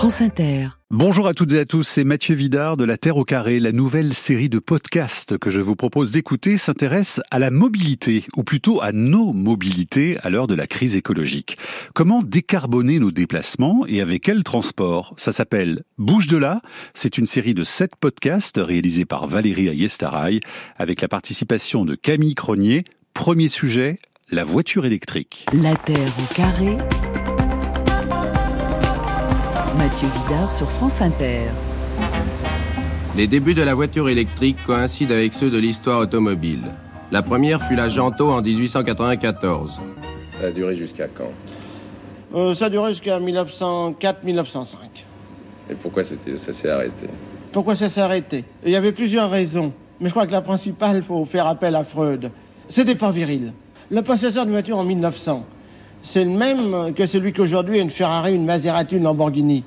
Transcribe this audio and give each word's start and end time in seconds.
France 0.00 0.22
Inter. 0.22 0.68
Bonjour 0.90 1.26
à 1.26 1.34
toutes 1.34 1.52
et 1.52 1.58
à 1.58 1.66
tous, 1.66 1.82
c'est 1.82 2.04
Mathieu 2.04 2.34
Vidard 2.34 2.78
de 2.78 2.84
La 2.84 2.96
Terre 2.96 3.18
au 3.18 3.24
Carré. 3.24 3.60
La 3.60 3.70
nouvelle 3.70 4.14
série 4.14 4.48
de 4.48 4.58
podcasts 4.58 5.36
que 5.36 5.50
je 5.50 5.60
vous 5.60 5.76
propose 5.76 6.10
d'écouter 6.10 6.56
s'intéresse 6.56 7.20
à 7.30 7.38
la 7.38 7.50
mobilité, 7.50 8.24
ou 8.34 8.42
plutôt 8.42 8.80
à 8.80 8.92
nos 8.92 9.34
mobilités 9.34 10.16
à 10.22 10.30
l'heure 10.30 10.46
de 10.46 10.54
la 10.54 10.66
crise 10.66 10.96
écologique. 10.96 11.58
Comment 11.92 12.22
décarboner 12.22 12.98
nos 12.98 13.10
déplacements 13.10 13.84
et 13.86 14.00
avec 14.00 14.22
quel 14.22 14.42
transport? 14.42 15.12
Ça 15.18 15.32
s'appelle 15.32 15.82
Bouge 15.98 16.28
de 16.28 16.38
là. 16.38 16.62
C'est 16.94 17.18
une 17.18 17.26
série 17.26 17.52
de 17.52 17.62
sept 17.62 17.94
podcasts 17.94 18.58
réalisés 18.58 19.04
par 19.04 19.26
Valérie 19.26 19.68
Ayestaraï 19.68 20.40
avec 20.78 21.02
la 21.02 21.08
participation 21.08 21.84
de 21.84 21.94
Camille 21.94 22.34
Cronier. 22.34 22.84
Premier 23.12 23.50
sujet, 23.50 23.98
la 24.30 24.44
voiture 24.44 24.86
électrique. 24.86 25.44
La 25.52 25.74
Terre 25.76 26.14
au 26.18 26.34
Carré. 26.34 26.78
Mathieu 29.78 30.08
Vidard 30.08 30.50
sur 30.50 30.68
France 30.70 31.00
Inter. 31.00 31.42
Les 33.16 33.26
débuts 33.26 33.54
de 33.54 33.62
la 33.62 33.74
voiture 33.74 34.08
électrique 34.08 34.56
coïncident 34.66 35.14
avec 35.14 35.32
ceux 35.32 35.50
de 35.50 35.58
l'histoire 35.58 36.00
automobile. 36.00 36.64
La 37.12 37.22
première 37.22 37.62
fut 37.66 37.76
la 37.76 37.88
Janto 37.88 38.30
en 38.30 38.42
1894. 38.42 39.80
Ça 40.28 40.44
a 40.46 40.50
duré 40.50 40.74
jusqu'à 40.74 41.06
quand? 41.06 41.30
Euh, 42.34 42.54
ça 42.54 42.66
a 42.66 42.70
duré 42.70 42.90
jusqu'à 42.90 43.18
1904-1905. 43.20 44.76
Et 45.70 45.74
pourquoi 45.74 46.02
ça 46.04 46.14
s'est 46.36 46.70
arrêté? 46.70 47.06
Pourquoi 47.52 47.76
ça 47.76 47.88
s'est 47.88 48.00
arrêté? 48.00 48.44
Il 48.64 48.70
y 48.70 48.76
avait 48.76 48.92
plusieurs 48.92 49.30
raisons. 49.30 49.72
Mais 50.00 50.08
je 50.08 50.14
crois 50.14 50.26
que 50.26 50.32
la 50.32 50.40
principale, 50.42 50.96
il 50.96 51.02
faut 51.02 51.24
faire 51.24 51.46
appel 51.46 51.76
à 51.76 51.84
Freud. 51.84 52.30
C'était 52.68 52.94
pas 52.94 53.10
viril. 53.10 53.52
Le 53.90 54.02
possesseur 54.02 54.46
de 54.46 54.50
voiture 54.50 54.78
en 54.78 54.84
1900, 54.84 55.44
c'est 56.02 56.24
le 56.24 56.30
même 56.30 56.94
que 56.94 57.06
celui 57.06 57.32
qu'aujourd'hui 57.32 57.80
une 57.80 57.90
Ferrari, 57.90 58.34
une 58.34 58.44
Maserati, 58.44 58.96
une 58.96 59.02
Lamborghini. 59.04 59.64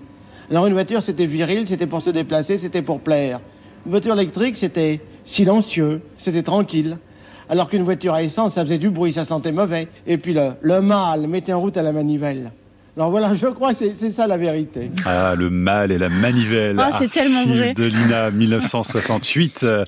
Alors 0.49 0.67
une 0.67 0.73
voiture, 0.73 1.01
c'était 1.01 1.25
viril, 1.25 1.67
c'était 1.67 1.87
pour 1.87 2.01
se 2.01 2.09
déplacer, 2.09 2.57
c'était 2.57 2.81
pour 2.81 2.99
plaire. 2.99 3.39
Une 3.85 3.91
voiture 3.91 4.13
électrique, 4.13 4.57
c'était 4.57 5.01
silencieux, 5.25 6.01
c'était 6.17 6.43
tranquille. 6.43 6.97
Alors 7.49 7.69
qu'une 7.69 7.83
voiture 7.83 8.13
à 8.13 8.23
essence, 8.23 8.53
ça 8.53 8.63
faisait 8.63 8.77
du 8.77 8.89
bruit, 8.89 9.13
ça 9.13 9.25
sentait 9.25 9.51
mauvais. 9.51 9.87
Et 10.07 10.17
puis 10.17 10.33
le, 10.33 10.51
le 10.61 10.81
mâle 10.81 11.27
mettait 11.27 11.53
en 11.53 11.61
route 11.61 11.77
à 11.77 11.81
la 11.81 11.91
manivelle. 11.91 12.51
Alors 12.95 13.09
voilà, 13.09 13.33
je 13.33 13.47
crois 13.47 13.73
que 13.73 13.79
c'est- 13.95 14.11
ça 14.11 14.27
la 14.27 14.37
vérité. 14.37 14.91
Ah, 15.05 15.33
le 15.35 15.49
mal 15.49 15.91
et 15.91 15.97
la 15.97 16.09
manivelle. 16.09 16.77
Ah, 16.79 16.91
c'est 16.99 17.09
tellement 17.09 17.43
vrai. 17.47 17.73
de 17.73 17.85
l'INA 17.85 18.29
1968. 18.31 19.61
Euh, 19.63 19.83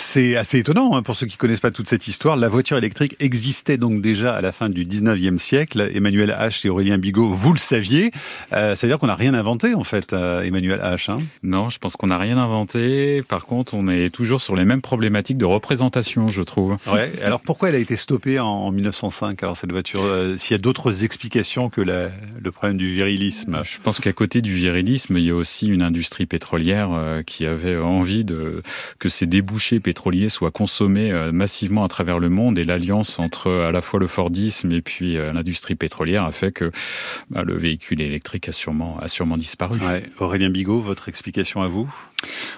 C'est 0.00 0.36
assez 0.36 0.58
étonnant 0.60 0.94
hein, 0.94 1.02
pour 1.02 1.16
ceux 1.16 1.26
qui 1.26 1.36
connaissent 1.36 1.58
pas 1.60 1.72
toute 1.72 1.88
cette 1.88 2.06
histoire. 2.06 2.36
La 2.36 2.48
voiture 2.48 2.78
électrique 2.78 3.16
existait 3.18 3.76
donc 3.76 4.00
déjà 4.00 4.32
à 4.34 4.40
la 4.40 4.52
fin 4.52 4.68
du 4.68 4.84
19e 4.86 5.38
siècle. 5.38 5.90
Emmanuel 5.92 6.30
H 6.40 6.64
et 6.66 6.70
Aurélien 6.70 6.98
Bigot, 6.98 7.28
vous 7.28 7.52
le 7.52 7.58
saviez. 7.58 8.12
Euh, 8.52 8.76
ça 8.76 8.86
veut 8.86 8.92
dire 8.92 8.98
qu'on 9.00 9.08
n'a 9.08 9.16
rien 9.16 9.34
inventé 9.34 9.74
en 9.74 9.82
fait, 9.82 10.12
euh, 10.12 10.42
Emmanuel 10.42 10.78
H. 10.80 11.10
hein. 11.10 11.16
Non, 11.42 11.68
je 11.68 11.78
pense 11.78 11.96
qu'on 11.96 12.06
n'a 12.06 12.16
rien 12.16 12.38
inventé. 12.38 13.22
Par 13.28 13.44
contre, 13.44 13.74
on 13.74 13.88
est 13.88 14.08
toujours 14.10 14.40
sur 14.40 14.54
les 14.54 14.64
mêmes 14.64 14.80
problématiques 14.82 15.36
de 15.36 15.44
représentation, 15.44 16.26
je 16.28 16.42
trouve. 16.42 16.76
Ouais. 16.86 17.10
Alors 17.24 17.40
pourquoi 17.40 17.68
elle 17.70 17.74
a 17.74 17.78
été 17.78 17.96
stoppée 17.96 18.38
en, 18.38 18.46
en 18.46 18.70
1905 18.70 19.42
Alors 19.42 19.56
cette 19.56 19.72
voiture, 19.72 20.04
euh, 20.04 20.36
s'il 20.36 20.52
y 20.52 20.54
a 20.54 20.62
d'autres 20.62 21.02
explications 21.04 21.70
que 21.70 21.80
la- 21.80 22.08
le 22.42 22.52
problème 22.52 22.76
du 22.76 22.92
virilisme. 22.92 23.60
Je 23.64 23.78
pense 23.82 24.00
qu'à 24.00 24.12
côté 24.12 24.40
du 24.42 24.54
virilisme, 24.54 25.16
il 25.18 25.24
y 25.24 25.30
a 25.30 25.34
aussi 25.34 25.66
une 25.66 25.82
industrie 25.82 26.26
pétrolière 26.26 26.90
euh, 26.92 27.22
qui 27.22 27.46
avait 27.46 27.76
envie 27.76 28.24
de 28.24 28.62
que 28.98 29.08
ces 29.08 29.26
débouchés 29.26 29.80
pétroliers 29.80 30.28
soient 30.28 30.50
consommés 30.50 31.10
euh, 31.10 31.32
massivement 31.32 31.84
à 31.84 31.88
travers 31.88 32.18
le 32.18 32.28
monde 32.28 32.58
et 32.58 32.64
l'alliance 32.64 33.18
entre 33.18 33.50
à 33.50 33.72
la 33.72 33.80
fois 33.80 34.00
le 34.00 34.06
Fordisme 34.06 34.72
et 34.72 34.82
puis 34.82 35.16
euh, 35.16 35.32
l'industrie 35.32 35.74
pétrolière 35.74 36.24
a 36.24 36.32
fait 36.32 36.52
que 36.52 36.70
bah, 37.30 37.42
le 37.42 37.56
véhicule 37.56 38.00
électrique 38.00 38.48
a 38.48 38.52
sûrement 38.52 38.98
a 38.98 39.08
sûrement 39.08 39.36
disparu. 39.36 39.80
Ouais. 39.80 40.04
Aurélien 40.18 40.50
Bigot, 40.50 40.80
votre 40.80 41.08
explication 41.08 41.62
à 41.62 41.66
vous? 41.66 41.92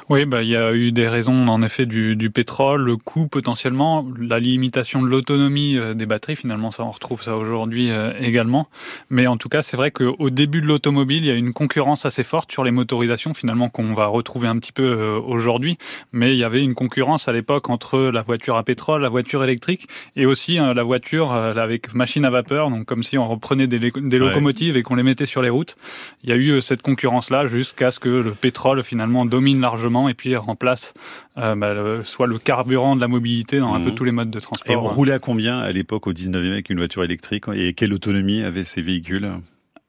Oui, 0.08 0.24
bah, 0.24 0.42
il 0.42 0.48
y 0.48 0.56
a 0.56 0.72
eu 0.74 0.90
des 0.90 1.06
raisons 1.08 1.46
en 1.48 1.62
effet 1.62 1.86
du, 1.86 2.16
du 2.16 2.30
pétrole, 2.30 2.82
le 2.82 2.96
coût 2.96 3.26
potentiellement, 3.28 4.06
la 4.18 4.40
limitation 4.40 5.02
de 5.02 5.06
l'autonomie 5.06 5.76
euh, 5.76 5.94
des 5.94 6.06
batteries, 6.06 6.36
finalement 6.36 6.70
ça 6.70 6.84
on 6.84 6.90
retrouve 6.90 7.22
ça 7.22 7.36
aujourd'hui 7.36 7.90
euh, 7.90 8.12
également. 8.20 8.68
Mais 9.10 9.26
en 9.26 9.36
tout 9.36 9.48
cas 9.48 9.62
c'est 9.62 9.76
vrai 9.76 9.90
qu'au 9.90 10.30
début 10.30 10.60
de 10.62 10.66
l'automobile 10.66 11.24
il 11.24 11.26
y 11.26 11.30
a 11.30 11.34
une 11.34 11.52
concurrence 11.52 12.06
assez 12.06 12.24
forte 12.24 12.50
sur 12.50 12.64
les 12.64 12.70
motorisations 12.70 13.34
finalement 13.34 13.68
qu'on 13.68 13.92
va 13.94 14.06
retrouver 14.06 14.48
un 14.48 14.58
petit 14.58 14.72
peu 14.72 14.82
euh, 14.82 15.16
aujourd'hui. 15.20 15.78
Mais 16.12 16.32
il 16.32 16.38
y 16.38 16.44
avait 16.44 16.62
une 16.62 16.74
concurrence 16.74 17.28
à 17.28 17.32
l'époque 17.32 17.68
entre 17.70 17.98
la 18.00 18.22
voiture 18.22 18.56
à 18.56 18.62
pétrole, 18.62 19.02
la 19.02 19.08
voiture 19.10 19.44
électrique 19.44 19.88
et 20.16 20.26
aussi 20.26 20.58
euh, 20.58 20.74
la 20.74 20.82
voiture 20.82 21.32
avec 21.32 21.94
machine 21.94 22.24
à 22.24 22.30
vapeur, 22.30 22.70
donc 22.70 22.86
comme 22.86 23.02
si 23.02 23.18
on 23.18 23.28
reprenait 23.28 23.66
des, 23.66 23.78
Ouais. 23.90 24.18
locomotives 24.18 24.76
et 24.76 24.82
qu'on 24.82 24.94
les 24.94 25.02
mettait 25.02 25.26
sur 25.26 25.42
les 25.42 25.50
routes. 25.50 25.76
Il 26.22 26.30
y 26.30 26.32
a 26.32 26.36
eu 26.36 26.60
cette 26.60 26.82
concurrence-là 26.82 27.46
jusqu'à 27.46 27.90
ce 27.90 27.98
que 27.98 28.08
le 28.08 28.32
pétrole 28.32 28.82
finalement 28.82 29.24
domine 29.24 29.49
largement 29.58 30.08
et 30.08 30.14
puis 30.14 30.36
remplace 30.36 30.94
euh, 31.38 31.54
bah, 31.56 31.74
le- 31.74 32.04
soit 32.04 32.26
le 32.26 32.38
carburant 32.38 32.94
de 32.94 33.00
la 33.00 33.08
mobilité 33.08 33.58
dans 33.58 33.72
un 33.74 33.78
Mhm. 33.78 33.84
peu 33.86 33.92
tous 33.92 34.04
les 34.04 34.12
modes 34.12 34.30
de 34.30 34.38
Et 34.38 34.40
on 34.40 34.42
transport. 34.82 34.94
roulait 34.94 35.12
à 35.14 35.18
combien 35.18 35.58
à 35.58 35.70
l'époque 35.72 36.06
au 36.06 36.12
19e 36.12 36.52
avec 36.52 36.70
une 36.70 36.78
voiture 36.78 37.02
électrique 37.02 37.44
et 37.54 37.72
quelle 37.72 37.92
autonomie 37.92 38.42
avaient 38.42 38.64
ces 38.64 38.82
véhicules? 38.82 39.30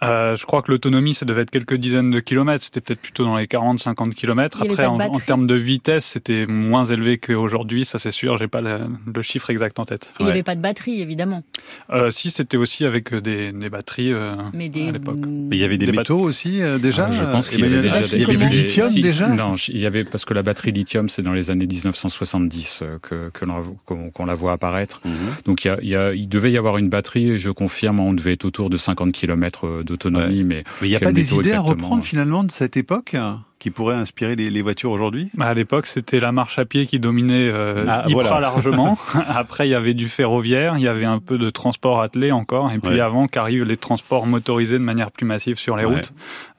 Euh, 0.04 0.36
je 0.36 0.46
crois 0.46 0.62
que 0.62 0.72
l'autonomie, 0.72 1.14
ça 1.14 1.26
devait 1.26 1.42
être 1.42 1.52
quelques 1.52 1.76
dizaines 1.76 2.10
de 2.12 2.20
kilomètres. 2.20 2.64
C'était 2.64 2.82
peut-être 2.82 3.02
plutôt 3.02 3.26
dans 3.26 3.36
les 3.38 3.46
40-50 3.46 4.14
kilomètres. 4.14 4.62
Après, 4.62 4.86
en, 4.86 4.98
termes 5.20 5.46
de 5.48 5.56
vitesse, 5.56 6.06
c'était 6.06 6.46
moins 6.48 6.86
élevé 6.86 7.18
qu'aujourd'hui. 7.20 7.86
Ça, 7.86 8.00
c'est 8.00 8.12
sûr. 8.12 8.38
J'ai 8.38 8.48
pas 8.48 8.62
le, 8.62 8.80
le 9.14 9.22
chiffre 9.22 9.50
exact 9.52 9.78
en 9.80 9.86
tête. 9.86 10.14
Il 10.20 10.26
n'y 10.26 10.32
avait 10.32 10.44
pas 10.44 10.56
de 10.56 10.62
batterie, 10.62 11.02
évidemment. 11.02 11.44
Euh, 11.92 12.10
si, 12.12 12.32
c'était 12.32 12.58
aussi 12.58 12.86
avec 12.86 13.14
des, 13.14 13.52
des 13.52 13.70
batteries 13.70 14.12
euh, 14.12 14.36
Mais 14.54 14.70
des. 14.70 14.88
à 14.88 14.92
l'époque. 14.92 15.18
Mais 15.28 15.58
il 15.58 15.60
y 15.60 15.64
avait 15.64 15.78
des, 15.78 15.86
Des 15.86 15.92
métaux 15.92 16.20
aussi 16.20 16.62
euh, 16.62 16.78
déjà 16.80 17.08
Ah, 17.08 17.12
je 17.12 17.24
pense 17.24 17.50
qu'il 17.50 17.60
y 17.60 17.64
avait 17.64 17.76
Emmanuel 17.76 18.02
déjà 18.04 18.16
Il 18.16 18.22
y 18.22 18.26
avait 18.26 18.38
du 18.38 18.50
lithium 18.50 18.88
Si, 18.88 19.02
déjà 19.02 19.28
Non, 19.28 19.56
il 19.68 19.78
y 19.80 19.86
avait 19.86 20.04
parce 20.04 20.26
que 20.26 20.34
la 20.34 20.42
batterie 20.44 20.72
lithium, 20.72 21.10
c'est 21.10 21.22
dans 21.22 21.34
les 21.34 21.50
années 21.52 21.68
1970 21.68 22.80
euh, 22.84 22.98
que 23.02 23.30
que 23.30 23.46
l'on- 23.46 23.76
qu'on 23.86 24.10
qu'on 24.10 24.26
la 24.26 24.34
voit 24.34 24.54
apparaître. 24.54 25.02
Mhm. 25.06 25.12
Donc 25.46 25.64
il, 25.66 25.68
y 25.68 25.72
a, 25.72 25.78
il, 25.82 25.90
y 25.90 25.96
a- 25.96 26.14
il 26.14 26.28
devait 26.28 26.52
y 26.52 26.58
avoir 26.58 26.78
une 26.78 26.90
batterie, 26.90 27.32
et 27.32 27.38
je 27.38 27.52
confirme, 27.52 28.00
on 28.00 28.14
devait 28.14 28.34
être 28.34 28.46
autour 28.46 28.70
de 28.70 28.78
50 28.78 29.12
km 29.12 29.84
d'autonomie, 29.92 30.44
mais 30.44 30.64
Mais 30.82 30.88
il 30.88 30.92
n'y 30.92 30.96
a 30.96 31.00
pas 31.00 31.12
des 31.12 31.34
idées 31.34 31.54
à 31.54 31.62
reprendre 31.62 32.04
finalement 32.04 32.44
de 32.44 32.52
cette 32.52 32.78
époque? 32.78 33.16
Qui 33.62 33.70
pourraient 33.70 33.96
inspirer 33.96 34.36
les, 34.36 34.50
les 34.50 34.62
voitures 34.62 34.92
aujourd'hui? 34.92 35.30
Bah, 35.36 35.46
à 35.46 35.54
l'époque, 35.54 35.86
c'était 35.88 36.20
la 36.20 36.32
marche 36.32 36.58
à 36.60 36.66
pied 36.66 36.88
qui 36.88 37.00
dominait 37.00 37.48
euh, 37.48 37.76
Ah, 37.88 38.04
hyper 38.08 38.14
voilà. 38.24 38.40
largement. 38.42 38.98
Après, 39.30 39.68
il 39.68 39.72
y 39.72 39.76
avait 39.76 39.94
du 39.94 40.10
ferroviaire, 40.10 40.74
il 40.78 40.82
y 40.84 40.88
avait 40.88 41.06
un 41.06 41.20
peu 41.20 41.38
de 41.38 41.50
transport 41.50 42.02
attelé 42.02 42.32
encore, 42.32 42.72
et 42.72 42.80
puis 42.80 42.96
Ouais. 42.96 43.00
avant 43.00 43.28
qu'arrivent 43.28 43.64
les 43.64 43.78
transports 43.78 44.26
motorisés 44.26 44.80
de 44.80 44.84
manière 44.84 45.12
plus 45.12 45.26
massive 45.26 45.60
sur 45.60 45.78
les 45.78 45.86
Ouais. 45.86 45.94
routes. 45.96 46.12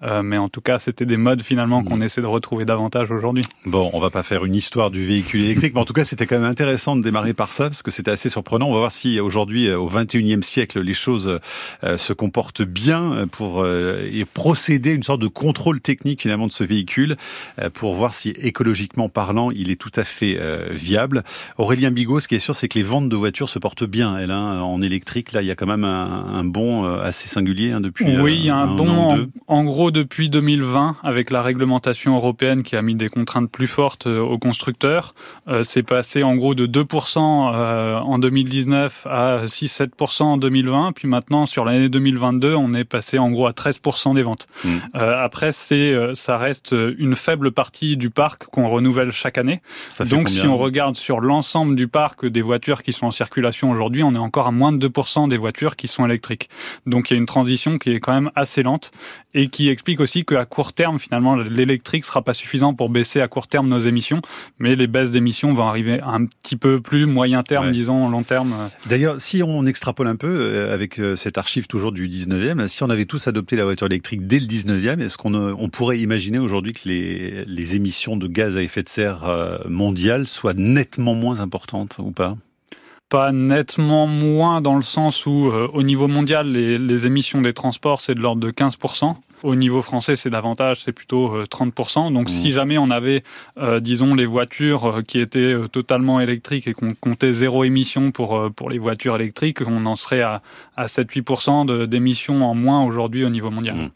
Euh, 0.05 0.23
mais 0.23 0.39
en 0.39 0.49
tout 0.49 0.61
cas, 0.61 0.79
c'était 0.79 1.05
des 1.07 1.17
modes 1.17 1.43
finalement 1.43 1.81
Mhm. 1.83 1.89
qu'on 1.89 2.01
essaie 2.01 2.21
de 2.21 2.27
retrouver 2.27 2.65
davantage 2.65 3.11
aujourd'hui. 3.11 3.43
Bon, 3.67 3.91
on 3.93 3.99
va 4.01 4.11
pas 4.11 4.23
faire 4.23 4.45
une 4.45 4.55
histoire 4.55 4.91
du 4.93 5.05
véhicule 5.05 5.43
électrique, 5.43 5.75
mais 5.75 5.81
en 5.81 5.85
tout 5.85 5.93
cas, 5.93 6.05
c'était 6.05 6.27
quand 6.27 6.39
même 6.39 6.49
intéressant 6.51 6.95
de 6.97 7.03
démarrer 7.03 7.35
par 7.35 7.53
ça, 7.53 7.65
parce 7.65 7.83
que 7.83 7.91
c'était 7.91 8.11
assez 8.13 8.29
surprenant. 8.29 8.69
On 8.69 8.73
va 8.73 8.79
voir 8.79 8.93
si 8.93 9.19
aujourd'hui, 9.21 9.67
euh, 9.69 9.77
au 9.79 9.89
21e 9.89 10.43
siècle, 10.45 10.81
les 10.81 10.95
choses 10.95 11.41
euh, 11.85 11.97
se 11.97 12.13
comportent 12.13 12.63
bien 12.63 13.27
pour 13.33 13.65
procéder 14.35 14.91
à 14.91 14.95
une 14.95 15.03
sorte 15.03 15.21
de 15.21 15.27
contrôle 15.29 15.81
technique 15.81 16.23
finalement 16.23 16.47
de 16.47 16.53
ce 16.53 16.63
véhicule, 16.65 16.92
euh, 16.99 17.71
pour 17.71 17.95
voir 17.95 18.15
si 18.15 18.31
écologiquement 18.31 19.09
parlant, 19.09 19.51
il 19.51 19.71
est 19.71 19.81
tout 19.81 19.93
à 19.97 20.05
fait 20.05 20.37
euh, 20.39 20.69
viable. 20.71 21.25
Aurélien 21.59 21.91
Bigot, 21.91 22.21
ce 22.21 22.29
qui 22.29 22.35
est 22.35 22.41
sûr, 22.41 22.55
c'est 22.55 22.69
que 22.69 22.79
les 22.79 22.85
ventes 22.85 23.09
de 23.09 23.17
voitures 23.17 23.49
se 23.49 23.59
portent 23.59 23.85
bien. 23.85 24.17
Elle, 24.19 24.31
hein, 24.31 24.61
en 24.61 24.81
électrique, 24.81 25.33
là, 25.33 25.43
il 25.43 25.49
y 25.49 25.51
a 25.51 25.55
quand 25.55 25.67
même 25.67 25.85
un, 25.85 26.27
un 26.35 26.45
bond 26.45 26.85
euh, 26.85 27.03
assez 27.03 27.29
singulier 27.29 27.73
hein, 27.73 27.81
depuis. 27.81 28.17
Oui, 28.19 28.37
il 28.39 28.47
y 28.47 28.51
a 28.51 28.57
un 28.57 28.69
an 28.69 28.75
bon, 28.75 29.19
ou 29.19 29.27
en, 29.47 29.65
gros, 29.65 29.91
depuis 29.91 30.29
2020, 30.29 30.97
avec 31.03 31.31
la 31.31 31.43
réglementation 31.43 32.15
européenne 32.17 32.63
qui 32.63 32.77
a 32.77 32.83
mis 32.83 32.95
des 32.95 33.09
contraintes 33.09 33.51
plus 33.51 33.69
fortes 33.69 34.07
aux 34.07 34.39
constructeurs, 34.39 35.15
euh, 35.49 35.63
c'est 35.63 35.83
passé 35.83 36.23
en 36.23 36.37
gros 36.37 36.55
de 36.55 36.67
2% 36.67 37.19
euh, 37.55 37.99
en 37.99 38.19
2019 38.19 39.07
à 39.09 39.45
6-7% 39.45 40.23
en 40.23 40.37
2020, 40.37 40.93
puis 40.93 41.09
maintenant, 41.09 41.47
sur 41.47 41.65
l'année 41.65 41.89
2022, 41.89 42.55
on 42.55 42.75
est 42.75 42.85
passé 42.85 43.19
en 43.19 43.31
gros 43.31 43.47
à 43.47 43.53
13% 43.53 44.15
des 44.15 44.23
ventes. 44.23 44.47
Mm. 44.65 44.69
Euh, 44.95 45.25
après, 45.25 45.53
c'est, 45.53 45.95
ça 46.15 46.39
reste 46.39 46.75
une 46.99 47.17
faible 47.17 47.53
partie 47.53 47.97
du 47.97 48.11
parc 48.11 48.45
qu'on 48.47 48.69
renouvelle 48.69 49.11
chaque 49.11 49.39
année. 49.39 49.61
Ça 49.91 50.05
Donc, 50.05 50.29
si 50.29 50.47
on 50.47 50.57
regarde 50.57 50.97
sur 50.97 51.21
l'ensemble 51.21 51.77
du 51.77 51.89
parc 51.89 52.27
des 52.27 52.43
voitures 52.43 52.83
qui 52.83 52.93
sont 52.93 53.07
en 53.07 53.11
circulation 53.11 53.71
aujourd'hui, 53.71 54.03
on 54.03 54.15
est 54.15 54.19
encore 54.19 54.47
à 54.47 54.53
moins 54.53 54.73
de 54.73 54.89
2% 54.89 55.29
des 55.29 55.37
voitures 55.37 55.77
qui 55.77 55.89
sont 55.89 56.05
électriques. 56.05 56.49
Donc, 56.87 57.11
il 57.11 57.15
y 57.15 57.17
a 57.17 57.19
une 57.19 57.27
transition 57.27 57.79
qui 57.79 57.91
est 57.93 58.01
quand 58.01 58.13
même 58.13 58.31
assez 58.35 58.63
lente 58.63 58.91
et 59.35 59.49
qui 59.49 59.69
explique 59.69 60.01
aussi 60.01 60.25
qu'à 60.25 60.45
court 60.45 60.73
terme, 60.73 60.99
finalement, 60.99 61.37
l'électrique 61.37 62.05
sera 62.05 62.23
pas 62.23 62.35
suffisant 62.35 62.75
pour 62.75 62.91
baisser 62.91 63.21
à 63.21 63.29
court 63.29 63.47
terme 63.47 63.69
nos 63.69 63.81
émissions, 63.81 64.21
mais 64.59 64.77
les 64.77 64.87
baisses 64.87 65.11
d'émissions 65.11 65.53
vont 65.55 65.67
arriver 65.67 66.01
un 66.03 66.27
petit 66.27 66.57
peu 66.57 66.81
plus 66.81 67.07
moyen 67.07 67.43
terme, 67.43 67.67
Ouais. 67.67 67.73
disons, 67.73 68.09
long 68.09 68.23
terme. 68.23 68.53
D'ailleurs, 68.87 69.21
si 69.21 69.43
on 69.43 69.65
extrapole 69.67 70.07
un 70.07 70.17
peu 70.17 70.27
euh, 70.29 70.75
avec 70.75 70.99
euh, 70.99 71.17
cette 71.17 71.39
archive 71.39 71.67
toujours 71.67 71.93
du 71.93 72.09
19e, 72.09 72.59
là, 72.59 72.69
si 72.69 72.83
on 72.83 72.91
avait 72.91 73.05
tous 73.05 73.27
adopté 73.27 73.57
la 73.57 73.65
voiture 73.65 73.87
électrique 73.87 74.27
dès 74.27 74.39
le 74.39 74.47
19e, 74.47 75.01
est-ce 75.01 75.17
qu'on 75.17 75.35
euh, 75.35 75.55
on 75.59 75.69
pourrait 75.69 75.99
imaginer 75.99 76.39
aujourd'hui 76.39 76.72
que 76.73 76.89
les, 76.89 77.75
émissions 77.77 78.17
de 78.17 78.27
gaz 78.27 78.57
à 78.57 78.63
effet 78.63 78.83
de 78.83 78.89
serre 78.89 79.25
euh, 79.25 79.59
mondiales 79.69 80.27
soient 80.27 80.55
nettement 80.55 81.15
moins 81.15 81.41
importantes 81.41 81.97
ou 81.99 82.11
pas? 82.11 82.37
Pas 83.09 83.33
nettement 83.33 84.07
moins 84.07 84.61
dans 84.61 84.77
le 84.77 84.83
sens 84.83 85.27
où, 85.27 85.49
euh, 85.49 85.69
au 85.73 85.83
niveau 85.83 86.09
mondial, 86.09 86.51
les 86.51 87.07
émissions 87.07 87.41
des 87.41 87.53
transports, 87.53 88.01
c'est 88.01 88.15
de 88.15 88.21
l'ordre 88.21 88.41
de 88.41 88.51
15%. 88.51 89.17
Au 89.43 89.55
niveau 89.55 89.83
français, 89.83 90.17
c'est 90.17 90.31
davantage, 90.31 90.83
c'est 90.83 90.93
plutôt 90.93 91.43
30%. 91.45 92.13
Donc, 92.13 92.31
si 92.31 92.53
jamais 92.53 92.79
on 92.79 92.91
avait, 92.91 93.23
disons, 93.81 94.15
les 94.15 94.27
voitures 94.27 95.03
qui 95.07 95.19
étaient 95.19 95.55
totalement 95.71 96.21
électriques 96.21 96.67
et 96.69 96.75
qu'on 96.75 96.95
comptait 96.95 97.33
zéro 97.33 97.65
émission 97.65 98.13
pour, 98.13 98.51
pour 98.55 98.71
les 98.71 98.79
voitures 98.79 99.17
électriques, 99.17 99.59
on 99.67 99.87
en 99.87 99.97
serait 99.97 100.23
à, 100.23 100.43
à 100.77 100.87
7-8% 100.87 101.87
d'émissions 101.87 102.45
en 102.45 102.55
moins 102.55 102.85
aujourd'hui 102.85 103.25
au 103.25 103.31
niveau 103.31 103.51
mondial. 103.51 103.77
Mmh. 103.77 103.91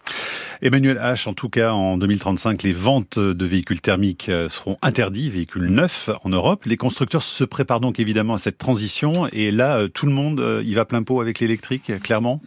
Emmanuel 0.62 0.96
H, 0.96 1.28
en 1.28 1.34
tout 1.34 1.48
cas, 1.48 1.72
en 1.72 1.98
2035, 1.98 2.62
les 2.62 2.72
ventes 2.72 3.18
de 3.18 3.46
véhicules 3.46 3.80
thermiques 3.80 4.28
euh, 4.28 4.48
seront 4.48 4.78
interdites, 4.82 5.32
véhicules 5.32 5.66
neufs 5.66 6.10
en 6.24 6.30
Europe. 6.30 6.64
Les 6.64 6.76
constructeurs 6.76 7.22
se 7.22 7.44
préparent 7.44 7.80
donc 7.80 8.00
évidemment 8.00 8.34
à 8.34 8.38
cette 8.38 8.58
transition 8.58 9.28
et 9.32 9.50
là, 9.50 9.78
euh, 9.78 9.88
tout 9.88 10.06
le 10.06 10.12
monde 10.12 10.40
euh, 10.40 10.62
y 10.64 10.74
va 10.74 10.84
plein 10.84 11.02
pot 11.02 11.20
avec 11.20 11.40
l'électrique, 11.40 11.92
clairement? 12.02 12.40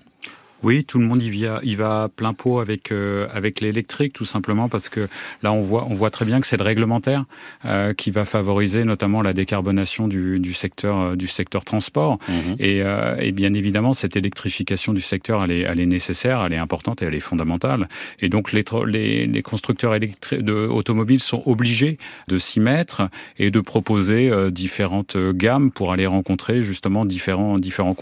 Oui, 0.63 0.83
tout 0.83 0.99
le 0.99 1.05
monde 1.05 1.21
y 1.23 1.75
va, 1.75 2.09
plein 2.13 2.33
pot 2.33 2.59
avec 2.59 2.91
euh, 2.91 3.27
avec 3.31 3.61
l'électrique, 3.61 4.13
tout 4.13 4.25
simplement 4.25 4.67
parce 4.67 4.89
que 4.89 5.07
là 5.41 5.53
on 5.53 5.61
voit 5.61 5.85
on 5.89 5.93
voit 5.93 6.09
très 6.09 6.25
bien 6.25 6.41
que 6.41 6.47
c'est 6.47 6.57
le 6.57 6.63
réglementaire 6.63 7.25
euh, 7.65 7.93
qui 7.93 8.11
va 8.11 8.25
favoriser 8.25 8.83
notamment 8.83 9.21
la 9.21 9.33
décarbonation 9.33 10.07
du, 10.07 10.39
du 10.39 10.53
secteur 10.53 10.97
euh, 10.97 11.15
du 11.15 11.27
secteur 11.27 11.63
transport 11.63 12.19
mhm. 12.27 12.55
et, 12.59 12.83
et, 13.19 13.31
bien 13.31 13.53
évidemment 13.53 13.93
cette 13.93 14.17
électrification 14.17 14.93
du 14.93 15.01
secteur 15.01 15.43
elle 15.43 15.51
est 15.51 15.61
elle 15.61 15.79
est 15.79 15.85
nécessaire, 15.85 16.43
elle 16.45 16.53
est 16.53 16.57
importante 16.57 17.01
et 17.01 17.05
elle 17.05 17.15
est 17.15 17.19
fondamentale 17.19 17.87
et 18.19 18.29
donc 18.29 18.51
les 18.51 18.63
les, 18.85 19.25
les 19.25 19.41
constructeurs 19.41 19.95
électriques 19.95 20.41
de 20.41 20.53
automobiles 20.53 21.21
sont 21.21 21.41
obligés 21.45 21.97
de 22.27 22.37
s'y 22.37 22.59
mettre 22.59 23.09
et 23.37 23.49
de 23.49 23.59
proposer 23.61 24.31
différentes 24.51 25.17
gammes 25.17 25.71
pour 25.71 25.91
aller 25.91 26.05
rencontrer 26.05 26.61
justement 26.61 27.05
différents 27.05 27.57
différents 27.57 27.95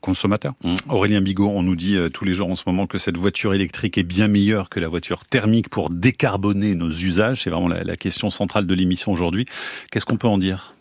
consommateurs. 0.00 0.54
Mhm. 0.62 0.76
Aurélien 0.88 1.20
Bigot, 1.20 1.48
on 1.48 1.62
nous 1.62 1.76
dit 1.76 1.98
euh, 2.04 2.08
tous 2.08 2.24
les 2.24 2.34
jours 2.34 2.50
en 2.50 2.54
ce 2.54 2.64
moment 2.66 2.86
que 2.86 2.98
cette 2.98 3.16
voiture 3.16 3.54
électrique 3.54 3.98
est 3.98 4.04
bien 4.04 4.28
meilleure 4.28 4.68
que 4.68 4.80
la 4.80 4.88
voiture 4.88 5.24
thermique 5.24 5.68
pour 5.68 5.90
décarboner 5.90 6.74
nos 6.74 6.90
usages. 6.90 7.42
C'est 7.42 7.50
vraiment 7.50 7.68
la, 7.68 7.96
question 7.96 8.30
centrale 8.30 8.66
de 8.66 8.74
l'émission 8.74 9.12
aujourd'hui. 9.12 9.46
Qu'est-ce 9.90 10.04
qu'on 10.04 10.16
peut 10.16 10.28
en 10.28 10.38
dire? 10.38 10.74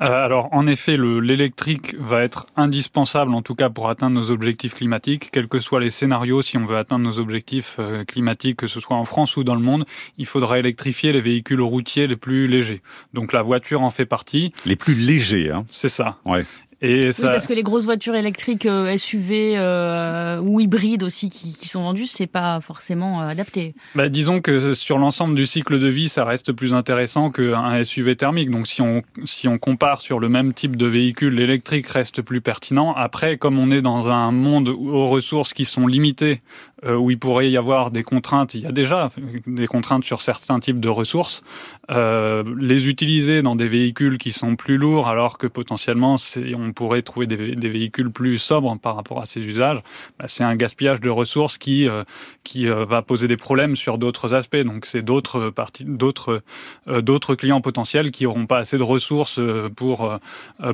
Euh, 0.00 0.24
alors, 0.24 0.48
en 0.52 0.66
effet, 0.66 0.96
l'électrique 0.96 1.96
va 1.98 2.22
être 2.22 2.46
indispensable, 2.56 3.34
en 3.34 3.42
tout 3.42 3.54
cas 3.54 3.70
pour 3.70 3.88
atteindre 3.88 4.18
nos 4.20 4.30
objectifs 4.30 4.74
climatiques, 4.74 5.30
quels 5.32 5.48
que 5.48 5.60
soient 5.60 5.80
les 5.80 5.90
scénarios. 5.90 6.42
Si 6.42 6.56
on 6.56 6.64
veut 6.64 6.76
atteindre 6.76 7.04
nos 7.04 7.18
objectifs 7.18 7.76
euh, 7.78 8.04
climatiques, 8.04 8.56
que 8.56 8.66
ce 8.66 8.80
soit 8.80 8.96
en 8.96 9.04
France 9.04 9.36
ou 9.36 9.44
dans 9.44 9.54
le 9.54 9.60
monde, 9.60 9.84
il 10.18 10.26
faudra 10.26 10.58
électrifier 10.58 11.12
les 11.12 11.20
véhicules 11.20 11.60
routiers 11.60 12.06
les 12.06 12.16
plus 12.16 12.46
légers. 12.46 12.82
Donc, 13.14 13.32
la 13.32 13.42
voiture 13.42 13.82
en 13.82 13.90
fait 13.90 14.06
partie. 14.06 14.52
Les 14.66 14.76
plus 14.76 15.00
légers, 15.02 15.50
hein. 15.50 15.64
C'est 15.70 15.88
ça. 15.88 16.18
Ouais. 16.24 16.44
Et 16.82 17.12
ça... 17.12 17.28
Oui, 17.28 17.32
parce 17.32 17.46
que 17.46 17.52
les 17.52 17.62
grosses 17.62 17.84
voitures 17.84 18.16
électriques 18.16 18.66
euh, 18.66 18.96
SUV 18.96 19.54
euh, 19.56 20.40
ou 20.40 20.58
hybrides 20.58 21.04
aussi 21.04 21.30
qui, 21.30 21.54
qui 21.54 21.68
sont 21.68 21.82
vendues, 21.82 22.06
c'est 22.06 22.26
pas 22.26 22.60
forcément 22.60 23.22
euh, 23.22 23.28
adapté. 23.28 23.74
Bah, 23.94 24.08
disons 24.08 24.40
que 24.40 24.74
sur 24.74 24.98
l'ensemble 24.98 25.36
du 25.36 25.46
cycle 25.46 25.78
de 25.78 25.86
vie, 25.86 26.08
ça 26.08 26.24
reste 26.24 26.50
plus 26.50 26.74
intéressant 26.74 27.30
qu'un 27.30 27.84
SUV 27.84 28.16
thermique. 28.16 28.50
Donc 28.50 28.66
si 28.66 28.82
on 28.82 29.02
si 29.24 29.46
on 29.46 29.58
compare 29.58 30.00
sur 30.00 30.18
le 30.18 30.28
même 30.28 30.52
type 30.52 30.76
de 30.76 30.86
véhicule, 30.86 31.34
l'électrique 31.34 31.86
reste 31.86 32.20
plus 32.20 32.40
pertinent. 32.40 32.92
Après, 32.94 33.36
comme 33.36 33.60
on 33.60 33.70
est 33.70 33.82
dans 33.82 34.08
un 34.08 34.32
monde 34.32 34.68
aux 34.68 35.08
ressources 35.08 35.52
qui 35.52 35.64
sont 35.64 35.86
limitées, 35.86 36.42
euh, 36.84 36.96
où 36.96 37.10
il 37.12 37.18
pourrait 37.18 37.48
y 37.48 37.56
avoir 37.56 37.92
des 37.92 38.02
contraintes, 38.02 38.54
il 38.54 38.62
y 38.62 38.66
a 38.66 38.72
déjà 38.72 39.10
des 39.46 39.68
contraintes 39.68 40.04
sur 40.04 40.20
certains 40.20 40.58
types 40.58 40.80
de 40.80 40.88
ressources, 40.88 41.44
euh, 41.90 42.42
les 42.58 42.88
utiliser 42.88 43.42
dans 43.42 43.54
des 43.54 43.68
véhicules 43.68 44.18
qui 44.18 44.32
sont 44.32 44.56
plus 44.56 44.78
lourds, 44.78 45.06
alors 45.08 45.38
que 45.38 45.46
potentiellement 45.46 46.16
on 46.56 46.72
pourrait 46.72 47.02
trouver 47.02 47.26
des, 47.28 47.68
véhicules 47.68 48.10
plus 48.10 48.38
sobres 48.38 48.76
par 48.78 48.96
rapport 48.96 49.20
à 49.20 49.26
ces 49.26 49.40
usages, 49.44 49.80
bah, 50.18 50.24
c'est 50.26 50.42
un 50.42 50.56
gaspillage 50.56 51.00
de 51.00 51.10
ressources 51.10 51.56
qui 51.56 51.88
euh, 51.88 52.02
qui 52.42 52.68
euh, 52.68 52.84
va 52.84 53.02
poser 53.02 53.28
des 53.28 53.36
problèmes 53.36 53.76
sur 53.76 53.96
d'autres 53.96 54.34
aspects. 54.34 54.56
Donc 54.56 54.86
c'est 54.86 55.02
d'autres 55.02 55.52
d'autres 55.80 56.42
d'autres 56.86 57.34
clients 57.36 57.60
potentiels 57.60 58.10
qui 58.10 58.26
auront 58.26 58.46
pas 58.46 58.58
assez 58.58 58.78
de 58.78 58.82
ressources 58.82 59.40
pour 59.76 60.18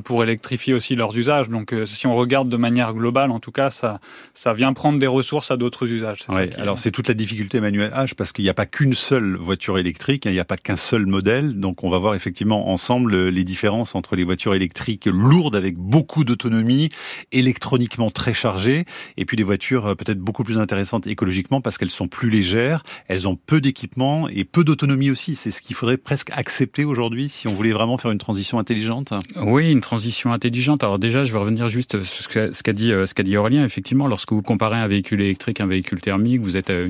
pour 0.05 0.23
électrifier 0.23 0.73
aussi 0.73 0.95
leurs 0.95 1.17
usages. 1.17 1.49
Donc 1.49 1.75
si 1.85 2.07
on 2.07 2.17
regarde 2.17 2.49
de 2.49 2.57
manière 2.57 2.95
globale, 2.95 3.31
en 3.31 3.41
tout 3.41 3.53
cas, 3.53 3.71
ça 3.71 4.01
ça 4.35 4.53
vient 4.55 4.73
prendre 4.73 4.99
des 4.99 5.07
ressources 5.07 5.51
à 5.51 5.57
d'autres 5.57 5.91
usages 5.91 5.98
alors 6.59 6.79
c'est 6.79 6.91
toute 6.91 7.09
la 7.09 7.15
difficulté, 7.15 7.59
Emmanuel 7.59 7.91
H, 7.95 8.15
parce 8.15 8.33
qu'il 8.33 8.45
n'y 8.45 8.51
a 8.51 8.55
pas 8.55 8.67
qu'une 8.67 8.95
seule 8.95 9.37
voiture 9.37 9.79
électrique, 9.79 10.27
hein, 10.27 10.31
il 10.31 10.35
n'y 10.35 10.41
a 10.41 10.45
pas 10.45 10.57
qu'un 10.57 10.77
seul 10.77 11.07
modèle. 11.07 11.59
Donc 11.59 11.85
on 11.85 11.91
va 11.91 11.99
voir 11.99 12.15
effectivement 12.15 12.71
ensemble 12.71 13.15
euh, 13.15 13.31
les 13.31 13.45
différences 13.45 13.95
entre 13.95 14.17
les 14.17 14.25
voitures 14.25 14.55
électriques 14.55 15.07
lourdes 15.07 15.57
avec 15.57 15.77
beaucoup 15.77 16.25
d'autonomie, 16.25 16.91
électroniquement 17.33 18.11
très 18.11 18.35
chargées, 18.35 18.85
et 19.17 19.25
puis 19.25 19.37
les 19.37 19.45
voitures 19.45 19.87
euh, 19.87 19.95
peut-être 19.95 20.19
beaucoup 20.19 20.45
plus 20.45 20.59
intéressantes 20.59 21.07
écologiquement 21.07 21.61
parce 21.61 21.79
qu'elles 21.79 21.91
sont 21.91 22.09
plus 22.09 22.31
légères, 22.31 22.83
elles 23.09 23.29
ont 23.29 23.37
peu 23.37 23.61
d'équipement 23.61 24.29
et 24.29 24.45
peu 24.45 24.65
d'autonomie 24.65 25.11
aussi. 25.11 25.35
C'est 25.35 25.51
ce 25.51 25.63
qu'il 25.63 25.77
faudrait 25.77 25.97
presque 25.97 26.31
accepter 26.33 26.85
aujourd'hui 26.85 27.29
si 27.29 27.49
on 27.49 27.55
voulait 27.55 27.73
vraiment 27.73 27.99
faire 27.99 28.11
une 28.11 28.19
transition 28.19 28.59
intelligente. 28.59 29.13
Oui, 29.37 29.71
une 29.71 29.81
transition 29.81 30.33
intelligente. 30.33 30.85
Alors 30.85 30.99
déjà, 30.99 31.25
je 31.25 31.33
vais 31.33 31.39
revenir 31.39 31.69
juste 31.69 32.01
sur 32.03 32.31
ce 32.31 32.63
qu'a 32.63 32.73
dit, 32.73 32.93
euh, 32.93 33.07
ce 33.07 33.15
qu'a 33.15 33.23
dit 33.23 33.37
Aurélien. 33.37 33.65
Effectivement, 33.65 34.07
lorsque 34.07 34.33
vous 34.33 34.43
comparez 34.43 34.77
un 34.77 34.89
véhicule 34.89 35.21
électrique 35.21 35.61
à 35.61 35.65
un 35.65 35.67
véhicule 35.69 35.88
thermique, 35.97 36.41
vous 36.41 36.57
êtes 36.57 36.71
euh, 36.71 36.89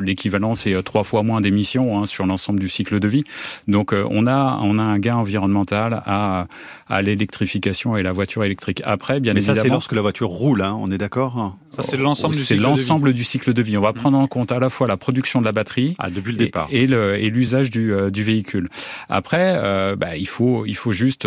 l'équivalent, 0.00 0.54
c'est 0.54 0.74
euh, 0.74 0.82
trois 0.82 1.04
fois 1.04 1.22
moins 1.22 1.40
d'émissions 1.40 1.98
hein, 1.98 2.06
sur 2.06 2.26
l'ensemble 2.26 2.60
du 2.60 2.68
cycle 2.68 2.98
de 2.98 3.08
vie. 3.08 3.24
Donc 3.68 3.92
euh, 3.92 4.04
on 4.10 4.26
a 4.26 4.58
on 4.62 4.78
a 4.78 4.82
un 4.82 4.98
gain 4.98 5.14
environnemental 5.14 6.02
à 6.04 6.46
à 6.88 7.00
l'électrification 7.00 7.96
et 7.96 8.02
la 8.02 8.12
voiture 8.12 8.44
électrique. 8.44 8.82
Après, 8.84 9.20
bien 9.20 9.32
Mais 9.32 9.40
évidemment, 9.40 9.56
ça 9.56 9.62
c'est 9.62 9.68
lorsque 9.68 9.92
la 9.92 10.02
voiture 10.02 10.28
roule, 10.28 10.60
hein, 10.60 10.76
on 10.78 10.90
est 10.90 10.98
d'accord? 10.98 11.56
Ça 11.70 11.82
c'est 11.82 11.96
l'ensemble 11.96 12.34
du 12.34 12.40
C'est 12.40 12.56
l'ensemble 12.56 13.14
du 13.14 13.24
cycle 13.24 13.54
de 13.54 13.62
vie. 13.62 13.78
On 13.78 13.80
va 13.80 13.92
mmh. 13.92 13.94
prendre 13.94 14.18
en 14.18 14.26
compte 14.26 14.52
à 14.52 14.58
la 14.58 14.68
fois 14.68 14.86
la 14.88 14.96
production 14.96 15.40
de 15.40 15.46
la 15.46 15.52
batterie 15.52 15.94
ah, 15.98 16.10
depuis 16.10 16.32
le 16.32 16.38
départ 16.38 16.68
et, 16.70 16.82
et 16.82 17.30
l'usage 17.30 17.70
du, 17.70 17.94
du 18.10 18.22
véhicule. 18.22 18.68
Après, 19.08 19.54
euh, 19.56 19.96
bah, 19.96 20.16
il 20.16 20.28
faut 20.28 20.66
il 20.66 20.76
faut 20.76 20.92
juste 20.92 21.26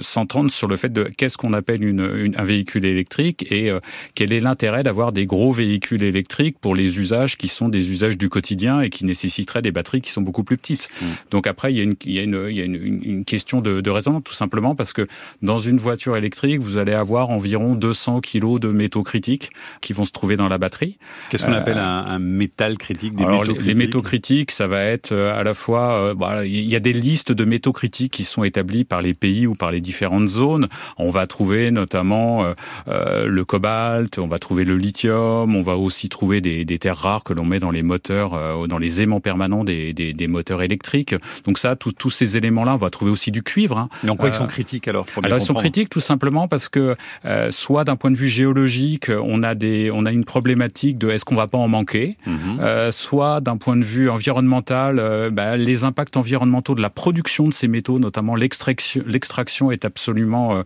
s'entendre 0.00 0.50
sur 0.50 0.68
le 0.68 0.76
fait 0.76 0.92
de 0.92 1.04
qu'est-ce 1.04 1.36
qu'on 1.36 1.52
appelle 1.52 1.84
une, 1.84 2.08
une, 2.16 2.36
un 2.38 2.44
véhicule 2.44 2.84
électrique 2.84 3.46
et 3.50 3.70
quel 4.14 4.32
est 4.32 4.40
l'intérêt 4.40 4.82
d'avoir 4.82 5.12
des 5.12 5.26
gros 5.26 5.52
véhicules 5.52 6.02
électriques 6.02 6.35
pour 6.60 6.74
les 6.74 6.98
usages 6.98 7.36
qui 7.36 7.48
sont 7.48 7.68
des 7.68 7.90
usages 7.90 8.16
du 8.16 8.28
quotidien 8.28 8.80
et 8.80 8.90
qui 8.90 9.04
nécessiteraient 9.04 9.62
des 9.62 9.72
batteries 9.72 10.00
qui 10.00 10.10
sont 10.10 10.22
beaucoup 10.22 10.44
plus 10.44 10.56
petites. 10.56 10.88
Mmh. 11.00 11.04
Donc 11.30 11.46
après, 11.46 11.72
il 11.72 11.78
y 11.78 11.80
a 11.80 11.84
une, 11.84 11.96
il 12.04 12.12
y 12.12 12.18
a 12.18 12.22
une, 12.22 12.46
il 12.48 12.56
y 12.56 12.60
a 12.60 12.64
une, 12.64 13.02
une 13.02 13.24
question 13.24 13.60
de, 13.60 13.80
de 13.80 13.90
raisonnement, 13.90 14.20
tout 14.20 14.32
simplement 14.32 14.74
parce 14.74 14.92
que 14.92 15.06
dans 15.42 15.58
une 15.58 15.78
voiture 15.78 16.16
électrique, 16.16 16.60
vous 16.60 16.76
allez 16.76 16.92
avoir 16.92 17.30
environ 17.30 17.74
200 17.74 18.20
kilos 18.20 18.60
de 18.60 18.68
métaux 18.68 19.02
critiques 19.02 19.50
qui 19.80 19.92
vont 19.92 20.04
se 20.04 20.12
trouver 20.12 20.36
dans 20.36 20.48
la 20.48 20.58
batterie. 20.58 20.98
Qu'est-ce 21.30 21.44
qu'on 21.44 21.52
euh, 21.52 21.58
appelle 21.58 21.78
un, 21.78 22.04
un, 22.06 22.18
métal 22.18 22.78
critique 22.78 23.14
des 23.14 23.24
alors, 23.24 23.40
métaux 23.40 23.52
les, 23.52 23.58
critiques 23.58 23.76
les, 23.76 23.86
métaux 23.86 24.02
critiques, 24.02 24.50
ça 24.50 24.66
va 24.66 24.82
être 24.82 25.12
euh, 25.12 25.38
à 25.38 25.42
la 25.42 25.54
fois, 25.54 25.98
euh, 25.98 26.14
bah, 26.14 26.44
il 26.46 26.68
y 26.68 26.76
a 26.76 26.80
des 26.80 26.92
listes 26.92 27.32
de 27.32 27.44
métaux 27.44 27.72
critiques 27.72 28.12
qui 28.12 28.24
sont 28.24 28.44
établies 28.44 28.84
par 28.84 29.02
les 29.02 29.14
pays 29.14 29.46
ou 29.46 29.54
par 29.54 29.70
les 29.70 29.80
différentes 29.80 30.28
zones. 30.28 30.68
On 30.98 31.10
va 31.10 31.26
trouver 31.26 31.70
notamment 31.70 32.54
euh, 32.88 33.26
le 33.26 33.44
cobalt, 33.44 34.18
on 34.18 34.26
va 34.26 34.38
trouver 34.38 34.64
le 34.64 34.76
lithium, 34.76 35.56
on 35.56 35.62
va 35.62 35.76
aussi 35.76 36.08
trouver 36.08 36.25
des, 36.40 36.64
des 36.64 36.78
terres 36.78 36.96
rares 36.96 37.24
que 37.24 37.32
l'on 37.32 37.44
met 37.44 37.60
dans 37.60 37.70
les 37.70 37.82
moteurs, 37.82 38.34
euh, 38.34 38.66
dans 38.66 38.78
les 38.78 39.02
aimants 39.02 39.20
permanents 39.20 39.64
des, 39.64 39.92
des, 39.92 40.12
des 40.12 40.26
moteurs 40.26 40.62
électriques. 40.62 41.14
Donc 41.44 41.58
ça, 41.58 41.76
tous 41.76 42.10
ces 42.10 42.36
éléments-là, 42.36 42.74
on 42.74 42.78
va 42.78 42.90
trouver 42.90 43.10
aussi 43.10 43.30
du 43.30 43.42
cuivre. 43.42 43.78
Hein. 43.78 43.88
Mais 44.02 44.10
en 44.10 44.16
quoi 44.16 44.28
ils 44.28 44.34
sont 44.34 44.44
euh, 44.44 44.48
critiques 44.48 44.88
alors 44.88 45.06
Alors 45.22 45.38
ils 45.38 45.44
sont 45.44 45.54
critiques 45.54 45.90
tout 45.90 46.00
simplement 46.00 46.48
parce 46.48 46.68
que 46.68 46.96
euh, 47.24 47.50
soit 47.50 47.84
d'un 47.84 47.96
point 47.96 48.10
de 48.10 48.16
vue 48.16 48.28
géologique, 48.28 49.10
on 49.10 49.42
a 49.42 49.54
des, 49.54 49.90
on 49.92 50.04
a 50.06 50.12
une 50.12 50.24
problématique 50.24 50.98
de 50.98 51.10
est-ce 51.10 51.24
qu'on 51.24 51.36
va 51.36 51.46
pas 51.46 51.58
en 51.58 51.68
manquer, 51.68 52.16
mhm. 52.26 52.58
euh, 52.60 52.90
soit 52.90 53.40
d'un 53.40 53.56
point 53.56 53.76
de 53.76 53.84
vue 53.84 54.10
environnemental, 54.10 55.30
bah, 55.32 55.56
les 55.56 55.84
impacts 55.84 56.16
environnementaux 56.16 56.74
de 56.74 56.82
la 56.82 56.90
production 56.90 57.48
de 57.48 57.52
ces 57.52 57.68
métaux, 57.68 57.98
notamment 57.98 58.34
l'extraction, 58.34 59.02
l'extraction 59.06 59.70
est 59.70 59.84
absolument, 59.84 60.62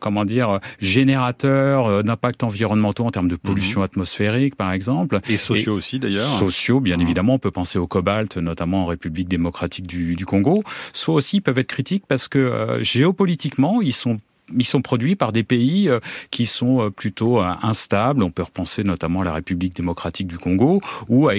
comment 0.00 0.24
dire, 0.24 0.60
générateur 0.80 2.04
d'impacts 2.04 2.42
environnementaux 2.42 3.04
en 3.04 3.10
termes 3.10 3.28
de 3.28 3.36
pollution 3.36 3.80
mhm. 3.80 3.84
atmosphérique, 3.84 4.54
par 4.56 4.72
exemple. 4.72 4.89
Et 5.28 5.36
sociaux 5.36 5.74
aussi 5.74 5.98
d'ailleurs. 5.98 6.28
Sociaux, 6.28 6.80
bien 6.80 6.96
ah. 6.98 7.02
évidemment. 7.02 7.34
On 7.34 7.38
peut 7.38 7.50
penser 7.50 7.78
au 7.78 7.86
cobalt, 7.86 8.36
notamment 8.36 8.82
en 8.82 8.86
République 8.86 9.28
démocratique 9.28 9.86
du, 9.86 10.16
du 10.16 10.26
Congo. 10.26 10.62
Soit 10.92 11.14
aussi 11.14 11.40
peuvent 11.40 11.58
être 11.58 11.68
critiques 11.68 12.04
parce 12.06 12.28
que 12.28 12.38
euh, 12.38 12.82
géopolitiquement, 12.82 13.80
ils 13.80 13.92
sont 13.92 14.18
ils 14.58 14.64
sont 14.64 14.82
produits 14.82 15.14
par 15.14 15.30
des 15.30 15.44
pays 15.44 15.88
euh, 15.88 16.00
qui 16.32 16.44
sont 16.44 16.80
euh, 16.80 16.90
plutôt 16.90 17.40
instables. 17.40 18.20
On 18.24 18.32
peut 18.32 18.42
repenser 18.42 18.82
notamment 18.82 19.20
à 19.20 19.24
la 19.24 19.32
République 19.32 19.76
démocratique 19.76 20.26
du 20.26 20.38
Congo, 20.38 20.80
ou 21.08 21.30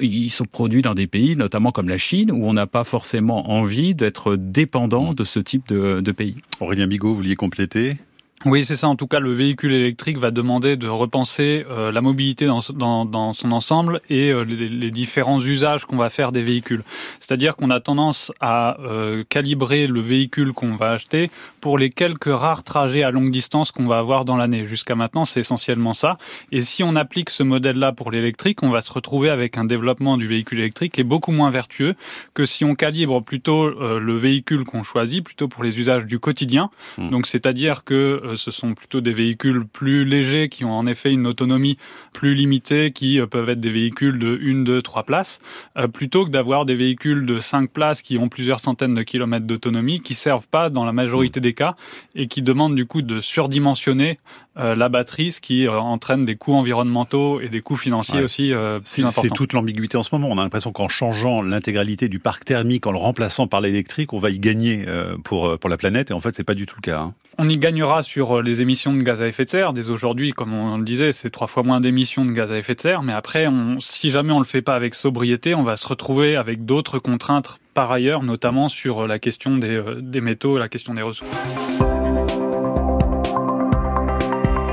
ils 0.00 0.30
sont 0.30 0.46
produits 0.46 0.80
dans 0.80 0.94
des 0.94 1.06
pays, 1.06 1.36
notamment 1.36 1.70
comme 1.70 1.90
la 1.90 1.98
Chine, 1.98 2.32
où 2.32 2.46
on 2.46 2.54
n'a 2.54 2.66
pas 2.66 2.84
forcément 2.84 3.50
envie 3.50 3.94
d'être 3.94 4.36
dépendant 4.36 5.12
de 5.12 5.24
ce 5.24 5.38
type 5.38 5.68
de, 5.68 6.00
de 6.00 6.12
pays. 6.12 6.36
Aurélien 6.60 6.86
Bigot, 6.86 7.08
vous 7.08 7.16
vouliez 7.16 7.36
compléter? 7.36 7.98
Oui, 8.46 8.64
c'est 8.64 8.74
ça. 8.74 8.88
En 8.88 8.96
tout 8.96 9.06
cas, 9.06 9.20
le 9.20 9.34
véhicule 9.34 9.74
électrique 9.74 10.16
va 10.16 10.30
demander 10.30 10.78
de 10.78 10.88
repenser 10.88 11.66
euh, 11.68 11.92
la 11.92 12.00
mobilité 12.00 12.46
dans, 12.46 12.60
dans, 12.72 13.04
dans, 13.04 13.34
son 13.34 13.52
ensemble 13.52 14.00
et 14.08 14.30
euh, 14.30 14.44
les, 14.44 14.70
les, 14.70 14.90
différents 14.90 15.38
usages 15.38 15.84
qu'on 15.84 15.98
va 15.98 16.08
faire 16.08 16.32
des 16.32 16.42
véhicules. 16.42 16.82
C'est-à-dire 17.18 17.54
qu'on 17.54 17.68
a 17.68 17.80
tendance 17.80 18.32
à 18.40 18.80
euh, 18.80 19.24
calibrer 19.28 19.86
le 19.86 20.00
véhicule 20.00 20.54
qu'on 20.54 20.76
va 20.76 20.92
acheter 20.92 21.30
pour 21.60 21.76
les 21.76 21.90
quelques 21.90 22.32
rares 22.34 22.64
trajets 22.64 23.02
à 23.02 23.10
longue 23.10 23.30
distance 23.30 23.72
qu'on 23.72 23.86
va 23.86 23.98
avoir 23.98 24.24
dans 24.24 24.38
l'année. 24.38 24.64
Jusqu'à 24.64 24.94
maintenant, 24.94 25.26
c'est 25.26 25.40
essentiellement 25.40 25.92
ça. 25.92 26.16
Et 26.50 26.62
si 26.62 26.82
on 26.82 26.96
applique 26.96 27.28
ce 27.28 27.42
modèle-là 27.42 27.92
pour 27.92 28.10
l'électrique, 28.10 28.62
on 28.62 28.70
va 28.70 28.80
se 28.80 28.90
retrouver 28.90 29.28
avec 29.28 29.58
un 29.58 29.66
développement 29.66 30.16
du 30.16 30.26
véhicule 30.26 30.60
électrique 30.60 30.94
qui 30.94 31.02
est 31.02 31.04
beaucoup 31.04 31.32
moins 31.32 31.50
vertueux 31.50 31.94
que 32.32 32.46
si 32.46 32.64
on 32.64 32.74
calibre 32.74 33.22
plutôt 33.22 33.68
le 33.68 34.16
véhicule 34.16 34.64
qu'on 34.64 34.82
choisit, 34.82 35.22
plutôt 35.22 35.46
pour 35.46 35.62
les 35.62 35.78
usages 35.78 36.06
du 36.06 36.18
quotidien. 36.18 36.70
Mmh. 36.96 37.10
Donc, 37.10 37.26
c'est-à-dire 37.26 37.84
que 37.84 38.29
euh, 38.29 38.29
ce 38.36 38.50
sont 38.50 38.74
plutôt 38.74 39.00
des 39.00 39.12
véhicules 39.12 39.66
plus 39.66 40.04
légers 40.04 40.48
qui 40.48 40.64
ont 40.64 40.72
en 40.72 40.86
effet 40.86 41.12
une 41.12 41.26
autonomie 41.26 41.76
plus 42.12 42.34
limitée, 42.34 42.92
qui 42.92 43.20
euh, 43.20 43.26
peuvent 43.26 43.48
être 43.48 43.60
des 43.60 43.70
véhicules 43.70 44.18
de 44.18 44.38
1, 44.42 44.62
2, 44.64 44.82
3 44.82 45.04
places, 45.04 45.40
euh, 45.76 45.88
plutôt 45.88 46.24
que 46.24 46.30
d'avoir 46.30 46.64
des 46.64 46.74
véhicules 46.74 47.26
de 47.26 47.38
5 47.38 47.70
places 47.70 48.02
qui 48.02 48.18
ont 48.18 48.28
plusieurs 48.28 48.60
centaines 48.60 48.94
de 48.94 49.02
kilomètres 49.02 49.46
d'autonomie, 49.46 50.00
qui 50.00 50.14
servent 50.14 50.46
pas 50.46 50.70
dans 50.70 50.84
la 50.84 50.92
majorité 50.92 51.40
des 51.40 51.54
cas 51.54 51.74
et 52.14 52.26
qui 52.26 52.42
demandent 52.42 52.74
du 52.74 52.86
coup 52.86 53.02
de 53.02 53.20
surdimensionner 53.20 54.18
la 54.56 54.90
batterie, 54.90 55.32
ce 55.32 55.40
qui 55.40 55.66
entraîne 55.68 56.26
des 56.26 56.36
coûts 56.36 56.52
environnementaux 56.52 57.40
et 57.40 57.48
des 57.48 57.62
coûts 57.62 57.76
financiers 57.76 58.22
aussi 58.22 58.48
plus 58.50 59.04
importants. 59.04 59.22
C'est 59.22 59.30
toute 59.30 59.54
l'ambiguïté 59.54 59.96
en 59.96 60.02
ce 60.02 60.14
moment. 60.14 60.28
On 60.30 60.36
a 60.36 60.42
l'impression 60.42 60.70
qu'en 60.70 60.88
changeant 60.88 61.40
l'intégralité 61.40 62.08
du 62.08 62.18
parc 62.18 62.44
thermique, 62.44 62.86
en 62.86 62.92
le 62.92 62.98
remplaçant 62.98 63.46
par 63.46 63.62
l'électrique, 63.62 64.12
on 64.12 64.18
va 64.18 64.28
y 64.28 64.38
gagner 64.38 64.84
pour, 65.24 65.58
pour 65.58 65.70
la 65.70 65.78
planète. 65.78 66.10
Et 66.10 66.14
en 66.14 66.20
fait, 66.20 66.34
c'est 66.34 66.44
pas 66.44 66.54
du 66.54 66.66
tout 66.66 66.76
le 66.76 66.82
cas. 66.82 66.98
Hein. 66.98 67.14
On 67.38 67.48
y 67.48 67.56
gagnera 67.56 68.02
sur 68.02 68.19
euh, 68.20 68.42
les 68.42 68.62
émissions 68.62 68.92
de 68.92 69.00
gaz 69.02 69.22
à 69.22 69.26
effet 69.26 69.44
de 69.44 69.50
serre. 69.50 69.72
Dès 69.72 69.90
aujourd'hui, 69.90 70.32
comme 70.32 70.52
on 70.52 70.78
le 70.78 70.84
disait, 70.84 71.12
c'est 71.12 71.30
trois 71.30 71.46
fois 71.46 71.62
moins 71.62 71.80
d'émissions 71.80 72.24
de 72.24 72.32
gaz 72.32 72.52
à 72.52 72.58
effet 72.58 72.74
de 72.74 72.80
serre. 72.80 73.02
Mais 73.02 73.12
après, 73.12 73.46
on, 73.46 73.80
si 73.80 74.10
jamais 74.10 74.32
on 74.32 74.38
le 74.38 74.44
fait 74.44 74.62
pas 74.62 74.74
avec 74.74 74.94
sobriété, 74.94 75.54
on 75.54 75.62
va 75.62 75.76
se 75.76 75.86
retrouver 75.86 76.36
avec 76.36 76.64
d'autres 76.64 76.98
contraintes 76.98 77.58
par 77.74 77.90
ailleurs, 77.90 78.22
notamment 78.22 78.68
sur 78.68 79.00
euh, 79.00 79.06
la 79.06 79.18
question 79.18 79.56
des, 79.56 79.74
euh, 79.74 80.00
des 80.00 80.20
métaux 80.20 80.56
et 80.56 80.60
la 80.60 80.68
question 80.68 80.94
des 80.94 81.02
ressources. 81.02 81.30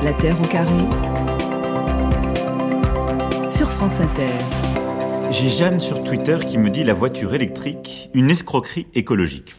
La 0.04 0.14
Terre 0.14 0.38
au 0.42 0.48
carré 0.48 0.86
sur 3.50 3.70
France 3.72 4.00
Inter. 4.00 4.28
J'ai 5.32 5.50
Jeanne 5.50 5.80
sur 5.80 6.04
Twitter 6.04 6.38
qui 6.48 6.58
me 6.58 6.70
dit 6.70 6.84
la 6.84 6.94
voiture 6.94 7.34
électrique, 7.34 8.10
une 8.14 8.30
escroquerie 8.30 8.88
écologique. 8.94 9.56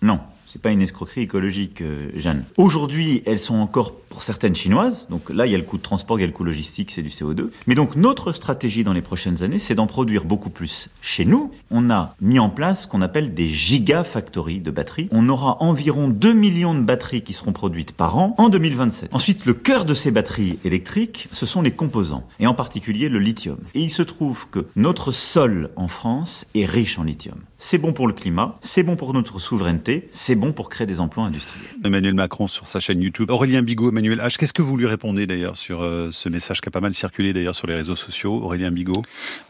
Non, 0.00 0.20
c'est 0.52 0.60
pas 0.60 0.70
une 0.70 0.82
escroquerie 0.82 1.22
écologique, 1.22 1.80
euh, 1.80 2.10
Jeanne. 2.14 2.44
Aujourd'hui, 2.58 3.22
elles 3.24 3.38
sont 3.38 3.54
encore 3.54 3.94
pour 3.94 4.22
certaines 4.22 4.54
chinoises. 4.54 5.08
Donc 5.08 5.30
là, 5.30 5.46
il 5.46 5.52
y 5.52 5.54
a 5.54 5.58
le 5.58 5.64
coût 5.64 5.78
de 5.78 5.82
transport, 5.82 6.18
il 6.18 6.20
y 6.20 6.24
a 6.24 6.26
le 6.26 6.34
coût 6.34 6.44
logistique, 6.44 6.90
c'est 6.90 7.00
du 7.00 7.08
CO2. 7.08 7.48
Mais 7.66 7.74
donc 7.74 7.96
notre 7.96 8.32
stratégie 8.32 8.84
dans 8.84 8.92
les 8.92 9.00
prochaines 9.00 9.42
années, 9.42 9.58
c'est 9.58 9.74
d'en 9.74 9.86
produire 9.86 10.26
beaucoup 10.26 10.50
plus 10.50 10.90
chez 11.00 11.24
nous. 11.24 11.52
On 11.70 11.88
a 11.88 12.14
mis 12.20 12.38
en 12.38 12.50
place 12.50 12.82
ce 12.82 12.86
qu'on 12.86 13.00
appelle 13.00 13.32
des 13.32 13.48
gigafactories 13.48 14.60
de 14.60 14.70
batteries. 14.70 15.08
On 15.10 15.30
aura 15.30 15.56
environ 15.62 16.08
2 16.08 16.34
millions 16.34 16.74
de 16.74 16.82
batteries 16.82 17.22
qui 17.22 17.32
seront 17.32 17.52
produites 17.52 17.92
par 17.92 18.18
an 18.18 18.34
en 18.36 18.50
2027. 18.50 19.14
Ensuite, 19.14 19.46
le 19.46 19.54
cœur 19.54 19.86
de 19.86 19.94
ces 19.94 20.10
batteries 20.10 20.58
électriques, 20.66 21.28
ce 21.32 21.46
sont 21.46 21.62
les 21.62 21.70
composants, 21.70 22.28
et 22.40 22.46
en 22.46 22.52
particulier 22.52 23.08
le 23.08 23.20
lithium. 23.20 23.56
Et 23.72 23.80
il 23.80 23.90
se 23.90 24.02
trouve 24.02 24.46
que 24.50 24.66
notre 24.76 25.12
sol 25.12 25.70
en 25.76 25.88
France 25.88 26.44
est 26.54 26.66
riche 26.66 26.98
en 26.98 27.04
lithium. 27.04 27.38
C'est 27.64 27.78
bon 27.78 27.92
pour 27.92 28.08
le 28.08 28.12
climat, 28.12 28.58
c'est 28.60 28.82
bon 28.82 28.96
pour 28.96 29.14
notre 29.14 29.38
souveraineté, 29.38 30.08
c'est 30.10 30.34
bon 30.34 30.52
pour 30.52 30.68
créer 30.68 30.84
des 30.84 30.98
emplois 30.98 31.22
industriels. 31.22 31.64
Emmanuel 31.84 32.12
Macron 32.12 32.48
sur 32.48 32.66
sa 32.66 32.80
chaîne 32.80 33.00
YouTube. 33.00 33.30
Aurélien 33.30 33.62
Bigot, 33.62 33.90
Emmanuel 33.90 34.18
H. 34.18 34.36
Qu'est-ce 34.36 34.52
que 34.52 34.62
vous 34.62 34.76
lui 34.76 34.86
répondez 34.86 35.28
d'ailleurs 35.28 35.56
sur 35.56 35.80
euh, 35.80 36.08
ce 36.10 36.28
message 36.28 36.60
qui 36.60 36.68
a 36.68 36.72
pas 36.72 36.80
mal 36.80 36.92
circulé 36.92 37.32
d'ailleurs 37.32 37.54
sur 37.54 37.68
les 37.68 37.76
réseaux 37.76 37.94
sociaux, 37.94 38.34
Aurélien 38.42 38.72
Bigot? 38.72 39.02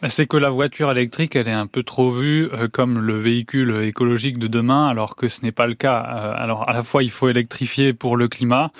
Bah, 0.03 0.11
C'est 0.11 0.27
que 0.27 0.37
la 0.37 0.51
voiture 0.51 0.91
électrique, 0.91 1.37
elle 1.37 1.49
est 1.49 1.53
un 1.53 1.67
peu 1.67 1.83
trop 1.83 2.13
vue 2.13 2.51
euh, 2.53 2.69
comme 2.69 2.99
le 2.99 3.19
véhicule 3.19 3.83
écologique 3.83 4.39
de 4.39 4.47
demain, 4.47 4.89
alors 4.89 5.17
que 5.17 5.29
ce 5.29 5.41
n'est 5.41 5.51
pas 5.51 5.67
le 5.67 5.75
cas. 5.75 6.05
Euh, 6.15 6.35
alors 6.37 6.69
à 6.69 6.75
la 6.75 6.83
fois, 6.83 7.03
il 7.03 7.11
faut 7.11 7.31
électrifier 7.31 7.95
pour 7.95 8.19
le 8.19 8.29
climat, 8.29 8.73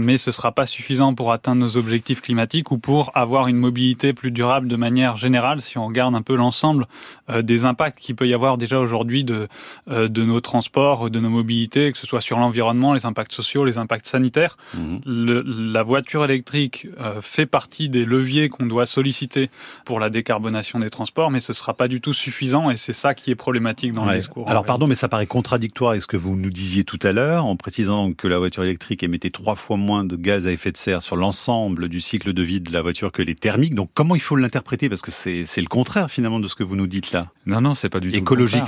mais 0.00 0.18
ce 0.18 0.32
sera 0.32 0.50
pas 0.50 0.66
suffisant 0.66 1.14
pour 1.14 1.30
atteindre 1.30 1.60
nos 1.60 1.76
objectifs 1.76 2.20
climatiques 2.20 2.72
ou 2.72 2.78
pour 2.78 3.12
avoir 3.14 3.46
une 3.46 3.58
mobilité 3.58 4.12
plus 4.12 4.32
durable 4.32 4.66
de 4.66 4.76
manière 4.76 5.16
générale. 5.16 5.62
Si 5.62 5.78
on 5.78 5.86
regarde 5.86 6.16
un 6.16 6.22
peu 6.22 6.34
l'ensemble 6.34 6.88
des 7.32 7.64
impacts 7.64 8.00
qu'il 8.00 8.16
peut 8.16 8.26
y 8.26 8.34
avoir 8.34 8.58
déjà 8.58 8.71
aujourd'hui 8.80 9.24
de, 9.24 9.48
euh, 9.90 10.08
de 10.08 10.24
nos 10.24 10.40
transports, 10.40 11.10
de 11.10 11.20
nos 11.20 11.30
mobilités, 11.30 11.92
que 11.92 11.98
ce 11.98 12.06
soit 12.06 12.20
sur 12.20 12.38
l'environnement, 12.38 12.94
les 12.94 13.06
impacts 13.06 13.32
sociaux, 13.32 13.64
les 13.64 13.78
impacts 13.78 14.06
sanitaires. 14.06 14.56
Mhm. 14.74 15.00
Le, 15.04 15.42
la 15.46 15.82
voiture 15.82 16.24
électrique 16.24 16.86
euh, 17.00 17.20
fait 17.20 17.46
partie 17.46 17.88
des 17.88 18.04
leviers 18.04 18.48
qu'on 18.48 18.66
doit 18.66 18.86
solliciter 18.86 19.50
pour 19.84 20.00
la 20.00 20.10
décarbonation 20.10 20.78
des 20.78 20.90
transports, 20.90 21.30
mais 21.30 21.40
ce 21.40 21.52
ne 21.52 21.56
sera 21.56 21.74
pas 21.74 21.88
du 21.88 22.00
tout 22.00 22.12
suffisant 22.12 22.70
et 22.70 22.76
c'est 22.76 22.92
ça 22.92 23.14
qui 23.14 23.30
est 23.30 23.34
problématique 23.34 23.92
dans 23.92 24.04
le 24.04 24.16
discours. 24.16 24.48
Alors 24.48 24.64
pardon, 24.64 24.86
mais 24.86 24.94
ça 24.94 25.08
paraît 25.08 25.26
contradictoire 25.26 25.90
avec 25.92 26.02
ce 26.02 26.06
que 26.06 26.16
vous 26.16 26.36
nous 26.36 26.50
disiez 26.50 26.84
tout 26.84 26.98
à 27.02 27.12
l'heure 27.12 27.44
en 27.44 27.56
précisant 27.56 28.12
que 28.12 28.28
la 28.28 28.38
voiture 28.38 28.64
électrique 28.64 29.02
émettait 29.02 29.30
trois 29.30 29.56
fois 29.56 29.76
moins 29.76 30.04
de 30.04 30.16
gaz 30.16 30.46
à 30.46 30.52
effet 30.52 30.72
de 30.72 30.76
serre 30.76 31.02
sur 31.02 31.16
l'ensemble 31.16 31.88
du 31.88 32.00
cycle 32.00 32.32
de 32.32 32.42
vie 32.42 32.60
de 32.60 32.72
la 32.72 32.82
voiture 32.82 33.12
que 33.12 33.22
les 33.22 33.34
thermiques. 33.34 33.74
Donc 33.74 33.90
comment 33.94 34.14
il 34.14 34.20
faut 34.20 34.36
l'interpréter? 34.36 34.88
Parce 34.88 35.02
que 35.02 35.10
c'est 35.10 35.60
le 35.60 35.66
contraire 35.66 36.10
finalement 36.10 36.40
de 36.40 36.48
ce 36.48 36.54
que 36.54 36.64
vous 36.64 36.76
nous 36.76 36.86
dites 36.86 37.12
là. 37.12 37.28
Non, 37.46 37.60
non, 37.60 37.74
c'est 37.74 37.88
pas 37.88 38.00
du 38.00 38.10
tout. 38.10 38.16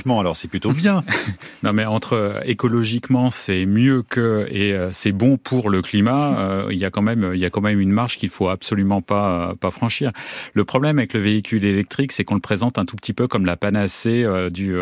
Alors 0.07 0.37
c'est 0.37 0.49
plutôt 0.49 0.73
bien. 0.73 1.05
non, 1.63 1.73
mais 1.73 1.85
entre 1.85 2.15
euh, 2.15 2.41
écologiquement, 2.45 3.31
c'est 3.31 3.67
mieux 3.67 4.03
que 4.03 4.47
et 4.51 4.73
euh, 4.73 4.91
c'est 4.91 5.13
bon 5.13 5.37
pour 5.37 5.71
le 5.71 5.83
climat. 5.83 6.39
Euh, 6.39 6.69
il 6.71 6.79
y 6.79 6.85
a 6.85 6.91
quand 6.91 7.03
même, 7.03 7.33
il 7.35 7.41
y 7.41 7.45
a 7.45 7.51
quand 7.51 7.61
même 7.61 7.81
une 7.81 7.91
marge 7.91 8.17
qu'il 8.17 8.29
faut 8.29 8.49
absolument 8.49 9.03
pas 9.03 9.55
pas 9.61 9.71
franchir. 9.71 10.11
Le 10.55 10.65
problème 10.65 10.99
avec 10.99 11.15
le 11.15 11.21
véhicule 11.21 11.65
électrique, 11.65 12.13
c'est 12.13 12.25
qu'on 12.25 12.35
le 12.35 12.41
présente 12.41 12.79
un 12.79 12.85
tout 12.85 12.97
petit 12.97 13.13
peu 13.13 13.29
comme 13.29 13.47
la 13.47 13.57
panacée 13.57 14.27
du 14.53 14.75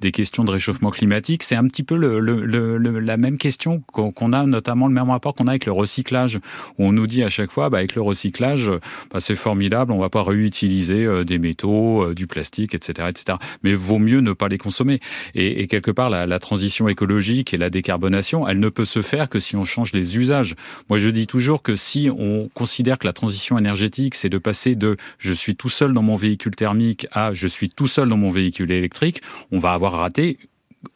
des 0.00 0.12
questions 0.12 0.44
de 0.44 0.50
réchauffement 0.50 0.90
climatique. 0.90 1.42
C'est 1.42 1.56
un 1.56 1.66
petit 1.66 1.82
peu 1.82 1.96
le, 1.96 2.20
le, 2.20 2.78
la 3.00 3.16
même 3.16 3.38
question 3.38 3.82
qu'on 3.92 4.32
a, 4.32 4.44
notamment 4.44 4.88
le 4.88 4.94
même 4.94 5.10
rapport 5.10 5.34
qu'on 5.34 5.46
a 5.46 5.50
avec 5.50 5.66
le 5.66 5.72
recyclage, 5.72 6.38
où 6.78 6.86
on 6.86 6.92
nous 6.92 7.06
dit 7.06 7.22
à 7.22 7.28
chaque 7.28 7.50
fois, 7.50 7.70
bah, 7.70 7.78
avec 7.78 7.94
le 7.94 8.02
recyclage, 8.02 8.70
bah, 9.12 9.20
c'est 9.20 9.34
formidable, 9.34 9.92
on 9.92 9.98
va 9.98 10.10
pas 10.10 10.22
réutiliser 10.22 11.24
des 11.24 11.38
métaux, 11.38 12.14
du 12.14 12.26
plastique, 12.26 12.74
etc., 12.74 13.08
etc. 13.10 13.38
Mais 13.62 13.74
vaut 13.74 13.98
mieux 13.98 14.20
ne 14.20 14.32
pas 14.32 14.48
les 14.48 14.57
consommer. 14.58 15.00
Et, 15.34 15.66
quelque 15.66 15.90
part, 15.90 16.10
la, 16.10 16.26
la, 16.26 16.38
transition 16.38 16.88
écologique 16.88 17.54
et 17.54 17.58
la 17.58 17.70
décarbonation, 17.70 18.46
elle 18.46 18.60
ne 18.60 18.68
peut 18.68 18.84
se 18.84 19.02
faire 19.02 19.28
que 19.28 19.40
si 19.40 19.56
on 19.56 19.64
change 19.64 19.92
les 19.92 20.16
usages. 20.16 20.54
Moi, 20.88 20.98
je 20.98 21.08
dis 21.08 21.26
toujours 21.26 21.62
que 21.62 21.76
si 21.76 22.10
on 22.16 22.48
considère 22.54 22.98
que 22.98 23.06
la 23.06 23.12
transition 23.12 23.58
énergétique, 23.58 24.14
c'est 24.14 24.28
de 24.28 24.38
passer 24.38 24.74
de 24.74 24.96
je 25.18 25.32
suis 25.32 25.56
tout 25.56 25.68
seul 25.68 25.92
dans 25.92 26.02
mon 26.02 26.16
véhicule 26.16 26.54
thermique 26.54 27.06
à 27.12 27.32
je 27.32 27.46
suis 27.46 27.70
tout 27.70 27.86
seul 27.86 28.08
dans 28.08 28.16
mon 28.16 28.30
véhicule 28.30 28.70
électrique, 28.70 29.22
on 29.52 29.58
va 29.58 29.72
avoir 29.72 29.92
raté 29.92 30.38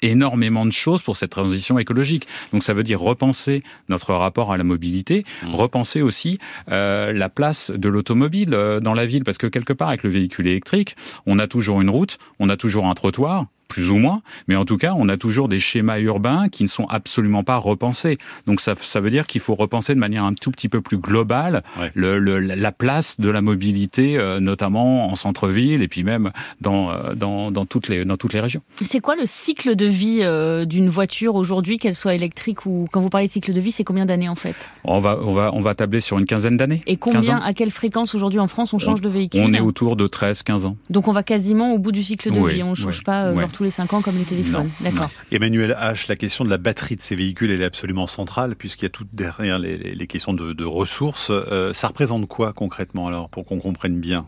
énormément 0.01 0.67
de 0.67 0.73
choses 0.73 1.03
pour 1.03 1.17
cette 1.17 1.31
transition 1.31 1.79
écologique. 1.79 2.27
Donc 2.53 2.63
ça 2.63 2.73
veut 2.73 2.83
dire 2.83 3.01
repenser 3.01 3.63
notre 3.89 4.15
rapport 4.15 4.53
à 4.53 4.57
la 4.57 4.65
mobilité, 4.65 5.25
mmh. 5.43 5.55
repenser 5.55 6.03
aussi 6.03 6.39
euh, 6.71 7.13
la 7.13 7.29
place 7.29 7.71
de 7.71 7.89
l'automobile 7.89 8.55
euh, 8.55 8.81
dans 8.81 8.95
la 8.95 9.07
ville, 9.07 9.25
parce 9.25 9.39
que 9.39 9.47
quelque 9.47 9.73
part 9.73 9.89
avec 9.89 10.03
le 10.03 10.11
véhicule 10.11 10.47
électrique, 10.47 10.97
on 11.27 11.39
a 11.39 11.47
toujours 11.47 11.81
une 11.81 11.91
route, 11.91 12.19
on 12.39 12.49
a 12.49 12.57
toujours 12.57 12.87
un 12.87 12.95
trottoir, 12.95 13.47
plus 13.69 13.91
ou 13.91 13.97
moins, 13.97 14.23
mais 14.49 14.57
en 14.57 14.65
tout 14.65 14.77
cas, 14.77 14.95
on 14.97 15.09
a 15.09 15.17
toujours 15.17 15.49
des 15.49 15.59
schémas 15.59 15.99
urbains 15.99 16.49
qui 16.49 16.63
ne 16.63 16.69
sont 16.69 16.87
absolument 16.87 17.43
pas 17.45 17.57
repensés. 17.57 18.19
Donc 18.47 18.61
ça, 18.61 18.75
ça 18.81 19.01
veut 19.01 19.11
dire 19.11 19.27
qu'il 19.27 19.41
faut 19.41 19.55
repenser 19.55 19.95
de 19.95 19.99
manière 19.99 20.25
un 20.25 20.35
tout 20.35 20.51
petit 20.51 20.69
peu 20.69 20.81
plus 20.81 20.99
globale 20.99 21.63
le, 21.95 22.19
le, 22.19 22.39
la 22.39 22.73
place 22.73 23.19
de 23.21 23.31
la 23.31 23.41
mobilité, 23.41 24.19
euh, 24.19 24.41
notamment 24.41 25.07
en 25.07 25.15
centre-ville 25.15 25.83
et 25.83 25.89
puis 25.89 26.05
même 26.05 26.33
dans, 26.61 26.91
euh, 26.91 27.15
dans, 27.15 27.51
dans, 27.51 27.65
toutes 27.65 27.89
les, 27.89 28.05
dans 28.05 28.17
toutes 28.17 28.33
les 28.33 28.41
régions. 28.41 28.63
C'est 28.83 29.01
quoi 29.01 29.17
le 29.17 29.27
cycle 29.27 29.75
de 29.77 29.87
vie 29.87 30.21
euh, 30.23 30.65
d'une 30.65 30.89
voiture 30.89 31.35
aujourd'hui, 31.35 31.79
qu'elle 31.79 31.95
soit 31.95 32.15
électrique 32.15 32.67
ou 32.67 32.87
quand 32.93 33.01
vous 33.01 33.11
parlez 33.11 33.27
de 33.27 33.33
cycle 33.33 33.53
de 33.53 33.61
vie, 33.61 33.73
c'est 33.73 33.85
combien 33.85 34.07
d'années 34.07 34.29
en 34.29 34.35
fait? 34.35 34.57
On 34.85 34.99
va, 34.99 35.19
on, 35.23 35.33
va, 35.33 35.51
on 35.55 35.61
va 35.61 35.75
tabler 35.75 36.01
sur 36.01 36.19
une 36.19 36.27
quinzaine 36.27 36.57
d'années. 36.57 36.83
Et 36.87 36.97
combien, 36.97 37.39
à 37.39 37.53
quelle 37.55 37.71
fréquence 37.71 38.15
aujourd'hui 38.15 38.41
en 38.41 38.49
France 38.49 38.73
on 38.73 38.79
change 38.79 39.01
de 39.01 39.09
véhicule? 39.09 39.43
On 39.43 39.53
est 39.53 39.61
autour 39.61 39.97
de 39.97 40.07
13-15 40.07 40.67
ans. 40.67 40.77
Donc 40.91 41.09
on 41.09 41.13
va 41.13 41.23
quasiment 41.23 41.73
au 41.73 41.79
bout 41.79 41.93
du 41.93 42.03
cycle 42.03 42.31
de 42.31 42.41
vie, 42.49 42.63
on 42.63 42.71
ne 42.71 42.75
change 42.75 43.03
pas 43.05 43.35
genre 43.35 43.53
tous 43.63 43.67
les 43.67 43.71
5 43.71 43.93
ans 43.93 44.03
comme 44.03 44.19
les 44.19 44.25
téléphones. 44.25 44.71
D'accord. 44.81 45.09
Emmanuel 45.31 45.77
H, 45.81 46.09
la 46.09 46.17
question 46.17 46.45
de 46.45 46.51
la 46.51 46.59
batterie 46.59 46.97
de 46.97 47.01
ces 47.01 47.15
véhicules, 47.15 47.53
elle 47.53 47.63
est 47.63 47.65
absolument 47.65 48.09
centrale 48.09 48.57
puisqu'il 48.57 48.85
y 48.85 48.87
a 48.87 48.91
tout 48.91 49.07
derrière 49.13 49.61
les, 49.61 49.77
les 49.77 50.07
questions 50.09 50.35
de, 50.35 50.53
de 50.53 50.65
ressources. 50.65 51.31
Euh, 51.31 51.73
ça 51.73 51.87
représente 51.87 52.27
quoi 52.27 52.53
concrètement 52.53 53.07
alors 53.07 53.29
pour 53.29 53.45
qu'on 53.45 53.61
comprenne 53.61 54.01
bien? 54.01 54.27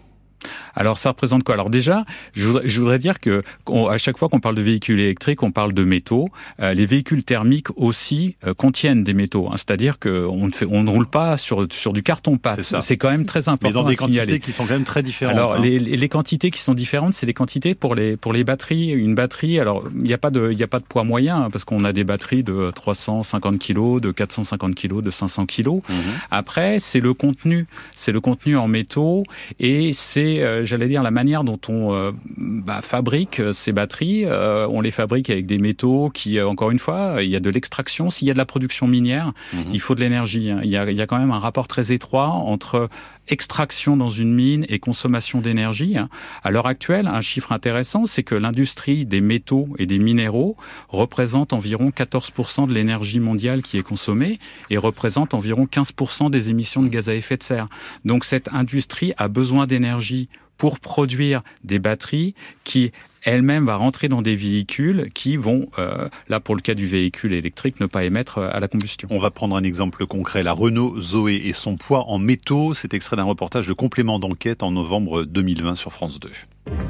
Alors 0.74 0.98
ça 0.98 1.10
représente 1.10 1.44
quoi? 1.44 1.54
Alors 1.54 1.70
déjà, 1.70 2.04
je 2.34 2.46
voudrais, 2.46 2.68
je 2.68 2.80
voudrais 2.80 2.98
dire 2.98 3.20
que 3.20 3.42
à 3.90 3.98
chaque 3.98 4.18
fois 4.18 4.28
qu'on 4.28 4.40
parle 4.40 4.54
de 4.54 4.62
véhicules 4.62 5.00
électriques, 5.00 5.42
on 5.42 5.50
parle 5.52 5.72
de 5.72 5.84
métaux. 5.84 6.28
Euh, 6.60 6.74
les 6.74 6.86
véhicules 6.86 7.24
thermiques 7.24 7.68
aussi 7.76 8.36
euh, 8.46 8.54
contiennent 8.54 9.04
des 9.04 9.14
métaux. 9.14 9.48
Hein, 9.48 9.56
C'est-à-dire 9.56 9.98
qu'on 9.98 10.46
ne 10.46 10.52
fait, 10.52 10.66
on 10.68 10.82
ne 10.82 10.90
roule 10.90 11.06
pas 11.06 11.36
sur 11.36 11.66
sur 11.70 11.92
du 11.92 12.02
carton 12.02 12.38
pâte. 12.38 12.62
C'est 12.80 12.96
quand 12.96 13.10
même 13.10 13.24
très 13.26 13.48
important. 13.48 13.68
Mais 13.68 13.72
dans 13.72 13.84
des 13.84 13.96
quantités 13.96 14.40
qui 14.40 14.52
sont 14.52 14.66
quand 14.66 14.74
même 14.74 14.84
très 14.84 15.02
différentes. 15.02 15.36
Alors 15.36 15.54
hein. 15.54 15.60
les, 15.60 15.78
les, 15.78 16.08
quantités 16.08 16.50
qui 16.50 16.60
sont 16.60 16.74
différentes, 16.74 17.12
c'est 17.12 17.26
les 17.26 17.34
quantités 17.34 17.74
pour 17.74 17.94
les 17.94 18.16
pour 18.16 18.32
les 18.32 18.44
batteries. 18.44 18.90
Une 18.90 19.14
batterie, 19.14 19.58
alors 19.58 19.84
il 19.94 20.02
n'y 20.02 20.12
a 20.12 20.18
pas 20.18 20.30
de 20.30 20.50
il 20.52 20.62
a 20.62 20.66
pas 20.66 20.80
de 20.80 20.84
poids 20.84 21.04
moyen 21.04 21.36
hein, 21.36 21.50
parce 21.50 21.64
qu'on 21.64 21.84
a 21.84 21.92
des 21.92 22.04
batteries 22.04 22.42
de 22.42 22.70
350 22.74 23.58
kg, 23.58 24.00
de 24.00 24.10
450 24.10 24.74
kg, 24.74 25.00
de 25.00 25.10
500 25.10 25.46
kg. 25.46 25.68
Mhm. 25.68 25.82
Après, 26.30 26.78
c'est 26.78 27.00
le 27.00 27.14
contenu, 27.14 27.66
c'est 27.94 28.12
le 28.12 28.20
contenu 28.20 28.56
en 28.56 28.68
métaux 28.68 29.22
et 29.60 29.92
c'est 29.92 30.33
euh, 30.42 30.64
j'allais 30.64 30.88
dire, 30.88 31.02
la 31.02 31.10
manière 31.10 31.44
dont 31.44 31.60
on 31.68 31.94
euh, 31.94 32.12
bah, 32.36 32.80
fabrique 32.82 33.40
euh, 33.40 33.52
ces 33.52 33.72
batteries. 33.72 34.24
on 34.26 34.80
les 34.80 34.90
fabrique 34.90 35.30
avec 35.30 35.46
des 35.46 35.58
métaux 35.58 36.10
qui, 36.12 36.40
encore 36.40 36.70
une 36.70 36.78
fois, 36.78 37.16
il 37.20 37.28
y 37.28 37.36
a 37.36 37.40
de 37.40 37.50
l'extraction. 37.50 38.10
S'il 38.10 38.28
y 38.28 38.30
a 38.30 38.34
de 38.34 38.38
la 38.38 38.46
production 38.46 38.86
minière, 38.86 39.32
mhm. 39.52 39.64
il 39.72 39.80
faut 39.80 39.94
de 39.94 40.00
l'énergie. 40.00 40.50
Hein. 40.50 40.60
Il, 40.62 40.70
y 40.70 40.76
a, 40.76 40.90
il 40.90 40.96
y 40.96 41.02
a 41.02 41.06
quand 41.06 41.18
même 41.18 41.30
un 41.30 41.38
rapport 41.38 41.68
très 41.68 41.92
étroit 41.92 42.28
entre 42.28 42.88
extraction 43.28 43.96
dans 43.96 44.08
une 44.08 44.32
mine 44.32 44.66
et 44.68 44.78
consommation 44.78 45.40
d'énergie. 45.40 45.96
Hein. 45.96 46.08
À 46.42 46.50
l'heure 46.50 46.66
actuelle, 46.66 47.06
un 47.06 47.20
chiffre 47.20 47.52
intéressant, 47.52 48.06
c'est 48.06 48.22
que 48.22 48.34
l'industrie 48.34 49.06
des 49.06 49.20
métaux 49.20 49.68
et 49.78 49.86
des 49.86 49.98
minéraux 49.98 50.56
représente 50.88 51.52
environ 51.52 51.90
14% 51.90 52.68
de 52.68 52.72
l'énergie 52.72 53.20
mondiale 53.20 53.62
qui 53.62 53.78
est 53.78 53.82
consommée 53.82 54.38
et 54.70 54.76
représente 54.76 55.34
environ 55.34 55.66
15% 55.70 56.30
des 56.30 56.50
émissions 56.50 56.82
de 56.82 56.88
gaz 56.88 57.08
à 57.08 57.14
effet 57.14 57.36
de 57.36 57.42
serre. 57.42 57.68
Donc 58.04 58.24
cette 58.24 58.48
industrie 58.48 59.12
a 59.16 59.28
besoin 59.28 59.66
d'énergie 59.66 60.28
pour 60.56 60.80
produire 60.80 61.42
des 61.64 61.78
batteries 61.78 62.34
qui 62.62 62.92
elle-même 63.24 63.64
va 63.64 63.76
rentrer 63.76 64.08
dans 64.08 64.22
des 64.22 64.36
véhicules 64.36 65.10
qui 65.14 65.36
vont, 65.36 65.68
euh, 65.78 66.08
là 66.28 66.40
pour 66.40 66.54
le 66.54 66.60
cas 66.60 66.74
du 66.74 66.86
véhicule 66.86 67.32
électrique, 67.32 67.80
ne 67.80 67.86
pas 67.86 68.04
émettre 68.04 68.38
euh, 68.38 68.50
à 68.52 68.60
la 68.60 68.68
combustion. 68.68 69.08
On 69.10 69.18
va 69.18 69.30
prendre 69.30 69.56
un 69.56 69.62
exemple 69.62 70.06
concret. 70.06 70.42
La 70.42 70.52
Renault 70.52 71.00
Zoé 71.00 71.42
et 71.44 71.52
son 71.52 71.76
poids 71.76 72.04
en 72.08 72.18
métaux, 72.18 72.74
c'est 72.74 72.94
extrait 72.94 73.16
d'un 73.16 73.24
reportage 73.24 73.66
de 73.66 73.72
complément 73.72 74.18
d'enquête 74.18 74.62
en 74.62 74.70
novembre 74.70 75.24
2020 75.24 75.74
sur 75.74 75.92
France 75.92 76.20
2. 76.20 76.30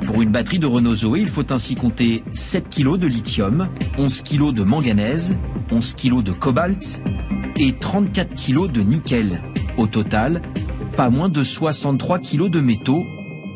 Pour 0.07 0.23
une 0.23 0.31
batterie 0.31 0.59
de 0.59 0.67
Renault 0.67 0.95
Zoé, 0.95 1.21
il 1.21 1.29
faut 1.29 1.53
ainsi 1.53 1.75
compter 1.75 2.23
7 2.33 2.69
kg 2.69 2.97
de 2.97 3.07
lithium, 3.07 3.69
11 3.99 4.23
kg 4.23 4.53
de 4.53 4.63
manganèse, 4.63 5.37
11 5.71 5.95
kg 5.95 6.23
de 6.23 6.33
cobalt 6.33 7.03
et 7.59 7.73
34 7.73 8.35
kg 8.35 8.71
de 8.71 8.83
nickel. 8.83 9.41
Au 9.77 9.87
total, 9.87 10.43
pas 10.97 11.11
moins 11.11 11.29
de 11.29 11.43
63 11.43 12.19
kg 12.21 12.49
de 12.49 12.61
métaux 12.61 13.05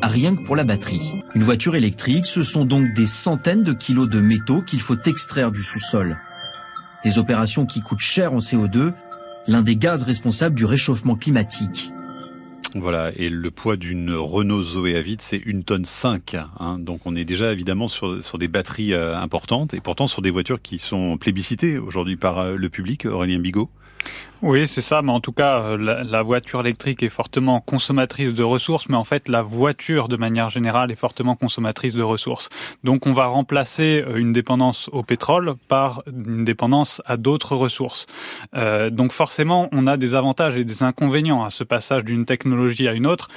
rien 0.07 0.35
que 0.35 0.43
pour 0.43 0.55
la 0.55 0.63
batterie. 0.63 1.23
Une 1.35 1.43
voiture 1.43 1.75
électrique, 1.75 2.25
ce 2.25 2.43
sont 2.43 2.65
donc 2.65 2.93
des 2.93 3.05
centaines 3.05 3.63
de 3.63 3.73
kilos 3.73 4.09
de 4.09 4.19
métaux 4.19 4.61
qu'il 4.61 4.81
faut 4.81 4.97
extraire 5.05 5.51
du 5.51 5.63
sous-sol. 5.63 6.17
Des 7.03 7.17
opérations 7.19 7.65
qui 7.65 7.81
coûtent 7.81 7.99
cher 7.99 8.33
en 8.33 8.37
CO2, 8.37 8.93
l'un 9.47 9.61
des 9.61 9.75
gaz 9.75 10.03
responsables 10.03 10.55
du 10.55 10.65
réchauffement 10.65 11.15
climatique. 11.15 11.91
Voilà, 12.75 13.11
et 13.15 13.29
le 13.29 13.49
poids 13.49 13.77
d'une 13.77 14.13
Renault 14.13 14.61
Zoé 14.61 14.95
à 14.95 15.01
vide, 15.01 15.21
c'est 15.21 15.41
une 15.43 15.63
tonne 15.63 15.85
5. 15.85 16.35
Hein. 16.59 16.77
donc 16.77 17.01
on 17.05 17.15
est 17.15 17.25
déjà 17.25 17.51
évidemment 17.51 17.87
sur, 17.87 18.23
sur 18.23 18.37
des 18.37 18.47
batteries 18.47 18.93
euh, 18.93 19.17
importantes, 19.17 19.73
et 19.73 19.79
pourtant 19.79 20.05
sur 20.05 20.21
des 20.21 20.29
voitures 20.29 20.61
qui 20.61 20.77
sont 20.77 21.17
plébiscitées 21.17 21.79
aujourd'hui 21.79 22.15
par 22.15 22.37
euh, 22.37 22.55
le 22.55 22.69
public, 22.69 23.05
Aurélien 23.05 23.39
Bigot. 23.39 23.71
Oui, 24.41 24.67
c'est 24.67 24.81
ça, 24.81 25.01
mais 25.01 25.11
en 25.11 25.19
tout 25.19 25.33
cas, 25.33 25.59
euh, 25.59 26.03
la, 26.03 26.21
voiture 26.21 26.61
électrique 26.61 27.03
est 27.03 27.09
fortement 27.09 27.59
consommatrice 27.59 28.33
de 28.33 28.43
ressources, 28.43 28.87
mais 28.87 28.95
en 28.95 29.03
fait, 29.03 29.27
la 29.27 29.41
voiture, 29.41 30.07
de 30.07 30.15
manière 30.15 30.49
générale, 30.49 30.91
est 30.91 30.95
fortement 30.95 31.35
consommatrice 31.35 31.93
de 31.93 32.03
ressources. 32.03 32.47
Donc, 32.85 33.05
on 33.05 33.11
va 33.11 33.25
remplacer 33.25 34.01
euh, 34.07 34.15
une 34.15 34.31
dépendance 34.31 34.89
au 34.93 35.03
pétrole 35.03 35.55
par 35.67 36.03
une 36.07 36.45
dépendance 36.45 37.01
à 37.05 37.17
d'autres 37.17 37.57
ressources. 37.57 38.05
Euh, 38.55 38.89
donc, 38.89 39.11
forcément, 39.11 39.67
on 39.73 39.87
a 39.87 39.97
des 39.97 40.15
avantages 40.15 40.55
et 40.55 40.63
des 40.63 40.83
inconvénients 40.83 41.43
à 41.43 41.49
ce 41.49 41.65
passage 41.65 42.05
d'une 42.05 42.23
technologie 42.23 42.87
à 42.87 42.93
une 42.93 43.07
autre 43.07 43.27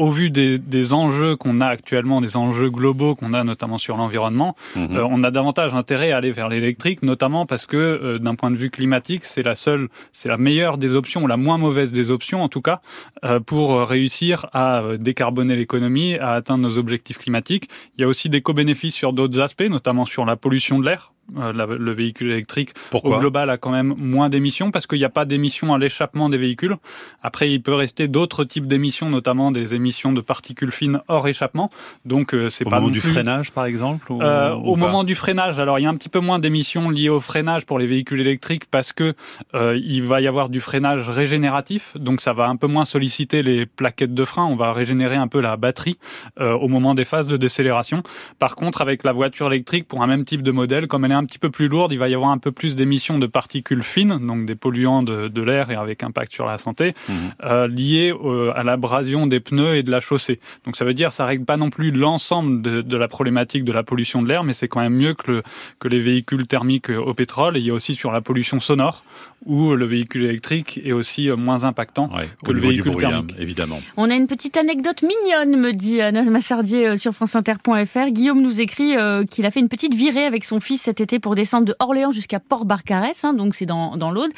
au 0.00 0.10
vu 0.10 0.30
des, 0.30 0.58
des 0.58 0.94
enjeux 0.94 1.36
qu'on 1.36 1.60
a 1.60 1.66
actuellement, 1.66 2.22
des 2.22 2.38
enjeux 2.38 2.70
globaux 2.70 3.14
qu'on 3.14 3.34
a 3.34 3.44
notamment 3.44 3.76
sur 3.76 3.98
l'environnement, 3.98 4.56
mhm. 4.74 4.96
euh, 4.96 5.06
on 5.06 5.22
a 5.22 5.30
davantage 5.30 5.74
intérêt 5.74 6.10
à 6.12 6.16
aller 6.16 6.30
vers 6.30 6.48
l'électrique, 6.48 7.02
notamment 7.02 7.44
parce 7.44 7.66
que 7.66 7.76
euh, 7.76 8.18
d'un 8.18 8.34
point 8.34 8.50
de 8.50 8.56
vue 8.56 8.70
climatique, 8.70 9.26
c'est 9.26 9.42
la 9.42 9.54
seule, 9.54 9.88
c'est 10.12 10.30
la 10.30 10.38
meilleure 10.38 10.78
des 10.78 10.94
options, 10.94 11.24
ou 11.24 11.26
la 11.26 11.36
moins 11.36 11.58
mauvaise 11.58 11.92
des 11.92 12.10
options 12.10 12.42
en 12.42 12.48
tout 12.48 12.62
cas, 12.62 12.80
euh, 13.24 13.40
pour 13.40 13.78
réussir 13.78 14.46
à 14.54 14.82
décarboner 14.98 15.54
l'économie, 15.54 16.14
à 16.14 16.30
atteindre 16.30 16.66
nos 16.66 16.78
objectifs 16.78 17.18
climatiques. 17.18 17.68
Il 17.98 18.00
y 18.00 18.04
a 18.04 18.08
aussi 18.08 18.30
des 18.30 18.40
co-bénéfices 18.40 18.94
sur 18.94 19.12
d'autres 19.12 19.38
aspects, 19.38 19.68
notamment 19.68 20.06
sur 20.06 20.24
la 20.24 20.36
pollution 20.36 20.78
de 20.78 20.86
l'air. 20.86 21.12
Euh, 21.38 21.52
le 21.52 21.92
véhicule 21.92 22.30
électrique 22.32 22.70
au 22.92 23.16
global 23.18 23.50
a 23.50 23.56
quand 23.56 23.70
même 23.70 23.94
moins 24.02 24.28
d'émissions 24.28 24.70
parce 24.70 24.86
qu'il 24.86 24.98
n'y 24.98 25.04
a 25.04 25.10
pas 25.10 25.24
d'émissions 25.24 25.72
à 25.74 25.78
l'échappement 25.78 26.28
des 26.28 26.38
véhicules. 26.38 26.76
Après, 27.22 27.50
il 27.50 27.62
peut 27.62 27.74
rester 27.74 28.08
d'autres 28.08 28.44
types 28.44 28.66
d'émissions, 28.66 29.10
notamment 29.10 29.50
des 29.50 29.74
émissions 29.74 30.12
de 30.12 30.20
particules 30.20 30.72
fines 30.72 31.00
hors 31.08 31.28
échappement. 31.28 31.70
Donc, 32.04 32.34
euh, 32.34 32.48
c'est 32.48 32.64
pas 32.64 32.78
au 32.78 32.80
moment 32.80 32.90
du 32.90 33.00
freinage, 33.00 33.52
par 33.52 33.64
exemple. 33.66 34.12
Euh, 34.12 34.52
au 34.54 34.76
moment 34.76 35.04
du 35.04 35.14
freinage, 35.14 35.58
alors 35.58 35.78
il 35.78 35.82
y 35.82 35.86
a 35.86 35.90
un 35.90 35.96
petit 35.96 36.08
peu 36.08 36.20
moins 36.20 36.38
d'émissions 36.38 36.90
liées 36.90 37.08
au 37.08 37.20
freinage 37.20 37.66
pour 37.66 37.78
les 37.78 37.86
véhicules 37.86 38.20
électriques 38.20 38.64
parce 38.70 38.92
que 38.92 39.14
il 39.54 40.02
va 40.02 40.20
y 40.20 40.26
avoir 40.26 40.48
du 40.48 40.60
freinage 40.60 41.08
régénératif, 41.08 41.96
donc 41.96 42.20
ça 42.20 42.32
va 42.32 42.48
un 42.48 42.56
peu 42.56 42.66
moins 42.66 42.84
solliciter 42.84 43.42
les 43.42 43.66
plaquettes 43.66 44.14
de 44.14 44.24
frein. 44.24 44.44
On 44.46 44.56
va 44.56 44.72
régénérer 44.72 45.16
un 45.16 45.28
peu 45.28 45.40
la 45.40 45.56
batterie 45.56 45.98
au 46.38 46.68
moment 46.68 46.94
des 46.94 47.04
phases 47.04 47.28
de 47.28 47.36
décélération. 47.36 48.02
Par 48.38 48.56
contre, 48.56 48.80
avec 48.80 49.04
la 49.04 49.12
voiture 49.12 49.46
électrique, 49.48 49.86
pour 49.86 50.02
un 50.02 50.06
même 50.06 50.24
type 50.24 50.42
de 50.42 50.50
modèle, 50.50 50.86
comme 50.86 51.04
elle 51.04 51.12
est 51.12 51.19
un 51.20 51.24
petit 51.24 51.38
peu 51.38 51.50
plus 51.50 51.68
lourde, 51.68 51.92
il 51.92 51.98
va 51.98 52.08
y 52.08 52.14
avoir 52.14 52.30
un 52.30 52.38
peu 52.38 52.52
plus 52.52 52.76
d'émissions 52.76 53.18
de 53.18 53.26
particules 53.26 53.82
fines, 53.82 54.18
donc 54.18 54.46
des 54.46 54.54
polluants 54.54 55.02
de, 55.02 55.28
de 55.28 55.42
l'air 55.42 55.70
et 55.70 55.74
avec 55.74 56.02
impact 56.02 56.32
sur 56.32 56.46
la 56.46 56.58
santé, 56.58 56.94
mmh. 57.08 57.12
euh, 57.44 57.68
liés 57.68 58.12
à 58.54 58.62
l'abrasion 58.62 59.26
des 59.26 59.40
pneus 59.40 59.76
et 59.76 59.82
de 59.82 59.90
la 59.90 60.00
chaussée. 60.00 60.40
Donc 60.64 60.76
ça 60.76 60.84
veut 60.84 60.94
dire 60.94 61.12
ça 61.12 61.24
règle 61.24 61.44
pas 61.44 61.56
non 61.56 61.70
plus 61.70 61.90
l'ensemble 61.90 62.62
de, 62.62 62.82
de, 62.82 62.96
la 62.96 63.08
problématique 63.08 63.64
de 63.64 63.72
la 63.72 63.82
pollution 63.82 64.22
de 64.22 64.28
l'air, 64.28 64.44
mais 64.44 64.52
c'est 64.52 64.68
quand 64.68 64.80
même 64.80 64.94
mieux 64.94 65.14
que, 65.14 65.30
le, 65.30 65.42
que 65.78 65.88
les 65.88 66.00
véhicules 66.00 66.46
thermiques 66.46 66.90
au 66.90 67.14
pétrole. 67.14 67.56
Et 67.56 67.60
il 67.60 67.66
y 67.66 67.70
a 67.70 67.74
aussi 67.74 67.94
sur 67.94 68.12
la 68.12 68.20
pollution 68.20 68.60
sonore, 68.60 69.04
où 69.46 69.74
le 69.74 69.86
véhicule 69.86 70.24
électrique 70.24 70.80
est 70.84 70.92
aussi 70.92 71.28
euh, 71.28 71.36
moins 71.36 71.64
impactant 71.64 72.10
que 72.44 72.52
le 72.52 72.60
véhicule 72.60 72.92
hein, 72.92 72.98
thermique. 72.98 73.36
évidemment. 73.38 73.80
On 73.96 74.10
a 74.10 74.14
une 74.14 74.26
petite 74.26 74.56
anecdote 74.56 75.02
mignonne, 75.02 75.56
me 75.58 75.72
dit 75.72 76.00
Anna 76.00 76.22
Massardier 76.24 76.88
euh, 76.88 76.96
sur 76.96 77.12
franceinter.fr. 77.12 78.10
Guillaume 78.10 78.42
nous 78.42 78.60
écrit 78.60 78.94
qu'il 79.30 79.46
a 79.46 79.50
fait 79.50 79.60
une 79.60 79.68
petite 79.68 79.94
virée 79.94 80.24
avec 80.24 80.44
son 80.44 80.60
fils 80.60 80.82
cet 80.82 81.00
été 81.00 81.09
pour 81.18 81.34
descendre 81.34 81.66
de 81.66 81.74
Orléans 81.78 82.12
jusqu'à 82.12 82.40
Port-Barcarès, 82.40 83.24
hein, 83.24 83.32
donc 83.32 83.54
c'est 83.54 83.66
dans, 83.66 83.96
dans 83.96 84.10
l'Aude, 84.10 84.30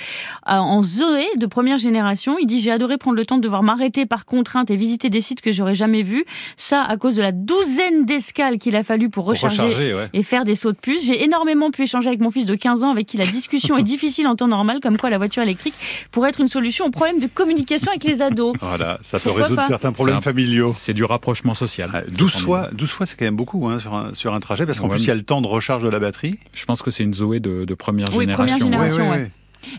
euh, 0.48 0.52
en 0.54 0.82
Zoé 0.82 1.26
de 1.36 1.46
première 1.46 1.78
génération. 1.78 2.36
Il 2.40 2.46
dit 2.46 2.60
j'ai 2.60 2.70
adoré 2.70 2.98
prendre 2.98 3.16
le 3.16 3.26
temps 3.26 3.36
de 3.36 3.42
devoir 3.42 3.62
m'arrêter 3.62 4.06
par 4.06 4.24
contrainte 4.24 4.70
et 4.70 4.76
visiter 4.76 5.10
des 5.10 5.20
sites 5.20 5.40
que 5.40 5.52
j'aurais 5.52 5.74
jamais 5.74 6.02
vus. 6.02 6.24
Ça 6.56 6.82
à 6.82 6.96
cause 6.96 7.16
de 7.16 7.22
la 7.22 7.32
douzaine 7.32 8.04
d'escales 8.04 8.58
qu'il 8.58 8.76
a 8.76 8.82
fallu 8.82 9.10
pour 9.10 9.24
recharger, 9.24 9.94
et 10.12 10.22
faire 10.22 10.44
des 10.44 10.54
sauts 10.54 10.72
de 10.72 10.76
puce. 10.76 11.04
J'ai 11.04 11.24
énormément 11.24 11.70
pu 11.70 11.82
échanger 11.82 12.08
avec 12.08 12.20
mon 12.20 12.30
fils 12.30 12.46
de 12.46 12.54
15 12.54 12.84
ans 12.84 12.90
avec 12.90 13.06
qui 13.06 13.16
la 13.16 13.26
discussion 13.26 13.76
est 13.76 13.82
difficile 13.92 14.26
en 14.26 14.36
temps 14.36 14.48
normal, 14.48 14.80
comme 14.80 14.96
quoi 14.96 15.10
la 15.10 15.18
voiture 15.18 15.42
électrique 15.42 15.74
pourrait 16.10 16.30
être 16.30 16.40
une 16.40 16.48
solution 16.48 16.86
au 16.86 16.90
problème 16.90 17.18
de 17.18 17.26
communication 17.26 17.90
avec 17.90 18.04
les 18.04 18.22
ados. 18.22 18.54
Voilà, 18.60 18.98
ça 19.02 19.18
peut 19.18 19.30
résoudre 19.30 19.64
certains 19.64 19.92
problèmes 19.92 20.22
familiaux. 20.22 20.72
C'est 20.76 20.94
du 20.94 21.04
rapprochement 21.04 21.54
social. 21.54 22.04
12 22.10 22.36
fois, 22.36 22.68
12 22.72 22.90
fois 22.90 23.06
c'est 23.06 23.16
quand 23.16 23.24
même 23.24 23.36
beaucoup 23.36 23.68
hein, 23.68 23.78
sur, 23.78 23.94
un, 23.94 24.14
sur 24.14 24.34
un 24.34 24.40
trajet, 24.40 24.66
parce 24.66 24.80
qu'en 24.80 24.88
plus 24.88 25.02
il 25.02 25.08
y 25.08 25.10
a 25.10 25.14
le 25.14 25.22
temps 25.22 25.40
de 25.40 25.46
recharge 25.46 25.82
de 25.82 25.88
la 25.88 25.98
batterie. 25.98 26.38
Je 26.62 26.66
pense 26.66 26.80
que 26.80 26.92
c'est 26.92 27.02
une 27.02 27.12
Zoé 27.12 27.40
de, 27.40 27.74
première 27.74 28.06
oui, 28.14 28.20
génération. 28.20 28.68
Première 28.70 28.88
génération 28.88 29.30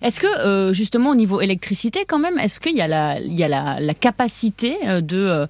Est-ce 0.02 0.20
que 0.20 0.28
euh, 0.28 0.74
justement 0.74 1.12
au 1.12 1.16
niveau 1.16 1.40
électricité 1.40 2.04
quand 2.06 2.20
même, 2.20 2.38
est-ce 2.38 2.60
qu'il 2.60 2.76
y 2.76 2.82
a 2.82 2.90
la, 2.90 3.22
il 3.22 3.40
y 3.40 3.44
a 3.46 3.48
la, 3.48 3.80
la 3.80 3.94
capacité 3.94 4.76
euh, 4.86 5.00
de 5.00 5.48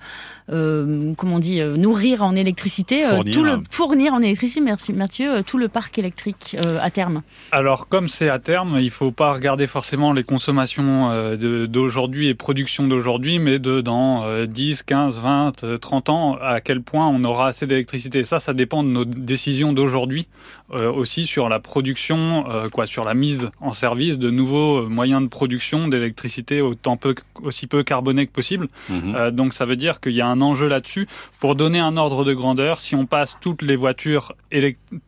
euh, 0.51 1.13
comment 1.17 1.35
on 1.35 1.39
dit, 1.39 1.61
euh, 1.61 1.77
nourrir 1.77 2.23
en 2.23 2.35
électricité, 2.35 3.05
euh, 3.05 3.23
tout 3.23 3.43
le 3.43 3.59
fournir 3.69 4.13
en 4.13 4.21
électricité, 4.21 4.61
merci 4.61 4.91
Mathieu, 4.91 5.43
tout 5.45 5.57
le 5.57 5.69
parc 5.69 5.97
électrique 5.97 6.57
à 6.81 6.89
terme. 6.89 7.21
Alors 7.51 7.87
comme 7.87 8.07
c'est 8.07 8.29
à 8.29 8.39
terme, 8.39 8.77
il 8.79 8.89
faut 8.89 9.11
pas 9.11 9.31
regarder 9.33 9.67
forcément 9.67 10.13
les 10.13 10.23
consommations 10.23 11.09
d'aujourd'hui 11.37 12.27
et 12.27 12.33
production 12.33 12.87
d'aujourd'hui, 12.87 13.39
mais 13.39 13.59
de 13.59 13.81
dans 13.81 14.45
10, 14.45 14.83
15, 14.83 15.19
20, 15.19 15.79
30 15.79 16.09
ans, 16.09 16.37
à 16.41 16.61
quel 16.61 16.81
point 16.81 17.07
on 17.07 17.23
aura 17.23 17.47
assez 17.47 17.67
d'électricité. 17.67 18.23
Ça, 18.23 18.39
ça 18.39 18.53
dépend 18.53 18.83
de 18.83 18.89
nos 18.89 19.05
décisions 19.05 19.73
d'aujourd'hui, 19.73 20.27
aussi 20.71 21.25
sur 21.25 21.49
la 21.49 21.59
production, 21.59 22.45
quoi, 22.71 22.85
sur 22.85 23.03
la 23.05 23.13
mise 23.13 23.49
en 23.61 23.71
service 23.71 24.17
de 24.17 24.29
nouveaux 24.29 24.87
moyens 24.87 25.23
de 25.23 25.27
production 25.27 25.87
d'électricité 25.87 26.61
autant 26.61 26.97
peu, 26.97 27.15
aussi 27.41 27.67
peu 27.67 27.83
carboné 27.83 28.27
que 28.27 28.31
possible. 28.31 28.67
Mhm. 28.89 29.31
donc 29.31 29.53
ça 29.53 29.65
veut 29.65 29.75
dire 29.75 29.99
qu'il 29.99 30.13
y 30.13 30.21
a 30.21 30.27
un 30.27 30.32
enjeu 30.41 30.67
là-dessus. 30.67 31.07
Pour 31.39 31.55
donner 31.55 31.79
un 31.79 31.97
ordre 31.97 32.23
de 32.23 32.33
grandeur, 32.33 32.79
si 32.79 32.95
on 32.95 33.05
passe 33.05 33.37
toutes 33.39 33.61
les 33.61 33.75
voitures, 33.75 34.33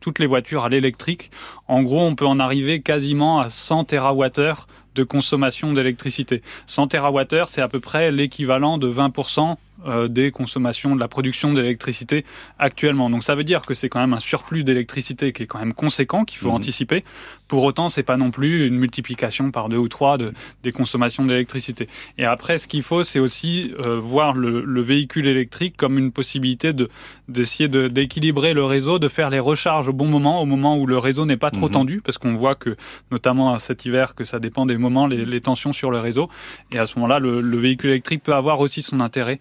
toutes 0.00 0.18
les 0.18 0.26
voitures 0.26 0.64
à 0.64 0.68
l'électrique, 0.68 1.30
en 1.68 1.82
gros, 1.82 2.00
on 2.00 2.14
peut 2.14 2.26
en 2.26 2.38
arriver 2.38 2.80
quasiment 2.80 3.40
à 3.40 3.48
100 3.48 3.84
TWh 3.84 4.66
de 4.94 5.04
consommation 5.04 5.72
d'électricité. 5.72 6.42
100 6.66 6.88
TWh, 6.88 7.44
c'est 7.46 7.62
à 7.62 7.68
peu 7.68 7.80
près 7.80 8.10
l'équivalent 8.10 8.78
de 8.78 8.90
20% 8.90 9.56
euh, 9.84 10.08
des 10.08 10.30
consommations 10.30 10.94
de 10.94 11.00
la 11.00 11.06
production 11.06 11.52
d'électricité 11.52 12.24
actuellement. 12.58 13.10
Donc 13.10 13.22
ça 13.22 13.34
veut 13.34 13.44
dire 13.44 13.62
que 13.62 13.74
c'est 13.74 13.90
quand 13.90 14.00
même 14.00 14.14
un 14.14 14.20
surplus 14.20 14.64
d'électricité 14.64 15.32
qui 15.32 15.42
est 15.42 15.46
quand 15.46 15.58
même 15.58 15.74
conséquent, 15.74 16.24
qu'il 16.24 16.38
faut 16.38 16.50
mmh. 16.50 16.54
anticiper. 16.54 17.04
Pour 17.46 17.62
autant, 17.62 17.88
c'est 17.88 18.02
pas 18.02 18.16
non 18.16 18.30
plus 18.30 18.66
une 18.66 18.76
multiplication 18.76 19.50
par 19.50 19.68
deux 19.68 19.76
ou 19.76 19.88
trois 19.88 20.18
de, 20.18 20.32
des 20.62 20.72
consommations 20.72 21.24
d'électricité. 21.24 21.88
Et 22.18 22.24
après, 22.24 22.58
ce 22.58 22.66
qu'il 22.66 22.82
faut, 22.82 23.02
c'est 23.02 23.20
aussi 23.20 23.74
euh, 23.84 24.00
voir 24.00 24.34
le, 24.34 24.62
le, 24.64 24.80
véhicule 24.80 25.26
électrique 25.26 25.76
comme 25.76 25.98
une 25.98 26.10
possibilité 26.10 26.72
de 26.72 26.88
d'essayer 27.28 27.68
d'équilibrer 27.68 28.54
le 28.54 28.64
réseau, 28.64 28.98
de 28.98 29.08
faire 29.08 29.30
les 29.30 29.40
recharges 29.40 29.88
au 29.88 29.92
bon 29.92 30.06
moment, 30.06 30.40
au 30.40 30.46
moment 30.46 30.78
où 30.78 30.86
le 30.86 30.96
réseau 30.98 31.26
n'est 31.26 31.36
pas 31.36 31.50
trop 31.50 31.68
mmh. 31.68 31.72
tendu, 31.72 32.00
parce 32.00 32.18
qu'on 32.18 32.34
voit 32.34 32.54
que, 32.54 32.76
notamment 33.10 33.58
cet 33.58 33.84
hiver, 33.84 34.14
que 34.14 34.24
ça 34.24 34.38
dépend 34.38 34.64
des 34.64 34.78
moments, 34.78 35.06
les, 35.06 35.24
les 35.24 35.40
tensions 35.40 35.72
sur 35.72 35.90
le 35.90 35.98
réseau. 35.98 36.28
Et 36.72 36.78
à 36.78 36.86
ce 36.86 36.94
moment-là, 36.96 37.18
le, 37.18 37.40
le 37.40 37.58
véhicule 37.58 37.90
électrique 37.90 38.22
peut 38.22 38.34
avoir 38.34 38.60
aussi 38.60 38.82
son 38.82 39.00
intérêt. 39.00 39.38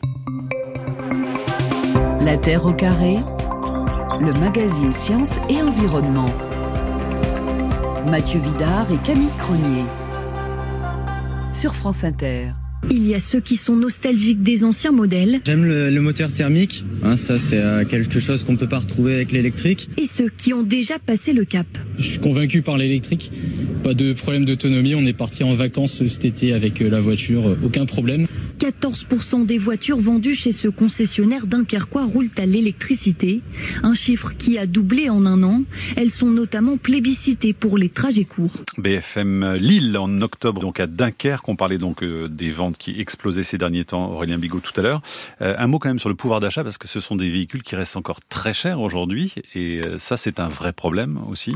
La 2.22 2.38
Terre 2.38 2.66
au 2.66 2.74
carré, 2.74 3.18
le 4.20 4.34
magazine 4.40 4.92
Science 4.92 5.40
et 5.50 5.62
Environnement. 5.62 6.30
Mathieu 8.10 8.40
Vidard 8.40 8.88
et 8.92 8.98
Camille 9.06 9.34
Cronier. 9.38 9.86
Sur 11.54 11.76
France 11.76 12.04
Inter. 12.04 12.54
Il 12.92 13.08
y 13.08 13.16
a 13.16 13.20
ceux 13.20 13.40
qui 13.40 13.56
sont 13.56 13.76
nostalgiques 13.76 14.44
des 14.44 14.64
anciens 14.64 14.92
modèles. 14.92 15.42
J'aime 15.46 15.66
le, 15.66 16.02
moteur 16.02 16.32
thermique, 16.32 16.84
hein, 17.04 17.16
ça 17.16 17.40
c'est 17.40 17.58
euh, 17.58 17.84
quelque 17.84 18.20
chose 18.20 18.44
qu'on 18.44 18.54
ne 18.54 18.58
peut 18.58 18.70
pas 18.70 18.80
retrouver 18.80 19.16
avec 19.16 19.32
l'électrique. 19.32 19.90
Et 19.98 20.06
ceux 20.06 20.30
qui 20.30 20.54
ont 20.54 20.64
déjà 20.64 21.00
passé 21.00 21.34
le 21.34 21.46
cap. 21.46 21.66
Je 21.98 22.04
suis 22.04 22.20
convaincu 22.20 22.62
par 22.62 22.78
l'électrique. 22.78 23.32
Pas 23.84 23.94
de 23.94 24.14
problème 24.14 24.46
d'autonomie, 24.46 24.94
on 24.96 25.06
est 25.06 25.14
parti 25.14 25.44
en 25.44 25.54
vacances 25.54 26.06
cet 26.08 26.26
été 26.26 26.54
avec 26.54 26.82
euh, 26.82 26.90
la 26.90 27.00
voiture, 27.00 27.50
euh, 27.50 27.58
aucun 27.64 27.86
problème. 27.86 28.28
14% 28.58 29.46
des 29.46 29.58
voitures 29.58 30.00
vendues 30.00 30.36
chez 30.36 30.52
ce 30.52 30.68
concessionnaire 30.68 31.48
dunkerquois 31.48 32.06
roulent 32.06 32.30
à 32.38 32.46
l'électricité, 32.46 33.41
un 33.84 33.94
chiffre 33.94 34.34
qui 34.38 34.58
a 34.58 34.65
doublé 34.65 35.10
en 35.10 35.26
un 35.26 35.44
an. 35.44 35.63
Elles 35.96 36.12
sont 36.12 36.30
notamment 36.30 36.78
plébiscitées 36.78 37.54
pour 37.54 37.78
les 37.78 37.89
trajets 37.89 38.26
courts. 38.26 38.58
BFM 38.78 39.56
Lille 39.56 39.98
en 39.98 40.22
octobre, 40.22 40.62
donc 40.62 40.80
à 40.80 40.88
Dunkerque, 40.88 41.48
on 41.50 41.56
parlait 41.56 41.78
donc 41.78 42.04
euh, 42.04 42.28
des 42.28 42.50
ventes 42.50 42.78
qui 42.78 43.00
explosaient 43.00 43.44
ces 43.44 43.58
derniers 43.58 43.86
temps, 43.86 44.12
Aurélien 44.12 44.38
Bigot 44.38 44.60
tout 44.60 44.78
à 44.80 44.84
l'heure. 44.84 45.02
Euh, 45.41 45.56
un 45.58 45.68
mot 45.68 45.80
quand 45.80 45.89
même 45.89 46.00
sur 46.00 46.10
le 46.10 46.15
pouvoir 46.15 46.39
d'achat, 46.39 46.63
parce 46.63 46.78
que 46.78 46.88
ce 46.88 47.00
sont 47.00 47.15
des 47.15 47.30
véhicules 47.30 47.63
qui 47.63 47.76
restent 47.76 47.98
encore 47.98 48.20
très 48.30 48.54
chers 48.54 48.80
aujourd'hui, 48.80 49.34
et 49.54 49.82
euh, 49.84 49.98
ça 49.98 50.18
c'est 50.18 50.39
un 50.39 50.48
vrai 50.48 50.74
problème 50.74 51.20
aussi. 51.30 51.54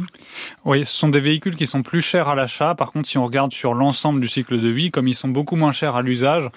Oui, 0.66 0.86
ce 0.86 0.94
sont 0.94 1.10
des 1.10 1.20
véhicules 1.20 1.56
qui 1.56 1.68
sont 1.68 1.84
plus 1.84 2.02
chers 2.02 2.28
à 2.28 2.36
l'achat. 2.36 2.76
Par 2.76 2.92
contre, 2.92 3.08
si 3.08 3.18
on 3.18 3.26
regarde 3.26 3.54
sur 3.54 3.74
l'ensemble 3.74 4.20
du 4.22 4.28
cycle 4.28 4.60
de 4.60 4.70
vie, 4.70 4.92
comme 4.92 5.08
ils 5.08 5.16
sont 5.16 5.30
beaucoup 5.30 5.56
moins 5.56 5.72
chers 5.72 5.96
à 5.96 6.02
l'usage, 6.02 6.50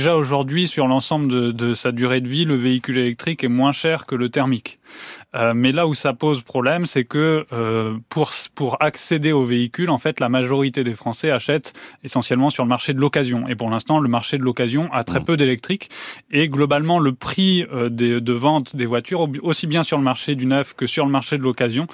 Déjà 0.00 0.16
aujourd'hui, 0.16 0.66
sur 0.66 0.86
l'ensemble 0.86 1.28
de, 1.28 1.52
de, 1.52 1.74
sa 1.74 1.92
durée 1.92 2.22
de 2.22 2.26
vie, 2.26 2.46
le 2.46 2.56
véhicule 2.56 2.96
électrique 2.96 3.44
est 3.44 3.48
moins 3.48 3.70
cher 3.70 4.06
que 4.06 4.14
le 4.14 4.30
thermique. 4.30 4.78
Euh, 5.34 5.52
mais 5.54 5.72
là 5.72 5.86
où 5.86 5.94
ça 5.94 6.12
pose 6.12 6.42
problème, 6.42 6.86
c'est 6.86 7.04
que 7.04 7.46
euh, 7.52 7.96
pour, 8.08 8.30
pour 8.54 8.76
accéder 8.80 9.32
au 9.32 9.44
véhicule, 9.44 9.90
en 9.90 9.98
fait, 9.98 10.20
la 10.20 10.28
majorité 10.28 10.82
des 10.82 10.94
Français 10.94 11.30
achètent 11.30 11.72
essentiellement 12.02 12.50
sur 12.50 12.64
le 12.64 12.68
marché 12.68 12.94
de 12.94 12.98
l'occasion. 12.98 13.46
Et 13.48 13.54
pour 13.54 13.70
l'instant, 13.70 14.00
le 14.00 14.08
marché 14.08 14.38
de 14.38 14.42
l'occasion 14.42 14.92
a 14.92 15.04
très 15.04 15.20
mmh. 15.20 15.24
peu 15.24 15.36
d'électrique. 15.36 15.90
Et 16.30 16.48
globalement, 16.48 16.98
le 16.98 17.12
prix 17.12 17.64
euh, 17.72 17.88
des, 17.88 18.20
de 18.20 18.32
vente 18.32 18.76
des 18.76 18.86
voitures, 18.86 19.28
aussi 19.42 19.66
bien 19.66 19.82
sur 19.82 19.98
le 19.98 20.04
marché 20.04 20.34
du 20.34 20.46
neuf 20.46 20.74
que 20.74 20.86
sur 20.86 21.04
le 21.04 21.12
marché 21.12 21.38
de 21.38 21.42
l'occasion, 21.42 21.86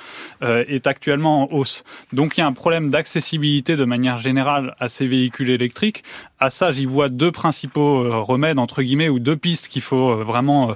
euh, 0.43 0.65
est 0.69 0.87
actuellement 0.87 1.43
en 1.43 1.55
hausse. 1.55 1.85
Donc 2.13 2.37
il 2.37 2.41
y 2.41 2.43
a 2.43 2.47
un 2.47 2.53
problème 2.53 2.91
d'accessibilité 2.91 3.77
de 3.77 3.85
manière 3.85 4.17
générale 4.17 4.75
à 4.79 4.89
ces 4.89 5.07
véhicules 5.07 5.51
électriques. 5.51 6.05
À 6.39 6.51
ça, 6.51 6.71
j'y 6.71 6.87
vois 6.87 7.09
deux 7.09 7.33
principaux 7.33 8.05
euh, 8.05 8.19
remèdes, 8.21 8.59
entre 8.59 8.83
guillemets, 8.83 9.09
ou 9.09 9.19
deux 9.19 9.37
pistes 9.37 9.69
qu'il 9.69 9.83
faut 9.83 10.17
vraiment 10.17 10.75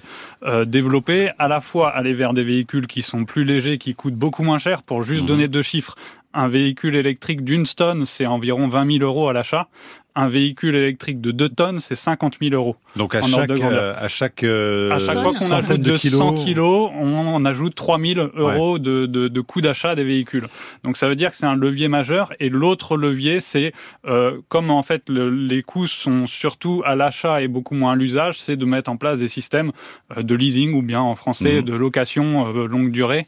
développer. 0.67 1.31
À 1.39 1.49
la 1.49 1.61
fois 1.61 1.91
aller 1.91 2.13
vers 2.13 2.33
des 2.33 2.45
véhicules 2.51 2.87
qui 2.87 3.03
sont 3.03 3.25
plus 3.25 3.45
légers, 3.45 3.79
qui 3.79 3.95
coûtent 3.95 4.15
beaucoup 4.15 4.43
moins 4.43 4.59
cher. 4.59 4.83
Pour 4.83 5.03
juste 5.03 5.23
mmh. 5.23 5.27
donner 5.27 5.49
deux 5.49 5.63
chiffres, 5.63 5.95
un 6.35 6.49
véhicule 6.49 6.97
électrique 6.97 7.45
d'une 7.45 7.65
tonne, 7.65 8.05
c'est 8.05 8.27
environ 8.27 8.69
20 8.69 8.99
000 8.99 9.05
euros 9.05 9.29
à 9.29 9.33
l'achat 9.33 9.69
un 10.15 10.29
véhicule 10.29 10.75
électrique 10.75 11.21
de 11.21 11.31
2 11.31 11.49
tonnes, 11.49 11.81
c'est 11.81 11.95
50 11.95 12.39
000 12.41 12.55
euros. 12.55 12.77
Donc 12.97 13.15
à 13.15 13.23
chaque, 13.23 13.51
euh, 13.51 13.95
à 13.97 14.09
chaque, 14.09 14.43
euh, 14.43 14.91
à 14.91 14.99
chaque 14.99 15.21
fois 15.21 15.33
qu'on 15.33 15.53
ajoute 15.53 15.81
200 15.81 16.35
kilos, 16.35 16.91
on, 16.99 17.45
ajoute 17.45 17.75
3 17.75 17.99
000 17.99 18.29
euros 18.35 18.79
de, 18.79 19.07
de, 19.07 19.29
de 19.29 19.41
coût 19.41 19.61
d'achat 19.61 19.95
des 19.95 20.05
véhicules. 20.05 20.47
Donc 20.85 20.97
ça 20.97 21.09
veut 21.09 21.17
dire 21.17 21.31
que 21.31 21.37
c'est 21.37 21.47
un 21.47 21.57
levier 21.57 21.89
majeur. 21.89 22.33
Et 22.41 22.49
l'autre 22.49 22.97
levier, 22.97 23.41
c'est 23.41 23.73
euh, 24.07 24.39
comme 24.49 24.71
en 24.71 24.83
fait 24.83 25.09
le, 25.09 25.31
les 25.31 25.63
coûts 25.63 25.87
sont 25.87 26.27
surtout 26.27 26.83
à 26.85 26.95
l'achat 26.95 27.43
et 27.43 27.49
beaucoup 27.49 27.75
moins 27.75 27.93
à 27.93 27.97
l'usage, 27.97 28.41
c'est 28.41 28.57
de 28.57 28.65
mettre 28.65 28.91
en 28.91 28.97
place 28.97 29.19
des 29.19 29.29
systèmes 29.29 29.73
euh, 30.17 30.23
de 30.23 30.35
leasing 30.35 30.75
ou 30.75 30.83
bien 30.83 31.01
en 31.01 31.15
français 31.15 31.57
mhm. 31.57 31.63
de 31.63 31.75
location 31.75 32.49
euh, 32.49 32.67
longue 32.67 32.91
durée 32.91 33.27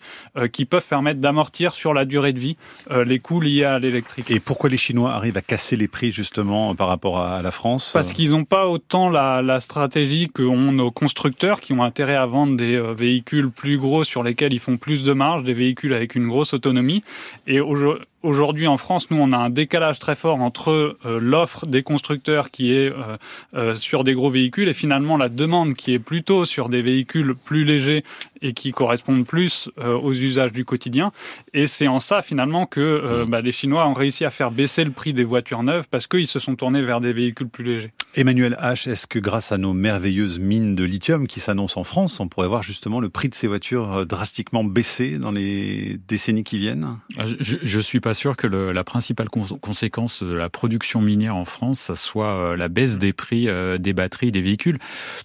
qui 0.52 0.64
peuvent 0.64 0.86
permettre 0.86 1.20
d'amortir 1.20 1.72
sur 1.72 1.94
la 1.94 2.04
durée 2.04 2.32
de 2.32 2.38
vie 2.38 2.56
les 2.90 3.18
coûts 3.18 3.40
liés 3.40 3.64
à 3.64 3.78
l'électrique. 3.78 4.30
Et 4.30 4.40
pourquoi 4.40 4.70
les 4.70 4.76
Chinois 4.76 5.12
arrivent 5.12 5.36
à 5.36 5.42
casser 5.42 5.76
les 5.76 5.88
prix 5.88 6.12
justement 6.12 6.74
par 6.82 6.88
rapport 6.88 7.20
à 7.20 7.42
la 7.42 7.52
France 7.52 7.92
Parce 7.92 8.12
qu'ils 8.12 8.32
n'ont 8.32 8.42
pas 8.42 8.66
autant 8.66 9.08
la, 9.08 9.40
la 9.40 9.60
stratégie 9.60 10.26
qu'ont 10.26 10.72
nos 10.72 10.90
constructeurs 10.90 11.60
qui 11.60 11.72
ont 11.72 11.84
intérêt 11.84 12.16
à 12.16 12.26
vendre 12.26 12.56
des 12.56 12.74
euh, 12.74 12.92
véhicules 12.92 13.52
plus 13.52 13.78
gros 13.78 14.02
sur 14.02 14.24
lesquels 14.24 14.52
ils 14.52 14.58
font 14.58 14.78
plus 14.78 15.04
de 15.04 15.12
marge, 15.12 15.44
des 15.44 15.52
véhicules 15.52 15.94
avec 15.94 16.16
une 16.16 16.26
grosse 16.26 16.54
autonomie. 16.54 17.04
Et 17.46 17.60
aujourd'hui, 17.60 18.04
aujourd'hui 18.22 18.66
en 18.66 18.76
France, 18.76 19.10
nous, 19.10 19.18
on 19.18 19.32
a 19.32 19.36
un 19.36 19.50
décalage 19.50 19.98
très 19.98 20.14
fort 20.14 20.40
entre 20.40 20.96
euh, 21.04 21.18
l'offre 21.20 21.66
des 21.66 21.82
constructeurs 21.82 22.50
qui 22.50 22.74
est 22.74 22.90
euh, 22.90 23.16
euh, 23.54 23.74
sur 23.74 24.04
des 24.04 24.14
gros 24.14 24.30
véhicules 24.30 24.68
et 24.68 24.72
finalement 24.72 25.16
la 25.16 25.28
demande 25.28 25.74
qui 25.74 25.92
est 25.92 25.98
plutôt 25.98 26.44
sur 26.44 26.68
des 26.68 26.82
véhicules 26.82 27.34
plus 27.34 27.64
légers 27.64 28.04
et 28.40 28.54
qui 28.54 28.72
correspondent 28.72 29.24
plus 29.24 29.70
aux 29.76 30.12
usages 30.12 30.50
du 30.50 30.64
quotidien. 30.64 31.12
Et 31.54 31.68
c'est 31.68 31.86
en 31.86 32.00
ça 32.00 32.22
finalement 32.22 32.66
que 32.66 33.24
mmh. 33.24 33.30
bah, 33.30 33.40
les 33.40 33.52
Chinois 33.52 33.86
ont 33.86 33.92
réussi 33.92 34.24
à 34.24 34.30
faire 34.30 34.50
baisser 34.50 34.82
le 34.82 34.90
prix 34.90 35.12
des 35.12 35.22
voitures 35.22 35.62
neuves 35.62 35.86
parce 35.88 36.08
qu'ils 36.08 36.26
se 36.26 36.40
sont 36.40 36.56
tournés 36.56 36.82
vers 36.82 37.00
des 37.00 37.12
véhicules 37.12 37.48
plus 37.48 37.62
légers. 37.62 37.92
Emmanuel 38.16 38.58
H, 38.60 38.90
est-ce 38.90 39.06
que 39.06 39.20
grâce 39.20 39.52
à 39.52 39.58
nos 39.58 39.72
merveilleuses 39.72 40.40
mines 40.40 40.74
de 40.74 40.82
lithium 40.82 41.28
qui 41.28 41.38
s'annoncent 41.38 41.80
en 41.80 41.84
France, 41.84 42.18
on 42.18 42.26
pourrait 42.26 42.48
voir 42.48 42.64
justement 42.64 42.98
le 42.98 43.10
prix 43.10 43.28
de 43.28 43.34
ces 43.36 43.46
voitures 43.46 44.06
drastiquement 44.06 44.64
baisser 44.64 45.18
dans 45.18 45.30
les 45.30 46.00
décennies 46.08 46.44
qui 46.44 46.58
viennent? 46.58 46.98
Ah, 47.16 47.24
je, 47.26 47.56
je 47.62 47.80
suis 47.80 48.00
pas 48.00 48.11
sûr 48.14 48.36
que 48.36 48.46
la 48.46 48.84
principale 48.84 49.28
conséquence 49.28 50.22
de 50.22 50.32
la 50.32 50.48
production 50.48 51.00
minière 51.00 51.36
en 51.36 51.44
France, 51.44 51.80
ça 51.80 51.94
soit 51.94 52.34
euh, 52.34 52.56
la 52.56 52.68
baisse 52.68 52.98
des 52.98 53.12
prix 53.12 53.48
euh, 53.48 53.78
des 53.78 53.92
batteries 53.92 54.32
des 54.32 54.40
véhicules, 54.40 54.78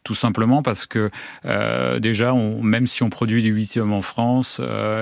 tout 0.03 0.15
simplement 0.15 0.61
parce 0.61 0.85
que 0.85 1.09
euh, 1.45 1.99
déjà, 1.99 2.33
même 2.33 2.87
si 2.87 3.03
on 3.03 3.09
produit 3.09 3.43
du 3.43 3.53
lithium 3.53 3.93
en 3.93 4.01
France, 4.01 4.61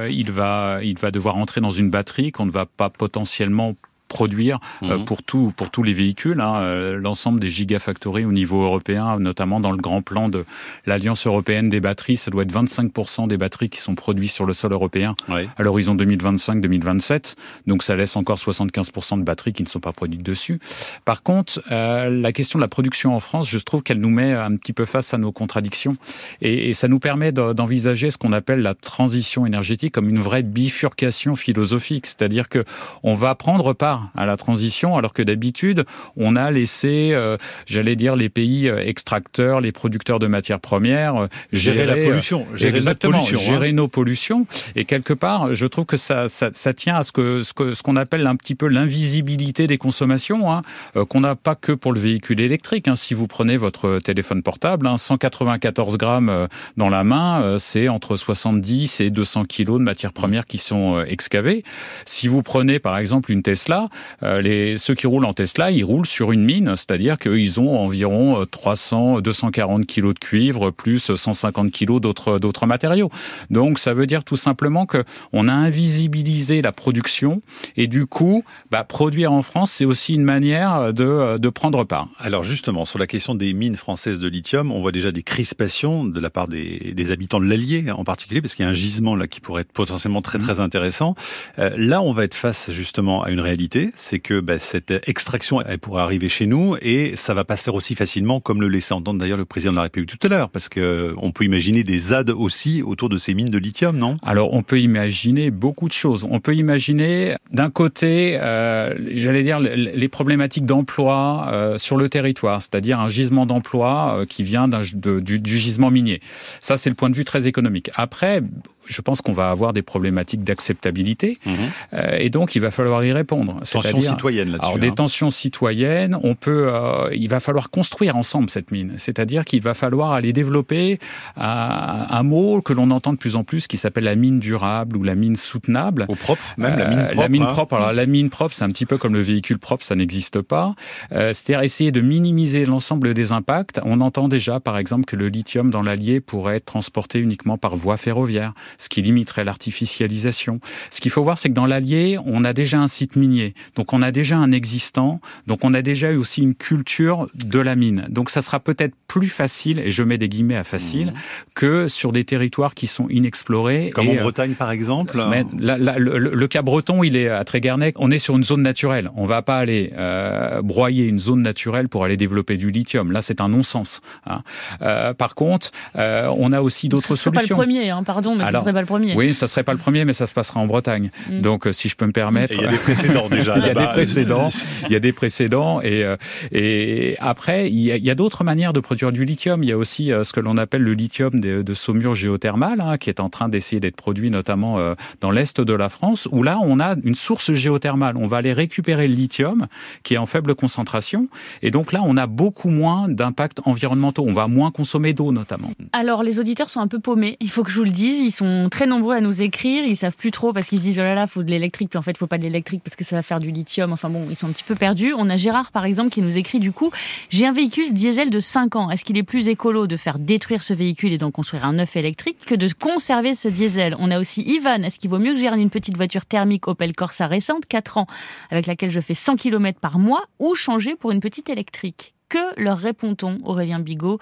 il 0.10 0.32
va 0.32 0.80
il 0.84 0.98
va 0.98 1.12
devoir 1.12 1.36
entrer 1.38 1.62
dans 1.62 1.71
une 1.71 1.89
batterie 1.89 2.32
qu'on 2.32 2.45
ne 2.45 2.52
va 2.52 2.65
pas 2.65 2.89
potentiellement 2.89 3.76
produire 4.08 4.60
euh, 4.84 4.98
mhm. 4.98 5.06
pour 5.06 5.24
tout 5.24 5.54
pour 5.56 5.70
tous 5.70 5.84
les 5.84 5.94
véhicules 5.94 6.39
hein, 6.39 6.56
euh, 6.58 6.98
l'ensemble 6.98 7.39
des 7.39 7.50
gigafactories 7.50 8.26
au 8.26 8.32
niveau 8.32 8.63
européen 8.63 9.20
notamment 9.20 9.60
dans 9.60 9.72
le 9.72 9.78
grand 9.78 10.02
plan 10.02 10.30
de 10.30 10.46
l'Alliance 10.86 11.26
européenne 11.26 11.70
des 11.70 11.80
batteries 11.80 12.18
ça 12.18 12.32
doit 12.32 12.44
être 12.44 12.54
25% 12.54 13.28
des 13.28 13.38
batteries 13.38 13.70
qui 13.70 13.80
sont 13.80 13.96
produites 13.96 14.32
sur 14.32 14.46
le 14.46 14.54
sol 14.54 14.74
européen 14.74 15.15
oui. 15.30 15.48
à 15.58 15.63
l'horizon 15.63 15.96
2025-2027 15.96 17.36
donc 17.68 17.84
ça 17.84 17.96
laisse 17.96 18.15
encore 18.15 18.38
75% 18.38 19.20
de 19.20 19.24
batteries 19.24 19.54
qui 19.54 19.63
ne 19.63 19.68
sont 19.68 19.80
pas 19.80 19.91
produites 19.91 20.24
dessus 20.24 20.60
par 21.04 21.24
contre 21.24 21.62
euh, 21.72 22.10
la 22.10 22.32
question 22.32 22.60
de 22.60 22.63
la 22.63 22.68
production 22.68 23.15
en 23.15 23.20
France 23.20 23.50
je 23.50 23.58
trouve 23.58 23.82
qu'elle 23.82 24.00
nous 24.00 24.10
met 24.10 24.34
un 24.34 24.56
petit 24.56 24.74
peu 24.74 24.86
face 24.86 25.13
à 25.13 25.18
nos 25.18 25.32
contradictions 25.32 25.96
et, 26.41 26.70
et 26.70 26.74
ça 26.74 26.88
nous 26.88 27.00
permet 27.00 27.32
d'envisager 27.32 28.12
ce 28.12 28.18
qu'on 28.18 28.34
appelle 28.34 28.62
la 28.62 28.76
transition 28.76 29.46
énergétique 29.46 29.94
comme 29.94 30.10
une 30.10 30.20
vraie 30.20 30.44
bifurcation 30.44 31.36
philosophique 31.36 32.06
c'est-à-dire 32.06 32.50
que 32.50 32.63
on 33.04 33.15
va 33.15 33.34
prendre 33.36 33.74
part 33.74 33.95
à 34.16 34.26
la 34.26 34.38
transition, 34.38 34.98
alors 34.98 35.14
que 35.14 35.22
d'habitude, 35.22 35.86
on 36.18 36.36
a 36.36 36.52
laissé, 36.52 37.12
euh, 37.14 37.38
j'allais 37.66 37.96
dire, 37.96 38.16
les 38.16 38.30
pays 38.30 38.68
euh, 38.68 38.80
extracteurs, 38.80 39.62
les 39.62 39.72
producteurs 39.72 40.20
de 40.20 40.28
matières 40.28 40.60
premières 40.60 41.16
euh, 41.16 41.28
gérer, 41.52 41.80
gérer, 41.80 42.02
la 42.02 42.06
pollution, 42.08 42.46
gérer 42.56 42.78
exactement, 42.78 43.20
pollution, 43.20 43.40
gérer 43.40 43.70
hein. 43.70 43.74
nos 43.74 43.88
pollutions. 43.88 44.46
Et 44.76 44.86
quelque 44.86 45.14
part, 45.14 45.54
je 45.54 45.66
trouve 45.68 45.86
que 45.86 45.98
ça, 45.98 46.28
ça, 46.30 46.50
ça 46.54 46.74
tient 46.74 46.98
à 46.98 47.04
ce 47.04 47.12
que 47.12 47.44
ce 47.44 47.54
qu'on 47.54 47.74
ce 47.74 47.84
qu'on 47.84 47.96
appelle 47.96 48.26
un 48.26 48.36
petit 48.36 48.56
peu 48.56 48.68
l'invisibilité 48.68 49.68
des 49.68 49.78
consommations, 49.78 50.52
hein, 50.52 50.64
euh, 50.96 51.06
qu'on 51.06 51.20
n'a 51.20 51.36
pas 51.36 51.56
que 51.56 51.72
pour 51.72 51.94
le 51.94 52.00
véhicule 52.00 52.40
électrique. 52.40 52.88
Hein. 52.88 52.96
Si 52.96 53.14
vous 53.14 53.28
prenez 53.28 53.58
votre 53.58 54.00
téléphone 54.00 54.42
portable, 54.42 54.88
hein, 54.88 54.98
194 54.98 55.98
grammes 55.98 56.48
dans 56.78 56.90
la 56.90 57.04
main, 57.04 57.58
c'est 57.60 57.88
entre 57.90 58.16
70 58.16 59.02
et 59.02 59.10
200 59.10 59.46
kilos 59.46 59.80
de 59.80 59.84
matières 59.84 60.14
premières 60.14 60.46
qui 60.46 60.58
sont 60.58 61.04
excavées. 61.08 61.64
Si 62.06 62.28
vous 62.28 62.42
prenez 62.42 62.80
par 62.80 62.98
exemple 62.98 63.32
une 63.32 63.44
Tesla, 63.44 63.85
Tesla, 63.89 64.34
euh, 64.36 64.41
les, 64.41 64.78
ceux 64.78 64.95
qui 64.95 65.08
roulent 65.08 65.26
en 65.26 65.34
Tesla, 65.34 65.71
ils 65.71 65.84
roulent 65.84 66.06
sur 66.06 66.32
une 66.32 66.43
mine, 66.43 66.74
c'est-à-dire 66.76 67.17
qu'ils 67.17 67.60
ont 67.60 67.78
environ 67.78 68.45
300, 68.50 69.21
240 69.21 69.86
kilos 69.86 70.13
de 70.13 70.19
cuivre 70.19 70.71
plus 70.71 71.13
150 71.15 71.71
kilos 71.71 72.02
d'autres 72.02 72.39
d'autres 72.39 72.65
matériaux. 72.65 73.10
Donc 73.50 73.80
ça 73.80 73.93
veut 73.93 74.08
dire 74.08 74.24
tout 74.24 74.38
simplement 74.38 74.86
que 74.86 75.04
on 75.34 75.48
a 75.48 75.54
invisibilisé 75.54 76.62
la 76.62 76.71
production 76.71 77.41
et 77.78 77.88
du 77.88 78.06
coup, 78.06 78.43
bah, 78.71 78.84
produire 78.84 79.32
en 79.32 79.41
France, 79.41 79.71
c'est 79.71 79.86
aussi 79.86 80.13
une 80.13 80.24
manière 80.24 80.93
de, 80.93 81.38
de 81.38 81.50
prendre 81.50 81.84
part. 81.84 82.08
Alors 82.19 82.43
justement, 82.43 82.86
sur 82.86 83.00
la 83.00 83.08
question 83.08 83.36
des 83.36 83.54
mines 83.54 83.76
françaises 83.76 84.19
de 84.19 84.28
lithium, 84.28 84.71
on 84.71 84.82
voit 84.82 84.91
déjà 84.91 85.12
des 85.12 85.24
crispations 85.24 86.06
de 86.06 86.19
la 86.19 86.30
part 86.30 86.48
des, 86.48 86.93
des 86.93 87.12
habitants 87.12 87.39
de 87.39 87.45
l'Allier 87.45 87.91
en 87.91 88.04
particulier, 88.04 88.41
parce 88.41 88.56
qu'il 88.56 88.63
y 88.63 88.67
a 88.67 88.71
un 88.71 88.74
gisement 88.74 89.15
là 89.15 89.28
qui 89.28 89.41
pourrait 89.41 89.62
être 89.62 89.71
potentiellement 89.71 90.21
très 90.21 90.39
très 90.39 90.60
intéressant. 90.60 91.15
Euh, 91.60 91.71
là, 91.78 92.02
on 92.02 92.13
va 92.13 92.24
être 92.24 92.36
face 92.36 92.71
justement 92.71 93.24
à 93.24 93.32
une 93.32 93.39
réalité, 93.39 93.75
c'est 93.96 94.20
que 94.20 94.40
bah, 94.40 94.60
cette 94.60 94.94
extraction, 95.08 95.62
elle 95.62 95.80
pourrait 95.80 96.02
arriver 96.02 96.30
chez 96.30 96.46
nous 96.46 96.76
et 96.82 97.16
ça 97.16 97.34
va 97.34 97.44
pas 97.44 97.58
se 97.58 97.64
faire 97.64 97.76
aussi 97.76 97.96
facilement 97.96 98.40
comme 98.40 98.62
le 98.62 98.68
laissait 98.68 98.94
entendre 98.94 99.20
d'ailleurs 99.20 99.38
le 99.38 99.46
président 99.46 99.72
de 99.72 99.78
la 99.78 99.84
République 99.84 100.18
tout 100.18 100.26
à 100.26 100.30
l'heure, 100.30 100.50
parce 100.50 100.70
que 100.70 101.14
on 101.18 101.32
peut 101.32 101.44
imaginer 101.44 101.84
des 101.84 101.98
ZAD 101.98 102.30
aussi 102.30 102.82
autour 102.82 103.10
de 103.10 103.18
ces 103.18 103.34
mines 103.34 103.50
de 103.50 103.58
lithium, 103.58 103.98
non? 103.98 104.18
Alors, 104.24 104.54
on 104.54 104.64
peut 104.64 104.80
imaginer 104.80 105.52
beaucoup 105.52 105.88
de 105.88 105.94
choses. 105.94 106.28
On 106.30 106.40
peut 106.40 106.56
imaginer 106.56 107.36
d'un 107.52 107.70
côté, 107.70 108.38
euh, 108.42 108.94
j'allais 109.12 109.44
dire 109.44 109.60
les 109.60 110.08
problématiques 110.08 110.66
d'emploi 110.66 111.50
euh, 111.52 111.78
sur 111.78 111.98
le 111.98 112.10
territoire, 112.10 112.62
c'est-à-dire 112.62 113.00
un 113.00 113.10
gisement 113.10 113.46
d'emploi 113.46 114.18
euh, 114.20 114.26
qui 114.26 114.44
vient 114.44 114.68
du, 114.68 115.40
du 115.40 115.58
gisement 115.58 115.92
minier. 115.92 116.22
Ça, 116.62 116.78
c'est 116.78 116.90
le 116.90 116.96
point 116.96 117.10
de 117.10 117.16
vue 117.16 117.26
très 117.26 117.48
économique. 117.48 117.90
Après, 117.96 118.42
je 118.88 119.02
pense 119.02 119.21
qu'on 119.21 119.32
va 119.32 119.50
avoir 119.50 119.74
des 119.74 119.82
problématiques 119.82 120.43
d'acceptabilité 120.43 121.39
mhm. 121.45 121.56
euh, 121.93 122.17
et 122.17 122.30
donc 122.30 122.56
il 122.56 122.62
va 122.62 122.71
falloir 122.71 123.04
y 123.04 123.12
répondre. 123.12 123.60
Tensions 123.69 124.02
citoyennes 124.02 124.52
là-dessus. 124.52 124.65
Alors 124.65 124.80
des 124.80 124.89
hein. 124.89 124.95
tensions 124.95 125.30
citoyennes, 125.30 126.17
on 126.24 126.36
peut, 126.36 126.67
euh, 126.69 127.10
il 127.13 127.30
va 127.30 127.39
falloir 127.39 127.69
construire 127.69 128.15
ensemble 128.15 128.50
cette 128.50 128.71
mine. 128.71 128.93
C'est-à-dire 128.98 129.45
qu'il 129.45 129.62
va 129.62 129.74
falloir 129.74 130.13
aller 130.13 130.34
développer 130.34 131.00
un, 131.38 132.08
un 132.10 132.24
mot 132.24 132.62
que 132.62 132.74
l'on 132.74 132.91
entend 132.91 133.13
de 133.13 133.17
plus 133.17 133.36
en 133.36 133.43
plus 133.43 133.67
qui 133.67 133.78
s'appelle 133.78 134.06
la 134.06 134.15
mine 134.15 134.39
durable 134.39 134.98
ou 134.98 135.04
la 135.04 135.15
mine 135.15 135.36
soutenable. 135.36 136.06
Au 136.08 136.15
propre, 136.15 136.41
même 136.58 136.78
la 136.78 136.88
mine 136.88 137.06
propre. 137.06 137.21
la 137.21 137.30
mine 137.30 137.43
hein. 137.43 137.54
propre. 137.54 137.74
Alors 137.76 137.93
la 137.93 138.06
mine 138.06 138.30
propre, 138.30 138.54
c'est 138.54 138.63
un 138.63 138.71
petit 138.71 138.86
peu 138.86 138.98
comme 138.98 139.13
le 139.13 139.21
véhicule 139.21 139.60
propre, 139.60 139.84
ça 139.84 139.95
n'existe 139.95 140.41
pas. 140.41 140.76
Euh, 141.12 141.34
C'est-à-dire 141.34 141.63
essayer 141.63 141.91
de 141.91 142.02
minimiser 142.02 142.65
l'ensemble 142.65 143.13
des 143.13 143.32
impacts. 143.32 143.80
On 143.84 144.02
entend 144.02 144.28
déjà, 144.28 144.60
par 144.60 144.78
exemple, 144.78 145.06
que 145.06 145.15
le 145.15 145.28
lithium 145.28 145.69
dans 145.69 145.82
l'Allier 145.82 146.19
pourrait 146.21 146.58
être 146.58 146.65
transporté 146.65 147.19
uniquement 147.19 147.58
par 147.58 147.76
voie 147.76 147.98
ferroviaire 147.98 148.54
ce 148.78 148.90
qui 148.90 149.02
limiterait 149.02 149.44
l'artificialisation. 149.44 150.60
Ce 150.90 151.02
qu'il 151.02 151.12
faut 151.12 151.24
voir, 151.24 151.38
c'est 151.38 151.50
que 151.50 151.54
dans 151.54 151.66
l'Allier, 151.66 152.18
on 152.26 152.44
a 152.44 152.54
déjà 152.54 152.80
un 152.80 152.88
site 152.88 153.16
minier, 153.16 153.54
donc 153.76 153.94
on 153.94 154.02
a 154.02 154.12
déjà 154.12 154.38
un 154.38 154.52
existant, 154.52 155.20
donc 155.48 155.64
on 155.64 155.74
a 155.74 155.82
déjà 155.82 156.12
eu 156.12 156.18
aussi 156.18 156.42
une 156.42 156.56
culture 156.56 157.28
de 157.34 157.60
la 157.60 157.76
mine. 157.76 158.06
Donc 158.10 158.30
ça 158.30 158.42
sera 158.42 158.60
peut-être 158.60 158.94
plus 159.08 159.30
facile, 159.30 159.80
et 159.80 159.92
je 159.92 160.04
mets 160.04 160.18
des 160.18 160.30
guillemets 160.30 160.58
à 160.58 160.64
facile, 160.64 161.08
mmh. 161.08 161.14
que 161.56 161.88
sur 161.88 162.12
des 162.12 162.24
territoires 162.24 162.74
qui 162.74 162.88
sont 162.88 163.08
inexplorés. 163.10 163.92
Comme 163.94 164.08
et, 164.08 164.20
en 164.20 164.24
Bretagne, 164.24 164.54
par 164.54 164.72
exemple 164.72 165.16
mais 165.30 165.46
la, 165.58 165.78
la, 165.78 165.98
le, 165.98 166.18
le, 166.18 166.48
cas 166.48 166.62
breton, 166.62 167.04
il 167.04 167.16
est 167.16 167.30
à 167.30 167.44
Tréguernec. 167.44 167.96
On 168.00 168.12
est 168.12 168.18
sur 168.18 168.36
une 168.36 168.44
zone 168.44 168.62
naturelle. 168.62 169.10
On 169.16 169.26
va 169.26 169.42
pas 169.42 169.58
aller 169.58 169.94
euh, 169.98 170.62
broyer 170.62 171.06
une 171.06 171.20
zone 171.20 171.42
naturelle 171.42 171.90
pour 171.90 172.04
aller 172.04 172.18
développer 172.18 172.58
du 172.58 172.72
lithium. 172.72 173.12
Là, 173.12 173.22
c'est 173.22 173.42
un 173.42 173.50
non-sens. 173.50 174.02
Hein. 174.26 174.42
Euh, 174.82 175.14
par 175.14 175.36
contre, 175.36 175.72
euh, 175.96 176.32
on 176.38 176.52
a 176.52 176.62
aussi 176.62 176.90
d'autres 176.90 177.16
solutions. 177.16 177.32
Pas 177.32 177.42
le 177.42 177.48
premier, 177.48 177.90
hein, 177.90 178.04
pardon, 178.04 178.36
mais 178.36 178.44
serait 178.65 178.73
pas 178.73 178.82
le 178.82 178.88
premier. 178.88 179.15
Oui, 179.15 179.34
ça 179.34 179.47
serait 179.47 179.63
pas 179.63 179.73
le 179.73 179.78
premier, 179.78 180.06
mais 180.06 180.13
ça 180.13 180.25
se 180.25 180.34
passera 180.34 180.60
en 180.60 180.67
Bretagne. 180.67 181.12
Mm. 181.30 181.41
Donc, 181.41 181.67
euh, 181.67 181.71
si 181.71 181.89
je 181.89 181.95
peux 181.95 182.06
me 182.06 182.12
permettre. 182.12 182.56
il 182.56 182.62
y 182.62 182.65
a 182.65 182.71
des 182.71 182.78
précédents 182.78 183.30
déjà. 183.30 183.58
il 183.58 183.65
y 183.65 183.69
a 183.69 183.73
des 183.73 183.88
précédents. 183.88 184.49
il 184.88 184.91
y 184.91 184.95
a 184.95 184.99
des 184.99 185.13
précédents. 185.13 185.82
Et, 185.82 186.04
euh, 186.04 186.17
et 186.51 187.15
après, 187.19 187.69
il 187.69 187.80
y 187.80 188.10
a, 188.10 188.12
a 188.12 188.15
d'autres 188.15 188.43
manières 188.43 188.73
de 188.73 188.80
produire 188.80 189.12
du 189.12 189.25
lithium. 189.25 189.63
Il 189.63 189.69
y 189.69 189.71
a 189.71 189.78
aussi 189.78 190.12
euh, 190.12 190.23
ce 190.23 190.34
que 190.34 190.39
l'on 190.39 190.58
appelle 190.58 190.82
le 190.82 190.93
lithium 190.93 191.39
de, 191.39 191.62
de 191.62 191.73
saumure 191.73 192.15
géothermale, 192.15 192.80
hein, 192.84 192.97
qui 192.97 193.10
est 193.10 193.19
en 193.19 193.30
train 193.30 193.49
d'essayer 193.49 193.80
d'être 193.80 193.95
produit 193.95 194.30
notamment 194.32 194.95
dans 195.21 195.32
l'est 195.32 195.62
de 195.62 195.73
la 195.73 195.89
France, 195.89 196.28
où 196.32 196.43
là, 196.43 196.60
on 196.62 196.80
a 196.80 196.95
une 197.04 197.15
source 197.15 197.54
géothermale. 197.54 198.17
On 198.17 198.25
va 198.25 198.38
aller 198.38 198.54
récupérer 198.54 199.08
le 199.08 199.13
lithium, 199.13 199.67
qui 200.04 200.15
est 200.15 200.17
en 200.17 200.25
faible 200.25 200.56
concentration. 200.56 201.28
Et 201.62 201.71
donc 201.71 201.91
là, 201.91 202.01
on 202.04 202.17
a 202.17 202.28
beaucoup 202.28 202.69
moins 202.69 203.08
d'impacts 203.08 203.60
environnementaux. 203.65 204.25
On 204.28 204.34
va 204.34 204.47
moins 204.47 204.71
consommer 204.71 205.13
d'eau, 205.13 205.32
notamment. 205.32 205.71
Alors, 205.93 206.23
les 206.23 206.39
auditeurs 206.39 206.69
sont 206.69 206.80
un 206.80 206.88
peu 206.88 206.99
paumés. 206.99 207.38
Il 207.39 207.49
faut 207.49 207.63
que 207.63 207.71
je 207.71 207.78
vous 207.78 207.86
le 207.86 207.91
dise. 207.91 208.23
Ils 208.23 208.32
sont 208.32 208.45
très 208.70 208.86
nombreux 208.86 209.15
à 209.15 209.22
nous 209.22 209.41
écrire. 209.41 209.86
Ils 209.86 209.96
savent 209.96 210.15
plus 210.15 210.32
trop 210.32 210.54
parce 210.54 210.68
qu'ils 210.68 210.80
se 210.80 210.84
disent 210.84 211.00
oh 211.00 211.04
là 211.04 211.15
là, 211.15 211.28
faut 211.28 211.44
de 211.44 211.50
l'électrique. 211.50 211.89
Puis 211.89 212.00
en 212.00 212.02
fait, 212.02 212.18
faut 212.18 212.28
pas 212.28 212.38
de 212.38 212.44
l'électrique 212.44 212.82
parce 212.84 212.96
que 212.96 213.04
ça 213.04 213.15
va 213.15 213.22
faire 213.22 213.39
du 213.39 213.52
lithium. 213.52 213.91
Enfin 213.94 214.10
bon, 214.10 214.28
ils 214.30 214.36
sont 214.36 214.48
un 214.48 214.52
petit 214.52 214.63
peu 214.63 214.76
perdus. 214.76 215.13
On 215.18 215.30
a 215.30 215.38
Gérard 215.38 215.72
par 215.72 215.86
exemple 215.86 216.10
qui 216.10 216.22
nous 216.22 216.38
écrit 216.38 216.60
du 216.60 216.72
coup 216.72 216.91
j'ai 217.30 217.48
un 217.48 217.52
véhicule 217.52 217.94
diesel 217.94 218.30
de 218.30 218.39
5 218.39 218.76
ans. 218.76 218.91
Est-ce 218.91 219.06
qu'il 219.06 219.18
est 219.18 219.24
plus 219.24 219.48
écolo 219.48 219.88
de 219.88 219.98
faire 219.98 220.20
détruire 220.20 220.63
ce 220.63 220.74
véhicule 220.74 221.13
et 221.13 221.18
d'en 221.18 221.32
construire 221.32 221.65
un 221.65 221.74
neuf 221.74 221.96
électrique 221.96 222.38
que 222.46 222.56
de 222.56 222.70
conserver 222.72 223.36
ce 223.36 223.48
diesel? 223.48 223.96
On 224.00 224.12
a 224.12 224.20
aussi 224.20 224.41
Ivan. 224.41 224.84
Est-ce 224.84 225.00
qu'il 225.00 225.10
vaut 225.10 225.20
mieux 225.20 225.34
que 225.34 225.39
j'ai 225.39 225.48
une 225.48 225.70
petite 225.70 225.96
voiture 225.96 226.26
thermique 226.26 226.68
Opel 226.68 226.94
Corsa 226.94 227.28
récente, 227.28 227.65
4 227.65 227.98
ans, 227.98 228.08
avec 228.52 228.68
laquelle 228.68 228.91
je 228.91 229.00
fais 229.00 229.13
100 229.13 229.36
km 229.36 229.80
par 229.80 230.00
mois, 230.00 230.24
ou 230.39 230.56
changer 230.56 230.96
pour 230.96 231.12
une 231.12 231.20
petite 231.20 231.50
électrique? 231.50 232.13
Que 232.30 232.60
leur 232.60 232.80
répond-on, 232.80 233.39
Aurélien 233.44 233.80
Bigot 233.80 234.20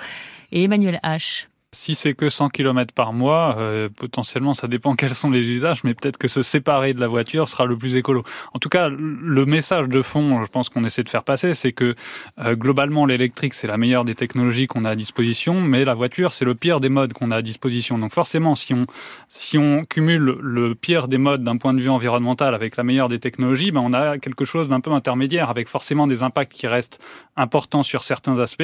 et 0.52 0.64
Emmanuel 0.64 1.00
H 1.04 1.48
si 1.74 1.96
c'est 1.96 2.14
que 2.14 2.30
100 2.30 2.50
km 2.50 2.94
par 2.94 3.14
mois, 3.14 3.58
euh, 3.58 3.90
potentiellement, 3.90 4.54
ça 4.54 4.68
dépend 4.68 4.96
quels 4.96 5.16
sont 5.16 5.32
les 5.32 5.50
usages, 5.50 5.84
mais 5.84 5.94
peut-être 5.94 6.18
que 6.18 6.28
se 6.28 6.42
séparer 6.42 6.94
de 6.94 7.00
la 7.00 7.08
voiture 7.08 7.50
sera 7.50 7.66
le 7.66 7.76
plus 7.76 7.96
écolo. 7.96 8.24
En 8.54 8.60
tout 8.60 8.70
cas, 8.70 8.90
le 8.90 9.46
message 9.46 9.90
de 9.90 10.02
fond, 10.02 10.44
je 10.44 10.48
pense 10.48 10.70
qu'on 10.70 10.84
essaie 10.84 11.04
de 11.04 11.10
faire 11.10 11.24
passer, 11.24 11.54
c'est 11.54 11.72
que 11.74 11.96
euh, 12.40 12.56
globalement, 12.56 13.06
l'électrique, 13.06 13.56
c'est 13.56 13.68
la 13.68 13.78
meilleure 13.78 14.06
des 14.06 14.16
technologies 14.16 14.68
qu'on 14.68 14.86
a 14.86 14.92
à 14.92 14.96
disposition, 14.96 15.62
mais 15.62 15.84
la 15.84 15.96
voiture, 15.96 16.32
c'est 16.32 16.46
le 16.46 16.56
pire 16.56 16.80
des 16.80 16.90
modes 16.90 17.14
qu'on 17.14 17.32
a 17.32 17.38
à 17.38 17.42
disposition. 17.42 17.98
Donc 17.98 18.14
forcément, 18.14 18.56
si 18.56 18.74
on, 18.74 18.86
si 19.28 19.58
on 19.58 19.84
cumule 19.84 20.38
le 20.40 20.76
pire 20.76 21.08
des 21.08 21.18
modes 21.18 21.44
d'un 21.44 21.58
point 21.58 21.74
de 21.74 21.82
vue 21.82 21.90
environnemental 21.90 22.54
avec 22.54 22.78
la 22.78 22.84
meilleure 22.84 23.10
des 23.10 23.20
technologies, 23.20 23.72
ben 23.72 23.82
on 23.84 23.94
a 23.94 24.20
quelque 24.20 24.46
chose 24.46 24.70
d'un 24.70 24.80
peu 24.80 24.92
intermédiaire, 24.92 25.50
avec 25.50 25.68
forcément 25.68 26.06
des 26.06 26.22
impacts 26.22 26.54
qui 26.54 26.68
restent 26.68 27.02
importants 27.36 27.82
sur 27.82 28.04
certains 28.04 28.38
aspects, 28.38 28.64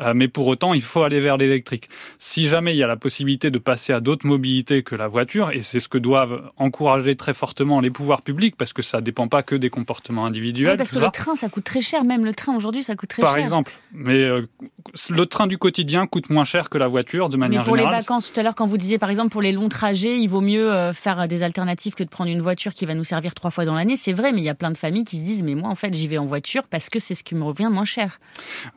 euh, 0.00 0.12
mais 0.14 0.28
pour 0.28 0.46
autant, 0.46 0.72
il 0.72 0.82
faut 0.82 1.02
aller 1.02 1.20
vers 1.20 1.36
l'électrique. 1.36 1.88
Si 2.18 2.43
jamais 2.48 2.74
il 2.74 2.78
y 2.78 2.82
a 2.82 2.86
la 2.86 2.96
possibilité 2.96 3.50
de 3.50 3.58
passer 3.58 3.92
à 3.92 4.00
d'autres 4.00 4.26
mobilités 4.26 4.82
que 4.82 4.94
la 4.94 5.08
voiture, 5.08 5.50
et 5.50 5.62
c'est 5.62 5.80
ce 5.80 5.88
que 5.88 5.98
doivent 5.98 6.50
encourager 6.56 7.16
très 7.16 7.32
fortement 7.32 7.80
les 7.80 7.90
pouvoirs 7.90 8.22
publics, 8.22 8.56
parce 8.56 8.72
que 8.72 8.82
ça 8.82 8.98
ne 8.98 9.02
dépend 9.02 9.28
pas 9.28 9.42
que 9.42 9.54
des 9.54 9.70
comportements 9.70 10.26
individuels. 10.26 10.72
Oui, 10.72 10.76
parce 10.76 10.90
que 10.90 10.98
le 10.98 11.10
train, 11.10 11.36
ça 11.36 11.48
coûte 11.48 11.64
très 11.64 11.80
cher, 11.80 12.04
même 12.04 12.24
le 12.24 12.34
train 12.34 12.54
aujourd'hui, 12.56 12.82
ça 12.82 12.96
coûte 12.96 13.10
très 13.10 13.22
Par 13.22 13.32
cher. 13.32 13.36
Par 13.36 13.44
exemple, 13.44 13.72
mais 13.92 14.22
euh, 14.22 14.46
le 15.10 15.26
train 15.26 15.46
du 15.46 15.58
quotidien 15.58 16.06
coûte 16.06 16.30
moins 16.30 16.44
cher 16.44 16.68
que 16.68 16.78
la 16.78 16.88
voiture 16.88 17.28
de 17.28 17.36
manière 17.36 17.62
mais 17.62 17.66
pour 17.66 17.76
générale. 17.76 17.94
les 17.94 18.00
vacances, 18.00 18.32
tout 18.32 18.40
à 18.40 18.42
l'heure, 18.42 18.54
quand 18.54 18.66
vous 18.66 18.78
disiez 18.78 18.98
par 18.98 19.10
exemple 19.10 19.30
pour 19.30 19.42
les 19.42 19.52
longs 19.52 19.68
trajets, 19.68 20.18
il 20.18 20.28
vaut 20.28 20.40
mieux 20.40 20.70
euh, 20.72 20.92
faire 20.92 21.28
des 21.28 21.42
alternatives 21.42 21.94
que 21.94 22.04
de 22.04 22.08
prendre 22.08 22.30
une 22.30 22.40
voiture 22.40 22.74
qui 22.74 22.86
va 22.86 22.94
nous 22.94 23.04
servir 23.04 23.34
trois 23.34 23.50
fois 23.50 23.64
dans 23.64 23.74
l'année. 23.74 23.96
C'est 23.96 24.12
vrai, 24.12 24.32
mais 24.32 24.40
il 24.40 24.44
y 24.44 24.48
a 24.48 24.54
plein 24.54 24.70
de 24.70 24.78
familles 24.78 25.04
qui 25.04 25.18
se 25.18 25.22
disent, 25.22 25.42
mais 25.42 25.54
moi 25.54 25.70
en 25.70 25.74
fait, 25.74 25.94
j'y 25.94 26.08
vais 26.08 26.18
en 26.18 26.26
voiture 26.26 26.64
parce 26.64 26.88
que 26.88 26.98
c'est 26.98 27.14
ce 27.14 27.24
qui 27.24 27.34
me 27.34 27.44
revient 27.44 27.68
moins 27.70 27.84
cher. 27.84 28.18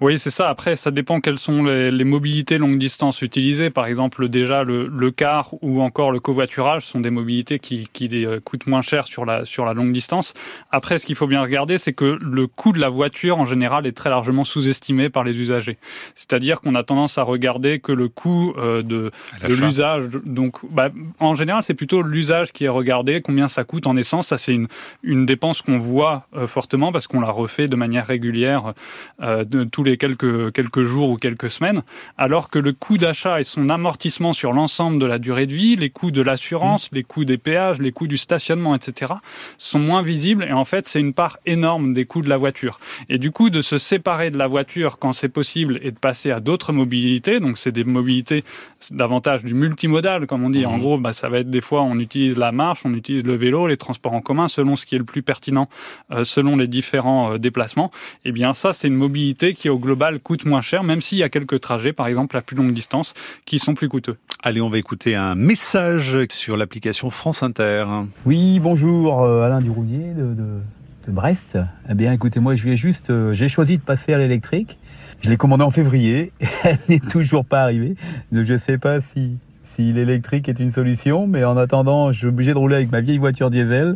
Oui, 0.02 0.20
c'est 0.20 0.30
ça. 0.30 0.50
Après, 0.50 0.76
ça 0.76 0.92
dépend 0.92 1.20
quelles 1.20 1.40
sont 1.40 1.64
les, 1.64 1.92
les 1.92 2.04
mobilités 2.04 2.58
longue 2.58 2.78
distance 2.78 3.22
utilisées. 3.22 3.57
Par 3.70 3.86
exemple, 3.86 4.30
déjà 4.30 4.64
le, 4.64 4.88
le, 4.88 5.12
car 5.12 5.54
ou 5.62 5.82
encore 5.82 6.12
le 6.12 6.20
covoiturage 6.20 6.86
sont 6.86 7.00
des 7.00 7.10
mobilités 7.10 7.60
qui, 7.60 7.88
qui 7.92 8.26
coûtent 8.44 8.68
moins 8.68 8.82
cher 8.82 9.08
sur 9.08 9.26
la, 9.26 9.46
sur 9.46 9.66
la 9.66 9.74
longue 9.74 9.92
distance. 9.92 10.34
Après, 10.72 11.00
ce 11.00 11.06
qu'il 11.06 11.16
faut 11.16 11.28
bien 11.28 11.42
regarder, 11.42 11.78
c'est 11.78 11.94
que 11.94 12.18
le 12.22 12.48
coût 12.48 12.72
de 12.72 12.80
la 12.80 12.90
voiture 12.90 13.38
en 13.38 13.46
général 13.46 13.86
est 13.86 13.92
très 13.92 14.10
largement 14.10 14.44
sous-estimé 14.44 15.10
par 15.10 15.24
les 15.24 15.38
usagers. 15.38 15.78
C'est-à-dire 16.16 16.62
qu'on 16.62 16.76
a 16.76 16.84
tendance 16.84 17.18
à 17.18 17.24
regarder 17.24 17.80
que 17.80 17.92
le 17.92 18.08
coût 18.10 18.54
euh, 18.58 18.82
de, 18.82 19.12
de 19.48 19.54
l'usage, 19.54 20.06
donc 20.26 20.58
bah, 20.70 20.90
en 21.20 21.36
général, 21.36 21.64
c'est 21.64 21.74
plutôt 21.74 22.02
l'usage 22.02 22.52
qui 22.52 22.66
est 22.66 22.70
regardé, 22.70 23.22
combien 23.22 23.48
ça 23.48 23.64
coûte 23.64 23.88
en 23.88 23.98
essence. 23.98 24.28
Ça, 24.28 24.38
c'est 24.38 24.54
une, 24.54 24.68
une 25.04 25.26
dépense 25.26 25.62
qu'on 25.62 25.78
voit 25.78 26.28
euh, 26.36 26.48
fortement 26.48 26.92
parce 26.92 27.08
qu'on 27.08 27.20
la 27.20 27.32
refait 27.32 27.68
de 27.68 27.76
manière 27.76 28.08
régulière 28.08 28.74
euh, 29.22 29.44
de, 29.44 29.64
tous 29.64 29.84
les 29.84 29.98
quelques, 29.98 30.52
quelques 30.54 30.84
jours 30.84 31.10
ou 31.10 31.18
quelques 31.18 31.50
semaines, 31.50 31.84
alors 32.18 32.50
que 32.50 32.60
le 32.60 32.74
coût 32.74 32.98
d'achat 32.98 33.40
et 33.40 33.44
son 33.48 33.70
amortissement 33.70 34.34
sur 34.34 34.54
l'ensemble 34.54 35.00
de 35.00 35.06
la 35.06 35.20
durée 35.20 35.48
de 35.48 35.54
vie, 35.54 35.76
les 35.76 35.90
coûts 35.90 36.12
de 36.12 36.22
l'assurance, 36.22 36.92
mmh. 36.92 36.96
les 36.96 37.04
coûts 37.04 37.26
des 37.26 37.38
péages, 37.38 37.80
les 37.80 37.92
coûts 37.92 38.08
du 38.08 38.18
stationnement, 38.18 38.76
etc., 38.76 39.14
sont 39.58 39.80
moins 39.80 40.02
visibles. 40.02 40.44
Et 40.44 40.54
en 40.54 40.64
fait, 40.64 40.88
c'est 40.88 41.00
une 41.00 41.14
part 41.14 41.38
énorme 41.46 41.94
des 41.94 42.06
coûts 42.06 42.22
de 42.22 42.30
la 42.30 42.38
voiture. 42.38 42.80
Et 43.10 43.18
du 43.18 43.32
coup, 43.32 43.50
de 43.50 43.62
se 43.62 43.78
séparer 43.78 44.32
de 44.32 44.38
la 44.38 44.48
voiture 44.48 45.00
quand 45.00 45.14
c'est 45.14 45.30
possible 45.30 45.80
et 45.82 45.92
de 45.92 45.98
passer 45.98 46.32
à 46.32 46.40
d'autres 46.40 46.74
mobilités, 46.74 47.40
donc 47.40 47.58
c'est 47.58 47.72
des 47.72 47.84
mobilités 47.84 48.44
davantage 48.92 49.44
du 49.44 49.54
multimodal, 49.54 50.28
comme 50.28 50.44
on 50.44 50.50
dit. 50.50 50.66
Mmh. 50.66 50.70
En 50.70 50.78
gros, 50.78 50.98
bah, 50.98 51.14
ça 51.14 51.30
va 51.30 51.40
être 51.40 51.50
des 51.50 51.62
fois, 51.62 51.82
on 51.82 52.00
utilise 52.00 52.38
la 52.38 52.52
marche, 52.52 52.82
on 52.86 52.94
utilise 52.94 53.24
le 53.24 53.36
vélo, 53.36 53.68
les 53.68 53.78
transports 53.78 54.14
en 54.14 54.22
commun, 54.22 54.48
selon 54.48 54.76
ce 54.76 54.86
qui 54.86 54.96
est 54.96 55.00
le 55.00 55.04
plus 55.04 55.24
pertinent, 55.24 55.70
euh, 56.12 56.24
selon 56.24 56.56
les 56.56 56.68
différents 56.68 57.34
euh, 57.34 57.38
déplacements. 57.38 57.92
Et 58.26 58.30
eh 58.30 58.32
bien, 58.32 58.54
ça, 58.54 58.74
c'est 58.74 58.88
une 58.88 58.96
mobilité 58.96 59.54
qui, 59.54 59.70
au 59.70 59.80
global, 59.80 60.20
coûte 60.20 60.46
moins 60.46 60.62
cher, 60.62 60.84
même 60.84 61.02
s'il 61.02 61.18
y 61.18 61.24
a 61.24 61.30
quelques 61.30 61.60
trajets, 61.60 61.94
par 61.94 62.08
exemple, 62.08 62.36
à 62.38 62.42
plus 62.42 62.56
longue 62.56 62.72
distance, 62.72 63.14
qui 63.46 63.60
sont 63.60 63.74
plus 63.74 63.90
coûteux. 63.90 64.18
Allez, 64.44 64.62
on 64.62 64.70
va 64.70 64.78
écouter 64.78 65.16
un 65.16 65.36
message 65.36 66.20
sur 66.30 66.58
l'application 66.58 67.10
France 67.10 67.44
Inter. 67.44 67.86
Oui, 68.26 68.60
bonjour, 68.60 69.24
euh, 69.24 69.44
Alain 69.44 69.62
Duroulier 69.62 70.14
de, 70.16 70.34
de, 70.34 71.12
Brest. 71.12 71.58
Eh 71.90 71.94
bien, 71.94 72.12
écoutez, 72.12 72.42
moi, 72.42 72.56
je 72.56 72.64
viens 72.66 72.76
juste, 72.76 73.10
euh, 73.10 73.34
j'ai 73.34 73.48
choisi 73.48 73.78
de 73.78 73.82
passer 73.82 74.14
à 74.14 74.18
l'électrique. 74.18 74.78
Je 75.22 75.30
l'ai 75.30 75.38
commandé 75.38 75.64
en 75.64 75.72
février. 75.72 76.34
Elle 76.64 76.78
n'est 76.90 77.00
toujours 77.00 77.46
pas 77.46 77.64
arrivée. 77.64 77.96
Donc, 78.34 78.46
je 78.46 78.54
ne 78.54 78.58
sais 78.58 78.78
pas 78.78 79.00
si, 79.00 79.38
si 79.64 79.94
l'électrique 79.94 80.50
est 80.50 80.60
une 80.60 80.72
solution, 80.72 81.26
mais 81.26 81.46
en 81.46 81.56
attendant, 81.56 82.12
je 82.12 82.20
suis 82.20 82.28
obligé 82.28 82.52
de 82.52 82.58
rouler 82.58 82.76
avec 82.76 82.92
ma 82.92 83.00
vieille 83.00 83.20
voiture 83.20 83.50
diesel. 83.50 83.96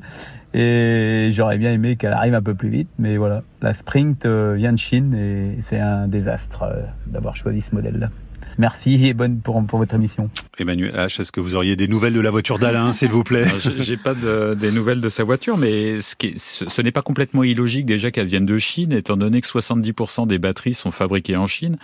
Et 0.53 1.31
j'aurais 1.33 1.57
bien 1.57 1.71
aimé 1.71 1.95
qu'elle 1.95 2.13
arrive 2.13 2.35
un 2.35 2.41
peu 2.41 2.53
plus 2.53 2.69
vite, 2.69 2.89
mais 2.99 3.15
voilà, 3.15 3.43
la 3.61 3.73
Sprint 3.73 4.25
euh, 4.25 4.55
vient 4.57 4.73
de 4.73 4.77
Chine 4.77 5.13
et 5.13 5.61
c'est 5.61 5.79
un 5.79 6.07
désastre 6.07 6.63
euh, 6.63 6.81
d'avoir 7.07 7.37
choisi 7.37 7.61
ce 7.61 7.73
modèle-là. 7.73 8.09
Merci 8.57 9.05
et 9.05 9.13
bonne 9.13 9.39
pour, 9.39 9.63
pour 9.65 9.79
votre 9.79 9.95
émission. 9.95 10.29
Emmanuel 10.59 10.91
H, 10.91 11.21
est-ce 11.21 11.31
que 11.31 11.39
vous 11.39 11.55
auriez 11.55 11.75
des 11.75 11.87
nouvelles 11.87 12.13
de 12.13 12.19
la 12.19 12.31
voiture 12.31 12.59
d'Alain, 12.59 12.93
s'il 12.93 13.09
vous 13.09 13.23
plaît? 13.23 13.45
J'ai 13.77 13.97
pas 13.97 14.13
de, 14.13 14.53
des 14.53 14.71
nouvelles 14.71 15.01
de 15.01 15.09
sa 15.09 15.23
voiture, 15.23 15.57
mais 15.57 16.01
ce, 16.01 16.15
qui 16.15 16.33
ce, 16.37 16.67
ce 16.67 16.81
n'est 16.81 16.91
pas 16.91 17.01
complètement 17.01 17.43
illogique 17.43 17.85
déjà 17.85 18.11
qu'elle 18.11 18.27
vienne 18.27 18.45
de 18.45 18.57
Chine, 18.57 18.91
étant 18.91 19.17
donné 19.17 19.41
que 19.41 19.47
70% 19.47 20.27
des 20.27 20.37
batteries 20.37 20.73
sont 20.73 20.91
fabriquées 20.91 21.37
en 21.37 21.47
Chine 21.47 21.77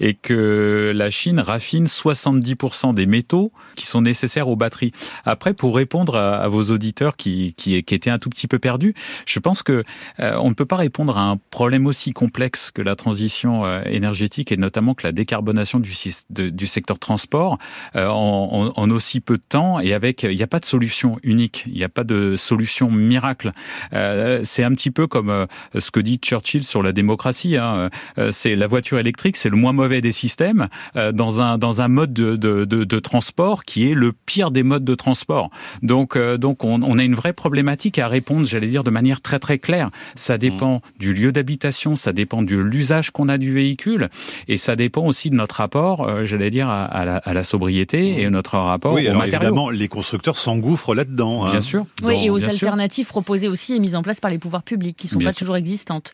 et 0.00 0.14
que 0.14 0.92
la 0.94 1.10
Chine 1.10 1.40
raffine 1.40 1.86
70% 1.86 2.94
des 2.94 3.06
métaux 3.06 3.52
qui 3.74 3.86
sont 3.86 4.02
nécessaires 4.02 4.48
aux 4.48 4.56
batteries. 4.56 4.92
Après, 5.24 5.54
pour 5.54 5.74
répondre 5.76 6.16
à, 6.16 6.36
à 6.36 6.48
vos 6.48 6.70
auditeurs 6.70 7.16
qui, 7.16 7.54
qui, 7.54 7.82
qui, 7.82 7.94
étaient 7.94 8.10
un 8.10 8.18
tout 8.18 8.30
petit 8.30 8.48
peu 8.48 8.58
perdus, 8.58 8.94
je 9.26 9.38
pense 9.38 9.62
que 9.62 9.82
euh, 10.20 10.36
on 10.40 10.48
ne 10.48 10.54
peut 10.54 10.66
pas 10.66 10.76
répondre 10.76 11.18
à 11.18 11.22
un 11.22 11.36
problème 11.50 11.86
aussi 11.86 12.12
complexe 12.12 12.70
que 12.70 12.82
la 12.82 12.96
transition 12.96 13.64
euh, 13.64 13.82
énergétique 13.86 14.52
et 14.52 14.56
notamment 14.56 14.94
que 14.94 15.06
la 15.06 15.12
décarbonation 15.12 15.80
du 15.80 15.92
système 15.92 16.11
de, 16.30 16.48
du 16.48 16.66
secteur 16.66 16.98
transport 16.98 17.58
euh, 17.96 18.08
en, 18.08 18.72
en, 18.74 18.90
aussi 18.90 19.20
peu 19.20 19.36
de 19.36 19.42
temps 19.48 19.80
et 19.80 19.94
avec 19.94 20.22
il 20.22 20.36
n'y 20.36 20.42
a 20.42 20.46
pas 20.46 20.60
de 20.60 20.64
solution 20.64 21.18
unique, 21.22 21.64
il 21.66 21.74
n'y 21.74 21.84
a 21.84 21.88
pas 21.88 22.04
de 22.04 22.36
solution 22.36 22.90
miracle. 22.90 23.52
Euh, 23.92 24.40
c'est 24.44 24.64
un 24.64 24.72
petit 24.72 24.90
peu 24.90 25.06
comme 25.06 25.30
euh, 25.30 25.46
ce 25.78 25.90
que 25.90 26.00
dit 26.00 26.18
Churchill 26.18 26.64
sur 26.64 26.82
la 26.82 26.92
démocratie. 26.92 27.56
Hein. 27.56 27.90
Euh, 28.18 28.30
c'est 28.32 28.56
la 28.56 28.66
voiture 28.66 28.98
électrique, 28.98 29.36
c'est 29.36 29.50
le 29.50 29.56
moins 29.56 29.72
mauvais 29.72 30.00
des 30.00 30.12
systèmes 30.12 30.68
euh, 30.96 31.12
dans 31.12 31.40
un 31.40 31.58
dans 31.58 31.80
un 31.80 31.88
mode 31.88 32.12
de, 32.12 32.36
de, 32.36 32.64
de, 32.64 32.84
de, 32.84 32.98
transport 32.98 33.64
qui 33.64 33.90
est 33.90 33.94
le 33.94 34.12
pire 34.12 34.50
des 34.50 34.62
modes 34.62 34.84
de 34.84 34.94
transport. 34.94 35.50
Donc 35.82 36.18
donc 36.18 36.64
on, 36.64 36.82
on, 36.82 36.98
a 36.98 37.02
une 37.02 37.14
vraie 37.14 37.32
problématique 37.32 37.98
à 37.98 38.08
répondre, 38.08 38.46
j'allais 38.46 38.68
dire 38.68 38.84
de 38.84 38.90
manière 38.90 39.20
très 39.20 39.38
très 39.38 39.58
claire. 39.58 39.90
Ça 40.14 40.38
dépend 40.38 40.76
mmh. 40.76 40.80
du 40.98 41.14
lieu 41.14 41.32
d'habitation, 41.32 41.96
ça 41.96 42.12
dépend 42.12 42.42
de 42.42 42.56
l'usage 42.56 43.10
qu'on 43.10 43.28
a 43.28 43.38
du 43.38 43.52
véhicule 43.52 44.08
et 44.48 44.56
ça 44.56 44.76
dépend 44.76 45.04
aussi 45.04 45.30
de 45.30 45.34
notre 45.34 45.56
rapport 45.56 46.01
euh, 46.06 46.24
j'allais 46.24 46.50
dire, 46.50 46.68
à, 46.68 46.84
à, 46.84 47.04
la, 47.04 47.16
à, 47.16 47.32
la, 47.32 47.42
sobriété 47.42 48.22
et 48.22 48.30
notre 48.30 48.58
rapport 48.58 48.94
oui, 48.94 49.06
aux 49.06 49.10
alors 49.10 49.22
matériaux. 49.22 49.48
Évidemment, 49.48 49.70
les 49.70 49.88
constructeurs 49.88 50.36
s'engouffrent 50.36 50.94
là-dedans. 50.94 51.44
Hein. 51.44 51.50
Bien 51.50 51.60
sûr. 51.60 51.86
Oui, 52.02 52.26
et 52.26 52.30
aux 52.30 52.42
alternatives 52.42 53.06
sûr. 53.06 53.12
proposées 53.12 53.48
aussi 53.48 53.74
et 53.74 53.78
mises 53.78 53.94
en 53.94 54.02
place 54.02 54.20
par 54.20 54.30
les 54.30 54.38
pouvoirs 54.38 54.62
publics, 54.62 54.96
qui 54.96 55.06
ne 55.06 55.12
sont 55.12 55.18
Bien 55.18 55.28
pas 55.28 55.32
sûr. 55.32 55.40
toujours 55.40 55.56
existantes. 55.56 56.12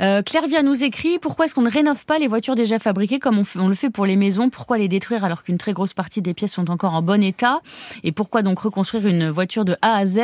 Euh, 0.00 0.22
Claire 0.22 0.46
Via 0.46 0.62
nous 0.62 0.84
écrit 0.84 1.18
pourquoi 1.18 1.46
est-ce 1.46 1.54
qu'on 1.54 1.62
ne 1.62 1.70
rénove 1.70 2.04
pas 2.04 2.18
les 2.18 2.26
voitures 2.26 2.54
déjà 2.54 2.78
fabriquées 2.78 3.18
comme 3.18 3.38
on, 3.38 3.44
on, 3.60 3.68
le 3.68 3.74
fait 3.74 3.90
pour 3.90 4.06
les 4.06 4.16
maisons? 4.16 4.50
Pourquoi 4.50 4.78
les 4.78 4.88
détruire 4.88 5.24
alors 5.24 5.42
qu'une 5.42 5.58
très 5.58 5.72
grosse 5.72 5.94
partie 5.94 6.22
des 6.22 6.34
pièces 6.34 6.52
sont 6.52 6.70
encore 6.70 6.94
en 6.94 7.02
bon 7.02 7.22
état? 7.22 7.60
Et 8.04 8.12
pourquoi 8.12 8.42
donc 8.42 8.58
reconstruire 8.58 9.06
une 9.06 9.30
voiture 9.30 9.64
de 9.64 9.76
A 9.82 9.96
à 9.96 10.04
Z? 10.04 10.20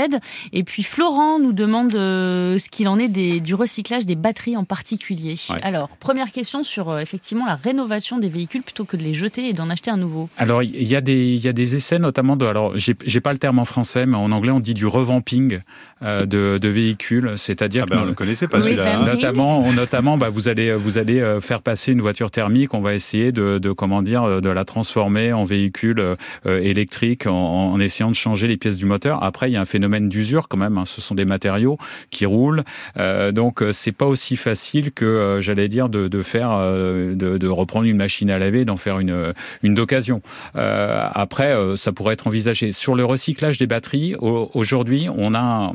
Et 0.52 0.62
puis 0.62 0.82
Florent 0.82 1.38
nous 1.38 1.52
demande 1.52 1.94
euh, 1.94 2.58
ce 2.58 2.68
qu'il 2.68 2.88
en 2.88 2.98
est 2.98 3.08
des, 3.08 3.40
du 3.40 3.54
recyclage 3.54 4.06
des 4.06 4.14
batteries 4.14 4.56
en 4.56 4.64
particulier. 4.64 5.36
Ouais. 5.50 5.62
Alors, 5.62 5.88
première 5.88 6.32
question 6.32 6.64
sur 6.64 6.90
euh, 6.90 6.98
effectivement 6.98 7.46
la 7.46 7.56
rénovation 7.56 8.18
des 8.18 8.28
véhicules 8.28 8.62
plutôt 8.62 8.84
que 8.84 8.96
de 9.02 9.08
les 9.08 9.14
jeter 9.14 9.48
et 9.48 9.52
d'en 9.52 9.68
acheter 9.70 9.90
un 9.90 9.96
nouveau 9.96 10.28
Alors, 10.38 10.62
il 10.62 10.84
y 10.84 10.96
a 10.96 11.00
des, 11.00 11.34
il 11.34 11.44
y 11.44 11.48
a 11.48 11.52
des 11.52 11.76
essais 11.76 11.98
notamment 11.98 12.36
de. 12.36 12.46
Alors, 12.46 12.72
j'ai 12.76 13.20
pas 13.20 13.32
le 13.32 13.38
terme 13.38 13.58
en 13.58 13.64
français, 13.64 14.06
mais 14.06 14.16
en 14.16 14.32
anglais, 14.32 14.52
on 14.52 14.60
dit 14.60 14.74
du 14.74 14.86
revamping 14.86 15.60
euh, 16.02 16.26
de, 16.26 16.58
de, 16.58 16.68
véhicules. 16.68 17.32
C'est-à-dire 17.36 17.84
ah 17.86 17.90
ben, 17.90 17.96
que. 17.96 18.02
On 18.02 18.06
ne 18.06 18.12
connaissait 18.12 18.48
pas 18.48 18.58
oui, 18.58 18.64
celui-là. 18.64 18.98
Hein. 18.98 19.04
Notamment, 19.04 19.72
notamment 19.72 20.16
bah, 20.16 20.30
vous, 20.30 20.48
allez, 20.48 20.72
vous 20.72 20.98
allez 20.98 21.20
euh, 21.20 21.40
faire 21.40 21.62
passer 21.62 21.92
une 21.92 22.00
voiture 22.00 22.30
thermique. 22.30 22.74
On 22.74 22.80
va 22.80 22.94
essayer 22.94 23.30
de, 23.30 23.58
de 23.58 23.72
comment 23.72 24.02
dire, 24.02 24.40
de 24.40 24.48
la 24.48 24.64
transformer 24.64 25.32
en 25.32 25.44
véhicule 25.44 26.00
euh, 26.46 26.60
électrique 26.60 27.26
en, 27.26 27.72
en, 27.72 27.80
essayant 27.80 28.10
de 28.10 28.16
changer 28.16 28.48
les 28.48 28.56
pièces 28.56 28.78
du 28.78 28.86
moteur. 28.86 29.22
Après, 29.22 29.48
il 29.48 29.52
y 29.52 29.56
a 29.56 29.60
un 29.60 29.66
phénomène 29.66 30.08
d'usure 30.08 30.48
quand 30.48 30.58
même. 30.58 30.78
Hein. 30.78 30.84
Ce 30.86 31.00
sont 31.00 31.14
des 31.14 31.24
matériaux 31.24 31.78
qui 32.10 32.26
roulent. 32.26 32.62
Euh, 32.96 33.30
donc, 33.32 33.62
c'est 33.72 33.92
pas 33.92 34.06
aussi 34.06 34.36
facile 34.36 34.92
que, 34.92 35.38
j'allais 35.40 35.68
dire, 35.68 35.88
de, 35.88 36.08
de 36.08 36.22
faire, 36.22 36.50
de, 36.58 37.14
de 37.14 37.48
reprendre 37.48 37.86
une 37.86 37.96
machine 37.96 38.30
à 38.30 38.38
laver, 38.38 38.64
d'en 38.64 38.76
faire 38.76 38.91
une, 39.00 39.34
d'occasion. 39.62 40.22
Euh, 40.56 41.06
après, 41.12 41.52
euh, 41.52 41.76
ça 41.76 41.92
pourrait 41.92 42.14
être 42.14 42.26
envisagé. 42.26 42.72
Sur 42.72 42.94
le 42.94 43.04
recyclage 43.04 43.58
des 43.58 43.66
batteries, 43.66 44.14
aujourd'hui, 44.20 45.08
on 45.14 45.34
a, 45.34 45.74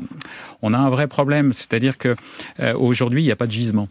on 0.62 0.74
a 0.74 0.78
un 0.78 0.90
vrai 0.90 1.06
problème. 1.06 1.52
C'est-à-dire 1.52 1.98
que 1.98 2.14
euh, 2.60 2.74
aujourd'hui, 2.74 3.22
il 3.22 3.26
n'y 3.26 3.32
a 3.32 3.36
pas 3.36 3.46
de 3.46 3.52
gisement. 3.52 3.88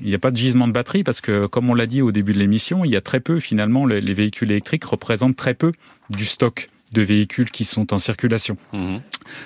Il 0.00 0.08
n'y 0.08 0.14
a 0.14 0.18
pas 0.18 0.30
de 0.30 0.36
gisement 0.36 0.68
de 0.68 0.72
batterie 0.72 1.04
parce 1.04 1.20
que, 1.20 1.46
comme 1.46 1.68
on 1.68 1.74
l'a 1.74 1.86
dit 1.86 2.00
au 2.00 2.12
début 2.12 2.32
de 2.32 2.38
l'émission, 2.38 2.84
il 2.84 2.90
y 2.90 2.96
a 2.96 3.00
très 3.00 3.20
peu, 3.20 3.38
finalement, 3.38 3.84
les 3.86 4.14
véhicules 4.14 4.50
électriques 4.50 4.84
représentent 4.84 5.36
très 5.36 5.52
peu 5.52 5.72
du 6.10 6.24
stock 6.24 6.69
de 6.92 7.02
véhicules 7.02 7.50
qui 7.50 7.64
sont 7.64 7.92
en 7.92 7.98
circulation. 7.98 8.56
Mmh. 8.72 8.98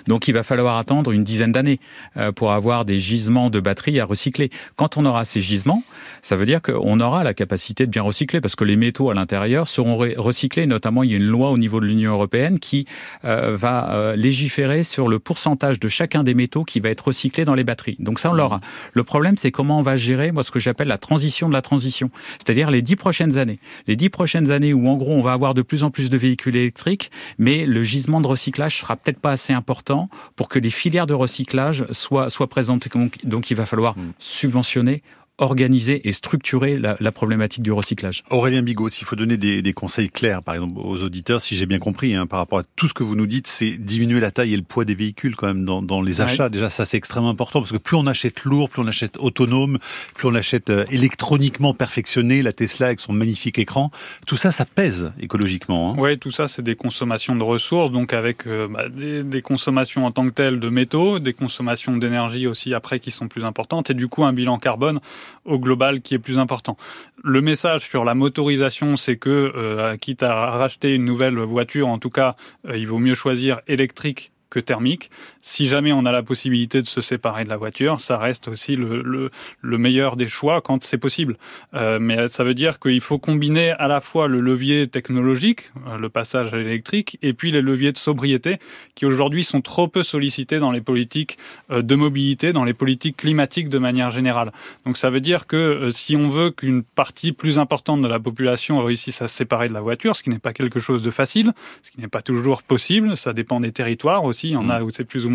Donc 0.06 0.28
il 0.28 0.34
va 0.34 0.42
falloir 0.42 0.76
attendre 0.76 1.10
une 1.12 1.24
dizaine 1.24 1.52
d'années 1.52 1.80
euh, 2.16 2.32
pour 2.32 2.52
avoir 2.52 2.84
des 2.84 2.98
gisements 2.98 3.50
de 3.50 3.60
batteries 3.60 4.00
à 4.00 4.04
recycler. 4.04 4.50
Quand 4.76 4.96
on 4.96 5.04
aura 5.04 5.24
ces 5.24 5.40
gisements, 5.40 5.82
ça 6.22 6.36
veut 6.36 6.46
dire 6.46 6.62
qu'on 6.62 7.00
aura 7.00 7.24
la 7.24 7.34
capacité 7.34 7.86
de 7.86 7.90
bien 7.90 8.02
recycler 8.02 8.40
parce 8.40 8.56
que 8.56 8.64
les 8.64 8.76
métaux 8.76 9.10
à 9.10 9.14
l'intérieur 9.14 9.68
seront 9.68 9.96
recyclés. 9.96 10.66
Notamment, 10.66 11.02
il 11.02 11.10
y 11.10 11.14
a 11.14 11.16
une 11.16 11.26
loi 11.26 11.50
au 11.50 11.58
niveau 11.58 11.80
de 11.80 11.86
l'Union 11.86 12.12
européenne 12.12 12.58
qui 12.58 12.86
euh, 13.24 13.56
va 13.56 13.92
euh, 13.92 14.16
légiférer 14.16 14.84
sur 14.84 15.08
le 15.08 15.18
pourcentage 15.18 15.80
de 15.80 15.88
chacun 15.88 16.22
des 16.22 16.34
métaux 16.34 16.64
qui 16.64 16.80
va 16.80 16.88
être 16.88 17.08
recyclé 17.08 17.44
dans 17.44 17.54
les 17.54 17.64
batteries. 17.64 17.96
Donc 17.98 18.20
ça, 18.20 18.30
on 18.30 18.34
l'aura. 18.34 18.60
Le 18.92 19.04
problème, 19.04 19.36
c'est 19.36 19.50
comment 19.50 19.78
on 19.78 19.82
va 19.82 19.96
gérer, 19.96 20.32
moi, 20.32 20.42
ce 20.42 20.50
que 20.50 20.60
j'appelle 20.60 20.88
la 20.88 20.98
transition 20.98 21.48
de 21.48 21.52
la 21.52 21.62
transition. 21.62 22.10
C'est-à-dire 22.38 22.70
les 22.70 22.82
dix 22.82 22.96
prochaines 22.96 23.38
années. 23.38 23.58
Les 23.86 23.96
dix 23.96 24.08
prochaines 24.08 24.50
années 24.50 24.72
où, 24.72 24.88
en 24.88 24.96
gros, 24.96 25.12
on 25.12 25.22
va 25.22 25.32
avoir 25.32 25.54
de 25.54 25.62
plus 25.62 25.84
en 25.84 25.90
plus 25.90 26.10
de 26.10 26.16
véhicules 26.16 26.56
électriques, 26.56 27.10
mais 27.38 27.66
le 27.66 27.82
gisement 27.82 28.20
de 28.20 28.26
recyclage 28.26 28.80
sera 28.80 28.96
peut-être 28.96 29.18
pas 29.18 29.32
assez 29.32 29.52
important 29.52 30.08
pour 30.36 30.48
que 30.48 30.58
les 30.58 30.70
filières 30.70 31.06
de 31.06 31.14
recyclage 31.14 31.86
soient, 31.90 32.28
soient 32.28 32.48
présentes. 32.48 32.88
Donc, 32.88 33.24
donc 33.24 33.50
il 33.50 33.54
va 33.54 33.66
falloir 33.66 33.96
mmh. 33.96 34.12
subventionner 34.18 35.02
organiser 35.38 36.06
et 36.06 36.12
structurer 36.12 36.78
la, 36.78 36.96
la, 37.00 37.10
problématique 37.10 37.62
du 37.62 37.72
recyclage. 37.72 38.22
Aurélien 38.30 38.62
Bigot, 38.62 38.88
s'il 38.88 39.04
faut 39.04 39.16
donner 39.16 39.36
des, 39.36 39.62
des, 39.62 39.72
conseils 39.72 40.08
clairs, 40.08 40.42
par 40.42 40.54
exemple, 40.54 40.74
aux 40.76 41.02
auditeurs, 41.02 41.40
si 41.40 41.56
j'ai 41.56 41.66
bien 41.66 41.80
compris, 41.80 42.14
hein, 42.14 42.26
par 42.26 42.38
rapport 42.38 42.60
à 42.60 42.62
tout 42.76 42.86
ce 42.86 42.94
que 42.94 43.02
vous 43.02 43.16
nous 43.16 43.26
dites, 43.26 43.48
c'est 43.48 43.72
diminuer 43.72 44.20
la 44.20 44.30
taille 44.30 44.54
et 44.54 44.56
le 44.56 44.62
poids 44.62 44.84
des 44.84 44.94
véhicules 44.94 45.34
quand 45.34 45.48
même 45.48 45.64
dans, 45.64 45.82
dans 45.82 46.02
les 46.02 46.20
achats. 46.20 46.44
Ouais. 46.44 46.50
Déjà, 46.50 46.70
ça 46.70 46.84
c'est 46.84 46.96
extrêmement 46.96 47.30
important 47.30 47.60
parce 47.60 47.72
que 47.72 47.78
plus 47.78 47.96
on 47.96 48.06
achète 48.06 48.44
lourd, 48.44 48.70
plus 48.70 48.82
on 48.82 48.86
achète 48.86 49.16
autonome, 49.18 49.78
plus 50.14 50.28
on 50.28 50.34
achète 50.36 50.70
euh, 50.70 50.84
électroniquement 50.90 51.74
perfectionné, 51.74 52.40
la 52.42 52.52
Tesla 52.52 52.86
avec 52.86 53.00
son 53.00 53.12
magnifique 53.12 53.58
écran, 53.58 53.90
tout 54.26 54.36
ça, 54.36 54.52
ça 54.52 54.64
pèse 54.64 55.12
écologiquement. 55.18 55.92
Hein. 55.92 55.96
Oui, 55.98 56.16
tout 56.16 56.30
ça, 56.30 56.46
c'est 56.46 56.62
des 56.62 56.76
consommations 56.76 57.34
de 57.34 57.42
ressources, 57.42 57.90
donc 57.90 58.12
avec 58.12 58.46
euh, 58.46 58.68
bah, 58.68 58.88
des, 58.88 59.24
des, 59.24 59.42
consommations 59.42 60.06
en 60.06 60.12
tant 60.12 60.26
que 60.26 60.30
telles 60.30 60.60
de 60.60 60.68
métaux, 60.68 61.18
des 61.18 61.32
consommations 61.32 61.96
d'énergie 61.96 62.46
aussi 62.46 62.72
après 62.72 63.00
qui 63.00 63.10
sont 63.10 63.26
plus 63.26 63.44
importantes, 63.44 63.90
et 63.90 63.94
du 63.94 64.06
coup 64.06 64.24
un 64.24 64.32
bilan 64.32 64.58
carbone 64.58 65.00
au 65.44 65.58
global 65.58 66.00
qui 66.00 66.14
est 66.14 66.18
plus 66.18 66.38
important. 66.38 66.76
Le 67.22 67.40
message 67.40 67.88
sur 67.88 68.04
la 68.04 68.14
motorisation, 68.14 68.96
c'est 68.96 69.16
que, 69.16 69.52
euh, 69.56 69.96
quitte 69.96 70.22
à 70.22 70.50
racheter 70.50 70.94
une 70.94 71.04
nouvelle 71.04 71.38
voiture, 71.38 71.88
en 71.88 71.98
tout 71.98 72.10
cas, 72.10 72.36
euh, 72.68 72.76
il 72.76 72.86
vaut 72.86 72.98
mieux 72.98 73.14
choisir 73.14 73.60
électrique 73.66 74.32
que 74.50 74.60
thermique. 74.60 75.10
Si 75.46 75.66
jamais 75.66 75.92
on 75.92 76.04
a 76.04 76.12
la 76.12 76.22
possibilité 76.22 76.82
de 76.82 76.86
se 76.86 77.00
séparer 77.00 77.44
de 77.44 77.48
la 77.48 77.56
voiture, 77.56 78.00
ça 78.00 78.18
reste 78.18 78.48
aussi 78.48 78.76
le, 78.76 79.02
le, 79.02 79.30
le 79.60 79.78
meilleur 79.78 80.16
des 80.16 80.28
choix 80.28 80.60
quand 80.60 80.82
c'est 80.84 80.98
possible. 80.98 81.36
Euh, 81.74 81.98
mais 82.00 82.28
ça 82.28 82.44
veut 82.44 82.54
dire 82.54 82.80
qu'il 82.80 83.00
faut 83.00 83.18
combiner 83.18 83.70
à 83.72 83.88
la 83.88 84.00
fois 84.00 84.28
le 84.28 84.40
levier 84.40 84.88
technologique, 84.88 85.70
euh, 85.86 85.98
le 85.98 86.08
passage 86.08 86.52
à 86.52 86.56
l'électrique, 86.58 87.18
et 87.22 87.32
puis 87.32 87.50
les 87.50 87.62
leviers 87.62 87.92
de 87.92 87.98
sobriété 87.98 88.58
qui 88.94 89.06
aujourd'hui 89.06 89.44
sont 89.44 89.60
trop 89.60 89.88
peu 89.88 90.02
sollicités 90.02 90.58
dans 90.58 90.72
les 90.72 90.80
politiques 90.80 91.38
euh, 91.70 91.82
de 91.82 91.94
mobilité, 91.94 92.52
dans 92.52 92.64
les 92.64 92.74
politiques 92.74 93.16
climatiques 93.16 93.68
de 93.68 93.78
manière 93.78 94.10
générale. 94.10 94.52
Donc 94.84 94.96
ça 94.96 95.10
veut 95.10 95.20
dire 95.20 95.46
que 95.46 95.88
si 95.90 96.16
on 96.16 96.28
veut 96.28 96.50
qu'une 96.50 96.82
partie 96.82 97.32
plus 97.32 97.58
importante 97.58 98.02
de 98.02 98.08
la 98.08 98.18
population 98.18 98.78
réussisse 98.84 99.22
à 99.22 99.28
se 99.28 99.36
séparer 99.36 99.68
de 99.68 99.74
la 99.74 99.80
voiture, 99.80 100.16
ce 100.16 100.22
qui 100.22 100.30
n'est 100.30 100.38
pas 100.38 100.52
quelque 100.52 100.80
chose 100.80 101.02
de 101.02 101.10
facile, 101.10 101.52
ce 101.82 101.90
qui 101.90 102.00
n'est 102.00 102.08
pas 102.08 102.22
toujours 102.22 102.62
possible, 102.62 103.16
ça 103.16 103.32
dépend 103.32 103.60
des 103.60 103.72
territoires 103.72 104.24
aussi, 104.24 104.34
aussi, 104.34 104.48
il 104.48 104.52
y 104.52 104.56
en 104.56 104.68
a 104.68 104.82
où 104.82 104.90
c'est 104.90 105.04
plus 105.04 105.26
ou 105.26 105.30
moins 105.30 105.33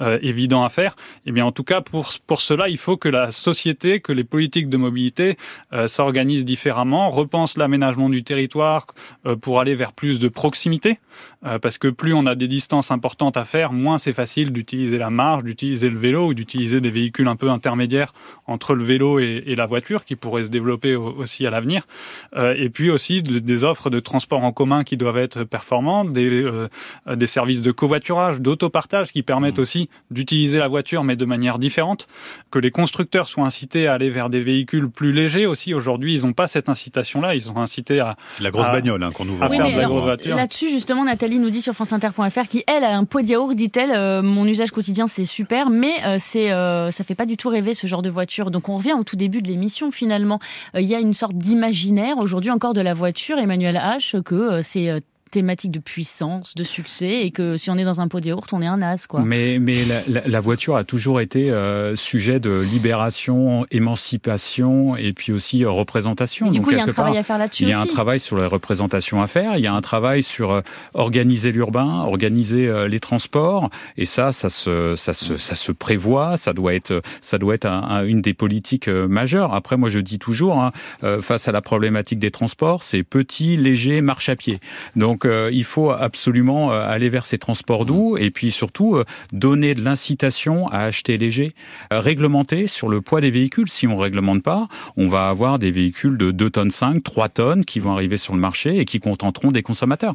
euh, 0.00 0.18
évident 0.22 0.64
à 0.64 0.68
faire. 0.68 0.96
Eh 1.26 1.32
bien 1.32 1.44
en 1.44 1.52
tout 1.52 1.64
cas, 1.64 1.80
pour, 1.80 2.10
pour 2.26 2.40
cela, 2.40 2.68
il 2.68 2.76
faut 2.76 2.96
que 2.96 3.08
la 3.08 3.30
société, 3.30 4.00
que 4.00 4.12
les 4.12 4.24
politiques 4.24 4.68
de 4.68 4.76
mobilité 4.76 5.36
euh, 5.72 5.86
s'organisent 5.86 6.44
différemment, 6.44 7.10
repensent 7.10 7.58
l'aménagement 7.58 8.08
du 8.08 8.22
territoire 8.22 8.86
euh, 9.26 9.36
pour 9.36 9.60
aller 9.60 9.74
vers 9.74 9.92
plus 9.92 10.18
de 10.18 10.28
proximité, 10.28 10.98
euh, 11.44 11.58
parce 11.58 11.78
que 11.78 11.88
plus 11.88 12.14
on 12.14 12.26
a 12.26 12.34
des 12.34 12.48
distances 12.48 12.90
importantes 12.90 13.36
à 13.36 13.44
faire, 13.44 13.72
moins 13.72 13.98
c'est 13.98 14.12
facile 14.12 14.52
d'utiliser 14.52 14.98
la 14.98 15.10
marche, 15.10 15.44
d'utiliser 15.44 15.88
le 15.90 15.98
vélo 15.98 16.28
ou 16.28 16.34
d'utiliser 16.34 16.80
des 16.80 16.90
véhicules 16.90 17.28
un 17.28 17.36
peu 17.36 17.50
intermédiaires 17.50 18.12
entre 18.46 18.74
le 18.74 18.84
vélo 18.84 19.18
et, 19.18 19.42
et, 19.46 19.56
la 19.56 19.66
voiture 19.66 20.04
qui 20.04 20.16
pourraient 20.16 20.44
se 20.44 20.48
développer 20.48 20.94
aussi 20.94 21.46
à 21.46 21.50
l'avenir. 21.50 21.86
Euh, 22.34 22.54
et 22.56 22.70
puis 22.70 22.90
aussi 22.90 23.22
de, 23.22 23.38
des 23.38 23.64
offres 23.64 23.90
de 23.90 23.98
transport 24.00 24.44
en 24.44 24.52
commun 24.52 24.84
qui 24.84 24.96
doivent 24.96 25.18
être 25.18 25.44
performantes, 25.44 26.12
des, 26.12 26.44
euh, 26.44 26.68
des 27.14 27.26
services 27.26 27.62
de 27.62 27.72
covoiturage 27.72 28.40
d'autopartage 28.40 29.12
qui 29.12 29.22
permettent 29.26 29.58
mmh. 29.58 29.62
aussi 29.62 29.88
d'utiliser 30.10 30.58
la 30.58 30.68
voiture 30.68 31.04
mais 31.04 31.16
de 31.16 31.24
manière 31.24 31.58
différente, 31.58 32.06
que 32.50 32.58
les 32.58 32.70
constructeurs 32.70 33.28
soient 33.28 33.44
incités 33.44 33.86
à 33.86 33.94
aller 33.94 34.10
vers 34.10 34.30
des 34.30 34.40
véhicules 34.40 34.88
plus 34.88 35.12
légers 35.12 35.46
aussi. 35.46 35.74
Aujourd'hui, 35.74 36.14
ils 36.14 36.22
n'ont 36.24 36.32
pas 36.32 36.46
cette 36.46 36.68
incitation-là, 36.68 37.34
ils 37.34 37.42
sont 37.42 37.58
incités 37.58 38.00
à... 38.00 38.16
C'est 38.28 38.42
la 38.42 38.50
grosse 38.50 38.68
bagnole 38.68 39.02
hein, 39.02 39.10
qu'on 39.12 39.28
ouvre. 39.28 39.42
À 39.42 39.48
faire 39.48 39.66
de 39.66 39.76
la 39.76 39.84
grosse 39.84 40.04
voiture. 40.04 40.36
Là-dessus, 40.36 40.68
justement, 40.68 41.04
Nathalie 41.04 41.38
nous 41.38 41.50
dit 41.50 41.62
sur 41.62 41.74
franceinter.fr 41.74 42.48
qui, 42.48 42.64
elle, 42.66 42.84
a 42.84 42.96
un 42.96 43.04
pot 43.04 43.22
de 43.22 43.28
yaourt, 43.28 43.54
dit-elle, 43.54 43.92
euh, 43.92 44.22
mon 44.22 44.46
usage 44.46 44.70
quotidien, 44.70 45.06
c'est 45.06 45.24
super, 45.24 45.70
mais 45.70 45.94
euh, 46.04 46.16
c'est 46.20 46.52
euh, 46.52 46.90
ça 46.90 47.04
fait 47.04 47.14
pas 47.14 47.26
du 47.26 47.36
tout 47.36 47.48
rêver 47.48 47.74
ce 47.74 47.86
genre 47.86 48.02
de 48.02 48.10
voiture. 48.10 48.50
Donc 48.50 48.68
on 48.68 48.76
revient 48.76 48.94
au 48.94 49.04
tout 49.04 49.16
début 49.16 49.42
de 49.42 49.48
l'émission, 49.48 49.90
finalement. 49.90 50.38
Il 50.74 50.84
y 50.84 50.94
a 50.94 51.00
une 51.00 51.14
sorte 51.14 51.36
d'imaginaire, 51.36 52.18
aujourd'hui 52.18 52.50
encore, 52.50 52.74
de 52.74 52.80
la 52.80 52.94
voiture, 52.94 53.38
Emmanuel 53.38 53.76
H., 53.76 54.22
que 54.22 54.62
c'est 54.62 55.00
thématique 55.36 55.70
de 55.70 55.80
puissance, 55.80 56.54
de 56.54 56.64
succès, 56.64 57.26
et 57.26 57.30
que 57.30 57.58
si 57.58 57.68
on 57.68 57.76
est 57.76 57.84
dans 57.84 58.00
un 58.00 58.08
pot 58.08 58.20
de 58.20 58.28
yaourt, 58.28 58.50
on 58.54 58.62
est 58.62 58.66
un 58.66 58.80
as, 58.80 59.06
quoi. 59.06 59.20
Mais, 59.20 59.58
mais 59.60 59.84
la, 59.84 60.22
la, 60.26 60.40
voiture 60.40 60.76
a 60.76 60.84
toujours 60.84 61.20
été 61.20 61.50
euh, 61.50 61.94
sujet 61.94 62.40
de 62.40 62.58
libération, 62.58 63.66
émancipation, 63.70 64.96
et 64.96 65.12
puis 65.12 65.32
aussi 65.32 65.62
euh, 65.62 65.68
représentation. 65.68 66.50
du 66.50 66.62
coup, 66.62 66.70
il 66.70 66.78
y 66.78 66.80
a 66.80 66.84
un 66.84 66.86
travail 66.86 67.18
à 67.18 67.22
faire 67.22 67.36
là-dessus. 67.36 67.64
Il 67.64 67.68
y 67.68 67.74
a 67.74 67.80
un 67.80 67.84
travail 67.84 68.18
sur 68.18 68.38
la 68.38 68.46
représentation 68.46 69.20
à 69.20 69.26
faire. 69.26 69.58
Il 69.58 69.62
y 69.62 69.66
a 69.66 69.74
un 69.74 69.82
travail 69.82 70.22
sur 70.22 70.52
euh, 70.52 70.62
organiser 70.94 71.52
l'urbain, 71.52 72.04
organiser 72.04 72.88
les 72.88 73.00
transports, 73.00 73.68
et 73.98 74.06
ça, 74.06 74.32
ça 74.32 74.48
se, 74.48 74.94
ça 74.94 75.12
se, 75.12 75.36
ça 75.36 75.54
se 75.54 75.70
prévoit. 75.70 76.38
Ça 76.38 76.54
doit 76.54 76.72
être, 76.72 77.02
ça 77.20 77.36
doit 77.36 77.56
être 77.56 77.66
une 78.06 78.22
des 78.22 78.32
politiques 78.32 78.88
majeures. 78.88 79.52
Après, 79.52 79.76
moi, 79.76 79.90
je 79.90 79.98
dis 79.98 80.18
toujours, 80.18 80.58
hein, 80.58 80.72
face 81.20 81.46
à 81.46 81.52
la 81.52 81.60
problématique 81.60 82.20
des 82.20 82.30
transports, 82.30 82.82
c'est 82.82 83.02
petit, 83.02 83.58
léger, 83.58 84.00
marche 84.00 84.30
à 84.30 84.36
pied. 84.36 84.60
Donc 84.94 85.25
donc 85.26 85.32
euh, 85.32 85.50
il 85.52 85.64
faut 85.64 85.90
absolument 85.90 86.72
euh, 86.72 86.86
aller 86.86 87.08
vers 87.08 87.26
ces 87.26 87.38
transports 87.38 87.84
doux 87.84 88.16
et 88.16 88.30
puis 88.30 88.50
surtout 88.50 88.96
euh, 88.96 89.04
donner 89.32 89.74
de 89.74 89.82
l'incitation 89.82 90.68
à 90.68 90.80
acheter 90.80 91.16
léger, 91.16 91.54
réglementer 91.90 92.66
sur 92.66 92.88
le 92.88 93.00
poids 93.00 93.20
des 93.20 93.30
véhicules. 93.30 93.68
Si 93.68 93.86
on 93.86 93.96
réglemente 93.96 94.42
pas, 94.42 94.68
on 94.96 95.08
va 95.08 95.28
avoir 95.28 95.58
des 95.58 95.70
véhicules 95.70 96.18
de 96.18 96.30
2 96.30 96.50
tonnes 96.50 96.70
5, 96.70 97.02
3 97.02 97.28
tonnes 97.28 97.64
qui 97.64 97.80
vont 97.80 97.92
arriver 97.92 98.16
sur 98.16 98.34
le 98.34 98.40
marché 98.40 98.78
et 98.78 98.84
qui 98.84 99.00
contenteront 99.00 99.50
des 99.50 99.62
consommateurs. 99.62 100.14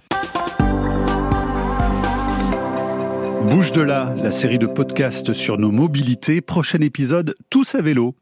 Bouge 3.50 3.72
de 3.72 3.82
là, 3.82 4.14
la 4.18 4.32
série 4.32 4.60
de 4.60 4.68
podcasts 4.68 5.34
sur 5.34 5.58
nos 5.58 5.72
mobilités. 5.72 6.42
Prochain 6.42 6.80
épisode, 6.80 7.36
tous 7.50 7.76
à 7.76 7.82
vélo. 7.82 8.16